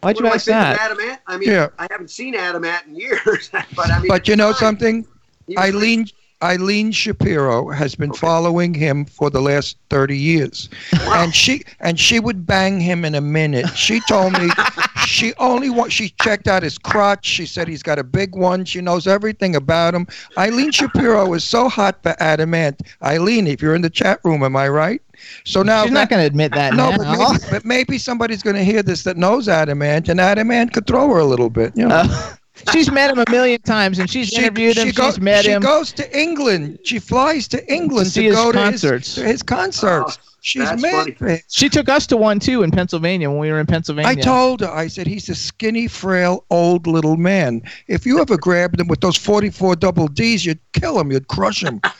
[0.00, 0.80] Why'd What you do I ask think that?
[0.80, 1.20] Adam Ant?
[1.26, 1.68] I mean, Yeah.
[1.78, 4.08] I haven't seen Adam Ant in years, but I mean.
[4.08, 4.60] But you know fine.
[4.60, 5.06] something?
[5.46, 6.06] He was Eileen
[6.42, 10.68] Eileen Shapiro has been following him for the last 30 years.
[10.92, 13.68] And she and she would bang him in a minute.
[13.76, 14.48] She told me
[15.06, 17.26] she only wa- she checked out his crotch.
[17.26, 18.64] She said he's got a big one.
[18.64, 20.06] She knows everything about him.
[20.36, 22.82] Eileen Shapiro is so hot for Adam Ant.
[23.02, 25.02] Eileen, if you're in the chat room, am I right?
[25.44, 28.54] So now She's not going to admit that no, but maybe, but maybe somebody's going
[28.54, 31.50] to hear this that knows Adam Ant, and Adam Ant could throw her a little
[31.50, 31.76] bit.
[31.76, 31.96] You know.
[31.96, 32.34] Uh,
[32.72, 34.90] she's met him a million times, and she's interviewed him.
[34.92, 35.62] go- she's met she him.
[35.62, 36.78] goes to England.
[36.84, 39.14] She flies to England To see to his go concerts.
[39.14, 40.18] to his, to his concerts.
[40.20, 40.92] Oh, she's that's mad.
[40.92, 41.12] funny.
[41.12, 41.42] for it.
[41.48, 44.10] She took us to one too in Pennsylvania when we were in Pennsylvania.
[44.10, 47.62] I told her, I said, he's a skinny, frail, old little man.
[47.86, 51.62] If you ever grabbed him with those 44 double Ds, you'd kill him, you'd crush
[51.62, 51.80] him.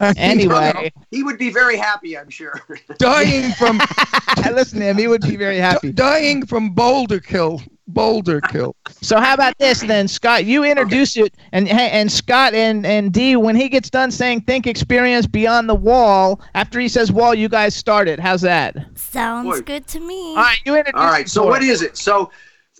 [0.16, 2.60] Anyway, He would be very happy, I'm sure.
[2.98, 3.80] dying from
[4.52, 4.96] listen to him.
[4.98, 5.92] He would be very happy.
[5.92, 7.60] dying from boulder kill.
[7.88, 8.76] Boulder kill.
[9.00, 10.44] So how about this then, Scott?
[10.44, 14.42] You introduce it, and hey, and Scott and and D, when he gets done saying
[14.42, 18.20] "think experience beyond the wall," after he says "wall," you guys start it.
[18.20, 18.76] How's that?
[18.94, 19.60] Sounds Boy.
[19.62, 20.30] good to me.
[20.30, 21.00] All right, you introduce.
[21.00, 21.24] All right.
[21.24, 21.80] it So for what us.
[21.80, 21.96] it?
[21.96, 22.30] So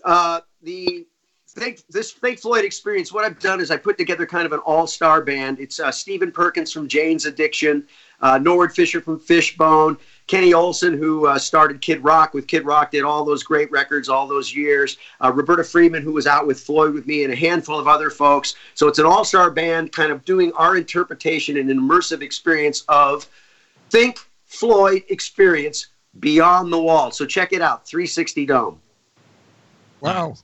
[0.05, 1.07] uh, the
[1.59, 3.11] Think, this Think Floyd experience.
[3.11, 5.59] What I've done is I put together kind of an all-star band.
[5.59, 7.85] It's uh, Stephen Perkins from Jane's Addiction,
[8.21, 12.91] uh, Norwood Fisher from Fishbone, Kenny Olson who uh, started Kid Rock with Kid Rock,
[12.91, 14.97] did all those great records all those years.
[15.21, 18.09] Uh, Roberta Freeman who was out with Floyd with me and a handful of other
[18.09, 18.55] folks.
[18.75, 23.27] So it's an all-star band, kind of doing our interpretation and an immersive experience of
[23.89, 25.87] Think Floyd experience
[26.19, 27.11] beyond the wall.
[27.11, 28.81] So check it out, 360 Dome.
[30.01, 30.35] Wow.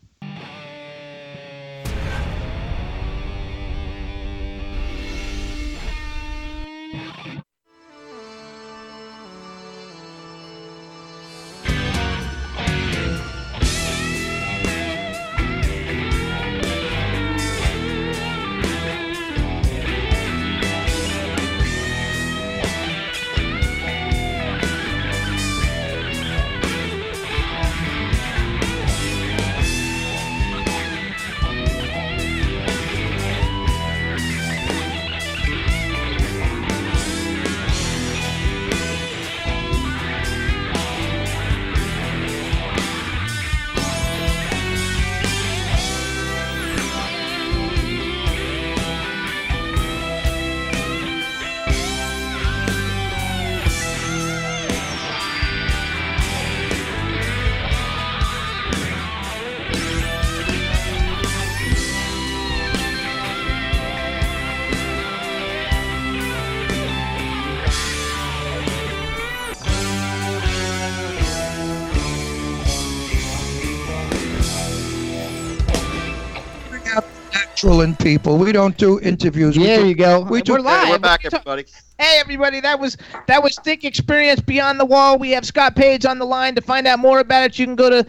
[77.55, 78.37] Out the natural in people.
[78.37, 79.57] We don't do interviews.
[79.57, 80.21] We There do- you go.
[80.21, 80.85] we do- We're live.
[80.85, 81.65] Hey, we're back, What are you ta- everybody.
[81.97, 85.17] Hey everybody, that was that was Think Experience Beyond the Wall.
[85.17, 86.55] We have Scott Page on the line.
[86.55, 88.05] To find out more about it, you can go to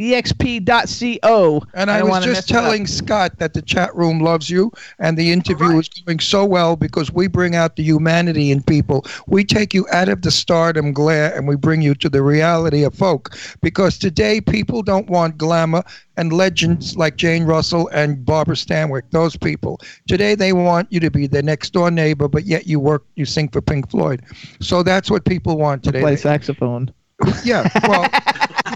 [0.00, 1.62] www.thinkexp.co.
[1.74, 4.72] And I, don't was just mess it telling Scott that the chat room loves you
[4.98, 5.80] and the interview All right.
[5.80, 9.04] is going so well because we bring out the humanity in people.
[9.26, 12.82] We take you out of the stardom glare and we bring you to the reality
[12.82, 13.36] of folk.
[13.62, 15.84] Because today people don't want glamour
[16.16, 19.80] and legends like Jane Russell and Barbara Stanwyck, those people.
[20.06, 23.24] Today they want you to be their next door neighbor, but yet you work, you
[23.24, 24.22] sing for Pink Floyd.
[24.60, 26.00] So that's what people want today.
[26.00, 26.92] play They- saxophone.
[27.44, 27.68] Yeah.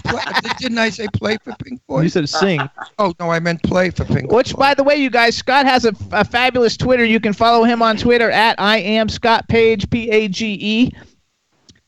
[0.05, 0.21] Well,
[0.59, 2.03] didn't I say play for Pink Floyd?
[2.03, 2.61] You said sing.
[2.99, 4.59] Oh no, I meant play for Pink Which, Floyd.
[4.59, 7.03] by the way, you guys, Scott has a, a fabulous Twitter.
[7.03, 10.91] You can follow him on Twitter at I am Scott Page P A G E.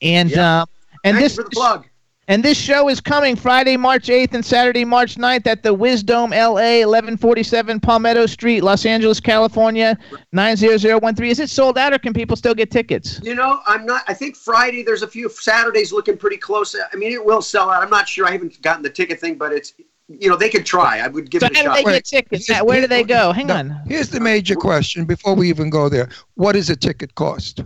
[0.02, 0.62] And Yeah.
[0.64, 0.66] uh,
[1.04, 1.87] and Thanks this for the plug.
[2.30, 6.32] And this show is coming Friday, March 8th and Saturday, March 9th at the Wisdome
[6.32, 9.98] LA, 1147 Palmetto Street, Los Angeles, California,
[10.34, 11.26] 90013.
[11.32, 13.22] Is it sold out or can people still get tickets?
[13.24, 14.04] You know, I'm not.
[14.10, 14.84] I think Friday.
[14.84, 16.76] There's a few Saturdays looking pretty close.
[16.76, 17.82] I mean, it will sell out.
[17.82, 18.28] I'm not sure.
[18.28, 19.74] I haven't gotten the ticket thing, but it's.
[20.10, 21.00] You know, they could try.
[21.00, 22.48] I would give So it a how do they get tickets?
[22.48, 23.34] here's- Where do they go?
[23.34, 23.82] Hang no, on.
[23.88, 26.08] Here's the major question before we even go there.
[26.36, 27.62] What does a ticket cost?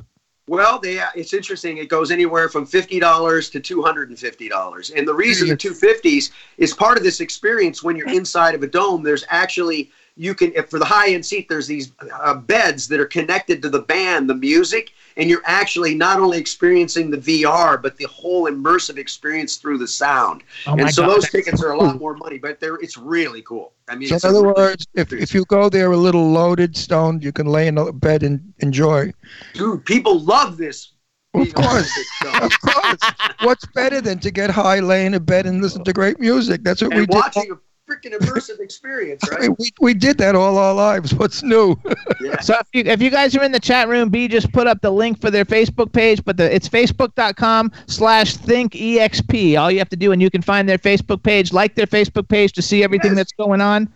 [0.51, 1.77] Well, they, uh, it's interesting.
[1.77, 5.47] It goes anywhere from fifty dollars to two hundred and fifty dollars, and the reason
[5.47, 7.81] the two fifties is part of this experience.
[7.81, 9.91] When you're inside of a dome, there's actually
[10.21, 11.49] you can if for the high end seat.
[11.49, 15.95] There's these uh, beds that are connected to the band, the music, and you're actually
[15.95, 20.43] not only experiencing the VR, but the whole immersive experience through the sound.
[20.67, 22.97] Oh and so God, those tickets so are a lot more money, but they're it's
[22.97, 23.73] really cool.
[23.89, 26.77] I mean, So it's in other words, if, if you go there a little loaded,
[26.77, 29.11] stoned, you can lay in a bed and enjoy.
[29.53, 30.91] dude, people love this.
[31.33, 31.91] Of course.
[32.41, 32.99] Of course.
[33.41, 36.63] What's better than to get high, lay in a bed, and listen to great music?
[36.63, 37.15] That's what we and did.
[37.15, 37.55] watching a
[37.91, 39.41] freaking immersive experience, I right?
[39.41, 41.13] mean, we, we did that all our lives.
[41.13, 41.75] What's new?
[42.21, 42.35] Yeah.
[42.41, 44.81] So if you, if you guys are in the chat room, B just put up
[44.81, 49.59] the link for their Facebook page, but the, it's facebook.com slash thinkexp.
[49.59, 52.27] All you have to do, and you can find their Facebook page, like their Facebook
[52.27, 53.17] page to see everything Yes.
[53.17, 53.91] that's going on.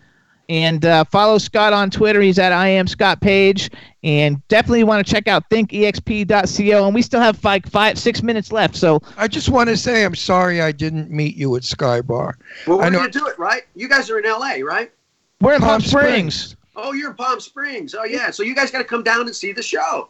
[0.48, 2.20] And uh, follow Scott on Twitter.
[2.20, 3.70] He's at I am Scott Page.
[4.04, 6.86] And definitely want to check out thinkexp.co.
[6.86, 8.76] And we still have like five, six minutes left.
[8.76, 12.38] So I just want to say I'm sorry I didn't meet you at Sky Bar.
[12.66, 13.62] Well, I we're know- gonna do it, right?
[13.74, 14.90] You guys are in LA, right?
[15.40, 16.34] we're in Palm, Palm Springs.
[16.34, 16.56] Springs.
[16.76, 17.94] Oh, you're in Palm Springs.
[17.94, 18.30] Oh, yeah.
[18.30, 20.08] So you guys got to come down and see the show.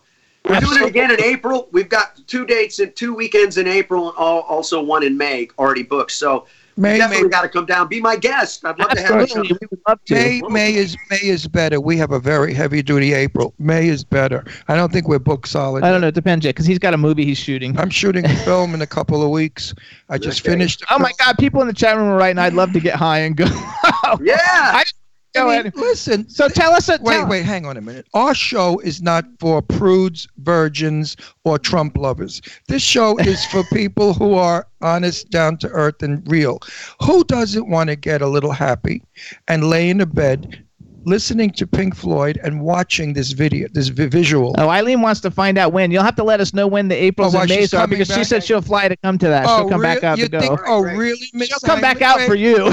[0.49, 1.69] We're doing it again in April.
[1.73, 5.49] We've got two dates and two weekends in April, and all, also one in May
[5.59, 6.13] already booked.
[6.13, 6.47] So
[6.79, 7.89] May, you May, definitely got to come down.
[7.89, 8.65] Be my guest.
[8.65, 9.43] I'd love to have you.
[9.45, 10.15] We would love to.
[10.15, 11.81] May, May is May is better.
[11.81, 13.55] We have a very heavy duty April.
[13.59, 14.45] May is better.
[14.69, 15.85] I don't think we're booked solid.
[15.85, 16.09] I don't know.
[16.09, 17.79] It depends yet because he's got a movie he's shooting.
[17.79, 19.75] I'm shooting a film in a couple of weeks.
[20.11, 20.51] I just Okay.
[20.51, 20.85] finished.
[20.91, 21.13] Oh my.
[21.19, 21.39] God!
[21.39, 22.39] People in the chat room are writing.
[22.39, 23.47] I'd love to get high and go.
[24.23, 24.37] Yeah.
[24.43, 24.96] I just
[25.37, 25.77] go I ahead.
[25.77, 26.29] listen.
[26.29, 28.07] So tell us a Wait, tell- wait, hang on a minute.
[28.15, 32.43] Our show is not for prudes, virgins, or Trump lovers.
[32.69, 36.61] This show is for people who are honest, down to earth, and real.
[37.03, 39.03] Who doesn't want to get a little happy
[39.49, 40.63] and lay in a bed
[41.05, 44.55] listening to Pink Floyd and watching this video, this vi- visual?
[44.59, 45.91] Oh, Eileen wants to find out when.
[45.93, 47.99] You'll have to let us know when the Aprils Oh, and she's Mays are coming
[48.01, 49.47] because she said she'll fly to come to that.
[49.47, 50.41] she'll oh, come back out you to go.
[50.41, 50.97] think- oh, Right.
[50.97, 51.29] really?
[51.33, 52.71] Miss she'll come back out Wait, for you.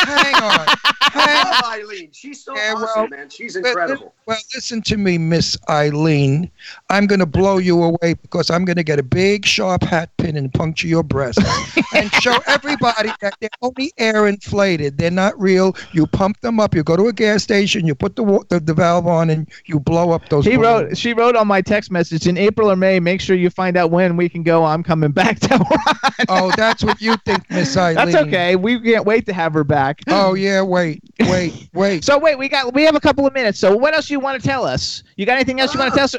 [0.00, 0.66] Hang on.
[1.10, 2.10] Hang love Eileen.
[2.12, 3.28] She's so Yeah, well, awesome, man.
[3.28, 4.14] She's incredible.
[4.26, 6.50] Well, listen to me, Miss Eileen.
[6.88, 10.10] I'm going to blow you away because I'm going to get a big, sharp hat
[10.18, 11.40] pin and puncture your breast
[11.94, 14.98] and show everybody that they're only air inflated.
[14.98, 15.76] They're not real.
[15.92, 16.74] You pump them up.
[16.74, 17.86] You go to a gas station.
[17.86, 20.44] You put the the, the valve on and you blow up those.
[20.44, 20.62] He balloons.
[20.90, 20.98] wrote.
[20.98, 23.00] She wrote on my text message in April or May.
[23.00, 24.64] Make sure you find out when we can go.
[24.64, 25.56] I'm coming back to.
[25.70, 26.26] Ron.
[26.28, 27.96] Oh, that's what you think, Miss Eileen.
[27.96, 28.56] That's okay.
[28.56, 30.00] We can't wait to have her back.
[30.08, 32.04] Oh yeah, wait, wait, wait.
[32.04, 33.58] So wait, we got we have a couple of minutes.
[33.58, 35.02] So what else you want to tell us?
[35.16, 35.96] You got anything else you want to ah.
[35.96, 36.16] tell us,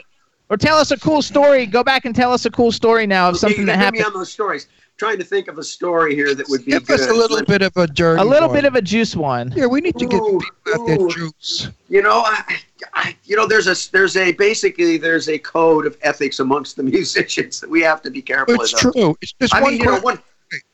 [0.49, 1.65] or tell us a cool story?
[1.65, 4.03] Go back and tell us a cool story now of something you that gotta me
[4.03, 4.67] on those stories.
[4.97, 6.99] trying to think of a story here that would be Give good.
[6.99, 8.21] us a little bit of a dirty.
[8.21, 8.57] A little one.
[8.57, 9.51] bit of a juice one.
[9.55, 11.09] Yeah, we need to get Ooh, people out their ooh.
[11.09, 11.69] juice.
[11.89, 12.57] You know, I,
[12.93, 16.83] I, you know, there's a there's a basically there's a code of ethics amongst the
[16.95, 18.93] musicians that we have to be careful It's of.
[18.93, 19.17] true.
[19.21, 20.19] It's just I one mean, you know, one.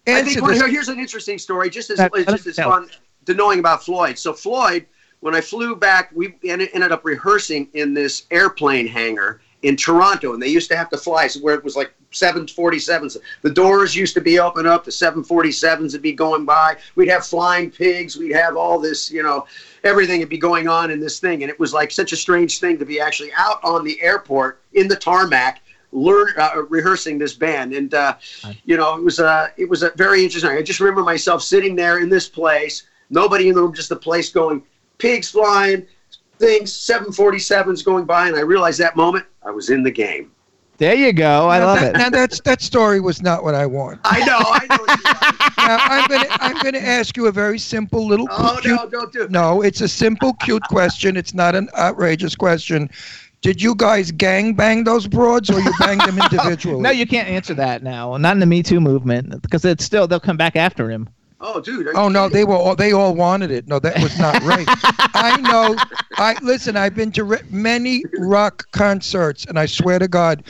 [0.07, 2.71] I think one, here's an interesting story, just as That- just as tell.
[2.71, 2.89] fun
[3.27, 4.17] to knowing about Floyd.
[4.17, 4.85] So Floyd,
[5.19, 10.41] when I flew back, we ended, up rehearsing in this airplane hangar in Toronto, and
[10.41, 13.17] they used to have to fly so where it was like 747s.
[13.41, 16.77] The doors used to be open up, the 747s would be going by.
[16.95, 18.17] We'd have flying pigs.
[18.17, 19.45] We'd have all this, you know,
[19.83, 22.59] everything would be going on in this thing, and it was like such a strange
[22.59, 25.61] thing to be actually out on the airport in the tarmac
[25.93, 28.13] learn uh, rehearsing this band and uh,
[28.65, 31.75] you know it was uh, it was a very interesting i just remember myself sitting
[31.75, 34.61] there in this place nobody in the room just the place going
[34.97, 35.85] pigs flying
[36.39, 40.31] things 747s going by and i realized that moment i was in the game
[40.77, 41.49] There you go.
[41.49, 41.97] I now, love that, it.
[41.97, 43.99] Now that's that story was not what I want.
[44.03, 45.03] i know i know what you
[45.63, 45.67] are.
[45.67, 48.75] Now I'm gonna I'm gonna ask you a very simple little oh cute.
[48.75, 51.17] no don't do it No, it's a simple cute question.
[51.17, 52.89] It's not an outrageous question.
[53.41, 56.81] Did you guys gang bang those broads or you banged them individually?
[56.81, 58.15] No, you can't answer that now.
[58.17, 61.09] Not in the Me Too movement because it's still they'll come back after him.
[61.39, 62.33] Oh dude Oh no, kidding?
[62.37, 63.67] they were all, they all wanted it.
[63.67, 64.65] No, that was not right.
[65.13, 65.75] I know.
[66.17, 66.75] I listen.
[66.77, 70.43] I've been to re- many rock concerts, and I swear to God,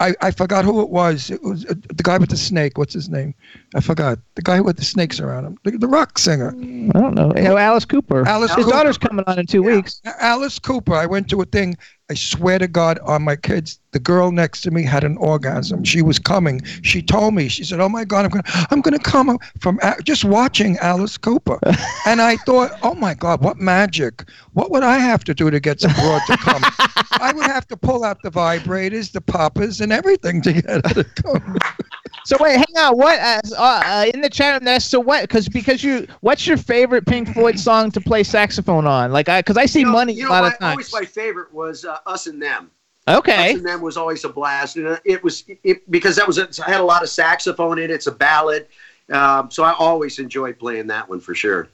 [0.00, 1.30] I, I forgot who it was.
[1.30, 2.78] It was uh, the guy with the snake.
[2.78, 3.34] What's his name?
[3.74, 4.18] I forgot.
[4.34, 5.58] The guy with the snakes around him.
[5.64, 6.54] The, the rock singer.
[6.56, 7.32] I don't know.
[7.36, 8.26] You know, Alice Cooper.
[8.26, 8.76] Alice His Cooper.
[8.76, 10.00] daughter's coming on in two weeks.
[10.20, 10.94] Alice Cooper.
[10.94, 11.76] I went to a thing.
[12.10, 15.84] I swear to God, on my kids, the girl next to me had an orgasm.
[15.84, 16.60] She was coming.
[16.82, 17.46] She told me.
[17.46, 21.16] She said, "Oh my God, I'm gonna, I'm gonna come from A- just watching Alice
[21.16, 21.60] Cooper."
[22.06, 24.24] and I thought, "Oh my God, what magic!
[24.54, 26.64] What would I have to do to get some broad to come?
[27.20, 30.80] I would have to pull out the vibrators, the poppers, and everything to get her
[30.80, 31.58] to come."
[32.24, 32.96] So wait, hang on.
[32.96, 34.80] What uh, uh, in the chat room there?
[34.80, 35.22] So what?
[35.22, 39.12] Because because you, what's your favorite Pink Floyd song to play saxophone on?
[39.12, 40.70] Like I, because I see money You a know, lot my, of times.
[40.72, 42.70] always my favorite was uh, Us and Them.
[43.08, 43.50] Okay.
[43.50, 46.38] Us and Them was always a blast, and uh, it was it, because that was
[46.38, 47.90] a, I had a lot of saxophone in it.
[47.90, 48.66] It's a ballad,
[49.10, 51.68] um, so I always enjoyed playing that one for sure.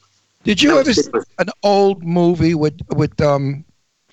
[0.44, 3.64] Did you ever see an old movie with with um?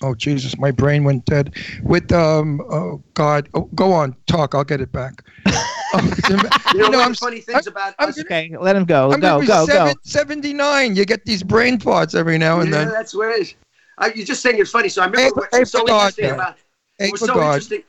[0.02, 1.54] Oh Jesus, my brain went dead.
[1.84, 4.54] With um, oh God, oh, go on, talk.
[4.54, 5.24] I'll get it back.
[6.30, 9.12] You know, You know, one of I'm funny things about us, Okay, let him go.
[9.12, 9.92] I'm go, gonna be go, go.
[10.04, 10.96] 79.
[10.96, 12.88] You get these brain farts every now and yeah, then.
[12.92, 13.54] that's what it is.
[13.98, 14.88] I, you're just saying it's funny.
[14.88, 16.56] So I remember Hey, what was hey, so interesting about
[17.00, 17.46] was for so God.
[17.54, 17.82] interesting.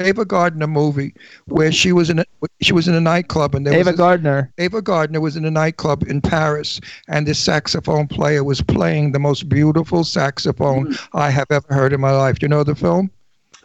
[0.00, 1.14] Ava Gardner movie
[1.46, 2.24] where she was in a
[2.60, 4.52] she was in a nightclub and there Ava was a- Gardner.
[4.58, 9.20] Ava Gardner was in a nightclub in Paris and this saxophone player was playing the
[9.20, 11.16] most beautiful saxophone Hmm.
[11.16, 12.40] I have ever heard in my life.
[12.40, 13.08] Do you know the film?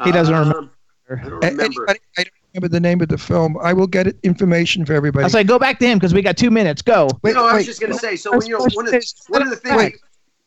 [0.03, 0.71] He doesn't Um, remember.
[1.09, 1.63] I don't remember.
[1.63, 3.57] Anybody, I don't remember the name of the film.
[3.61, 5.23] I will get information for everybody.
[5.23, 6.81] I was like, go back to him because we got two minutes.
[6.81, 7.09] Go.
[7.21, 7.65] Wait, no, I was wait.
[7.65, 8.15] just going to say.
[8.15, 9.77] So First when you know, one of the, one of the things.
[9.77, 9.95] Wait,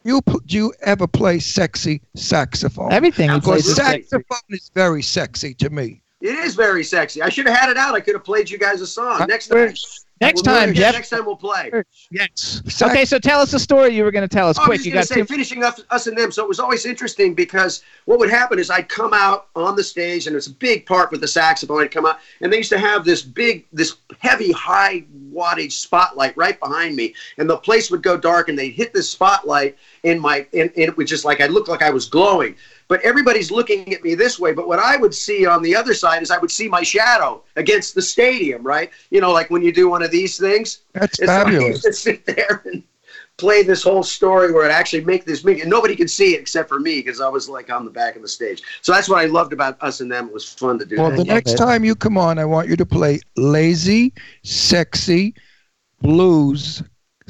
[0.04, 2.92] you do you ever play sexy saxophone?
[2.92, 3.62] Everything he Absolutely.
[3.62, 4.02] plays is sexy.
[4.02, 6.02] Saxophone is very sexy to me.
[6.20, 7.22] It is very sexy.
[7.22, 7.94] I should have had it out.
[7.94, 9.26] I could have played you guys a song.
[9.28, 9.76] Next Where- time.
[10.20, 10.72] Next We'll time.
[10.72, 10.94] Jeff.
[10.94, 11.70] Next time we'll play.
[12.12, 12.62] Yes.
[12.68, 14.56] Sax- Okay, so tell us the story you were going to tell us.
[14.56, 15.34] Oh, I Quick, was you just got going to say, two.
[15.34, 16.30] finishing up us and them.
[16.30, 19.82] So it was always interesting because what would happen is I'd come out on the
[19.82, 21.82] stage, and it's a big part with the saxophone.
[21.82, 26.36] I'd come out, and they used to have this big, this heavy, high wattage spotlight
[26.36, 30.20] right behind me, and the place would go dark, and they'd hit this spotlight in
[30.20, 32.54] my, and, and it was just like I looked like I was glowing.
[32.92, 34.52] But everybody's looking at me this way.
[34.52, 37.42] But what I would see on the other side is I would see my shadow
[37.56, 38.90] against the stadium, right?
[39.08, 40.82] You know, like when you do one of these things.
[40.92, 41.68] That's And so I fabulous.
[41.68, 42.82] used to sit there and
[43.38, 46.40] play this whole story where it actually make this big, and nobody could see it
[46.40, 48.60] except for me because I was like on the back of the stage.
[48.82, 50.26] So that's what I loved about us and them.
[50.26, 50.96] It was fun to do.
[50.96, 51.16] Well, that.
[51.16, 54.12] the next time you come on, I want you to play lazy,
[54.42, 55.34] sexy,
[56.02, 56.82] blues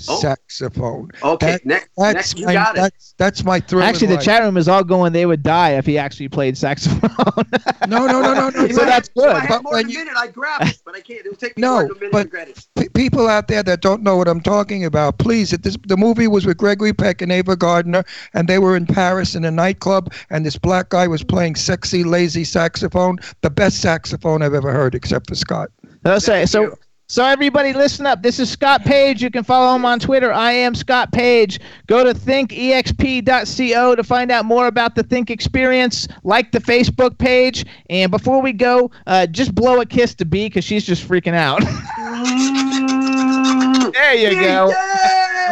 [0.09, 0.19] Oh.
[0.21, 1.09] saxophone.
[1.23, 2.81] Okay, That- next, that's next you my, got it.
[2.81, 3.83] That's, that's my thrill.
[3.83, 4.25] in Actually, the life.
[4.25, 5.13] chat room is all going.
[5.13, 7.11] They would die if he actually played saxophone.
[7.89, 8.69] No, no, no, no, no.
[8.69, 9.37] so that's If I good.
[9.43, 11.21] had But more when than a you- minute, I'd grab it, but I can't.
[11.27, 12.65] It'll take me No, a minute but- to grab it.
[12.79, 15.53] P- people out there that don't know what I'm talking about, please.
[15.53, 18.05] It, this, the movie was with Gregory Peck and Ava Gardner,
[18.35, 22.05] and they were in Paris in a nightclub, and this black guy was playing sexy,
[22.05, 25.71] lazy saxophone, the best saxophone I've ever heard, except for Scott.
[26.05, 26.79] Let's say Thank so.
[27.13, 28.23] So everybody, listen up.
[28.23, 29.23] This is Scott Page.
[29.23, 30.33] You can follow him on Twitter.
[30.33, 31.61] I am Scott Page.
[31.87, 36.09] Go to thinkexp.co to find out more about the Think Experience.
[36.25, 37.67] Like the Facebook page.
[37.91, 41.35] And before we go, uh, just blow a kiss to B because she's just freaking
[41.35, 41.61] out.
[43.93, 44.73] there you go.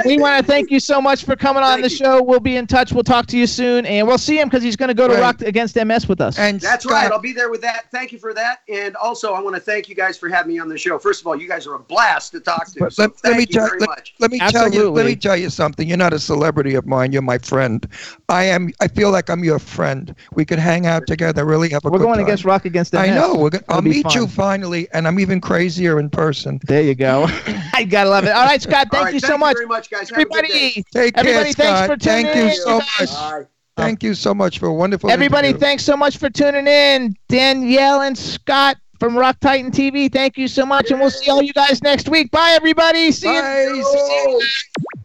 [0.04, 0.16] Yay!
[0.16, 1.96] We want to thank you so much for coming on Thank the you.
[1.96, 2.22] show.
[2.22, 2.92] We'll be in touch.
[2.92, 5.14] We'll talk to you soon, and we'll see him because he's going to go to
[5.14, 5.20] Right.
[5.20, 6.38] Rock Against MS with us.
[6.38, 7.12] And That's Scott, right.
[7.12, 7.90] I'll be there with that.
[7.90, 8.60] Thank you for that.
[8.68, 10.98] And also, I want to thank you guys for having me on the show.
[10.98, 12.90] First of all, you guys are a blast to talk to.
[12.90, 14.14] So let, let thank me you tell very let, much.
[14.18, 15.88] let me tell you let me tell you something.
[15.88, 17.12] You're not a celebrity of mine.
[17.12, 17.86] You're my friend.
[18.28, 18.70] I am.
[18.80, 20.14] I feel like I'm your friend.
[20.34, 21.44] We could hang out together.
[21.44, 22.26] Really have a We're good going time.
[22.26, 23.02] against Rock Against MS.
[23.02, 23.34] I know.
[23.34, 26.60] We're gonna, It'll I'll be meet you finally, and I'm even crazier in person.
[26.64, 27.26] There you go.
[27.74, 28.30] I gotta love it.
[28.30, 28.88] All right, Scott.
[28.90, 29.54] Thank All right, you so much.
[29.54, 30.10] you very much, guys.
[30.10, 30.38] Have a good day.
[30.38, 33.00] Everybody, Take everybody, care, thanks for tuning Thank you so guys.
[33.00, 33.10] much.
[33.10, 33.46] Bye.
[33.76, 35.10] Thank you so much for a wonderful.
[35.10, 35.66] Everybody, interview.
[35.66, 37.14] thanks so much for tuning in.
[37.28, 40.12] Danielle and Scott from Rock Titan TV.
[40.12, 42.30] Thank you so much, and we'll see all you guys next week.
[42.30, 43.10] Bye, everybody.
[43.12, 43.40] See you.
[43.40, 43.72] Bye.
[43.74, 44.42] You.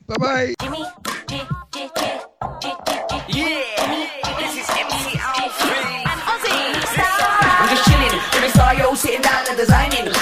[0.08, 0.54] Bye bye.
[3.28, 6.06] Yeah, this is MC Alfred.
[6.08, 10.15] I'm just chilling with star, yo, sitting down and designing.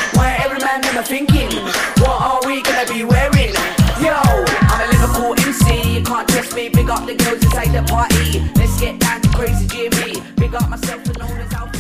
[7.17, 8.39] the girls inside the party.
[8.55, 10.21] Let's get down to crazy Jimmy.
[10.35, 11.72] Big up myself and all his outfit.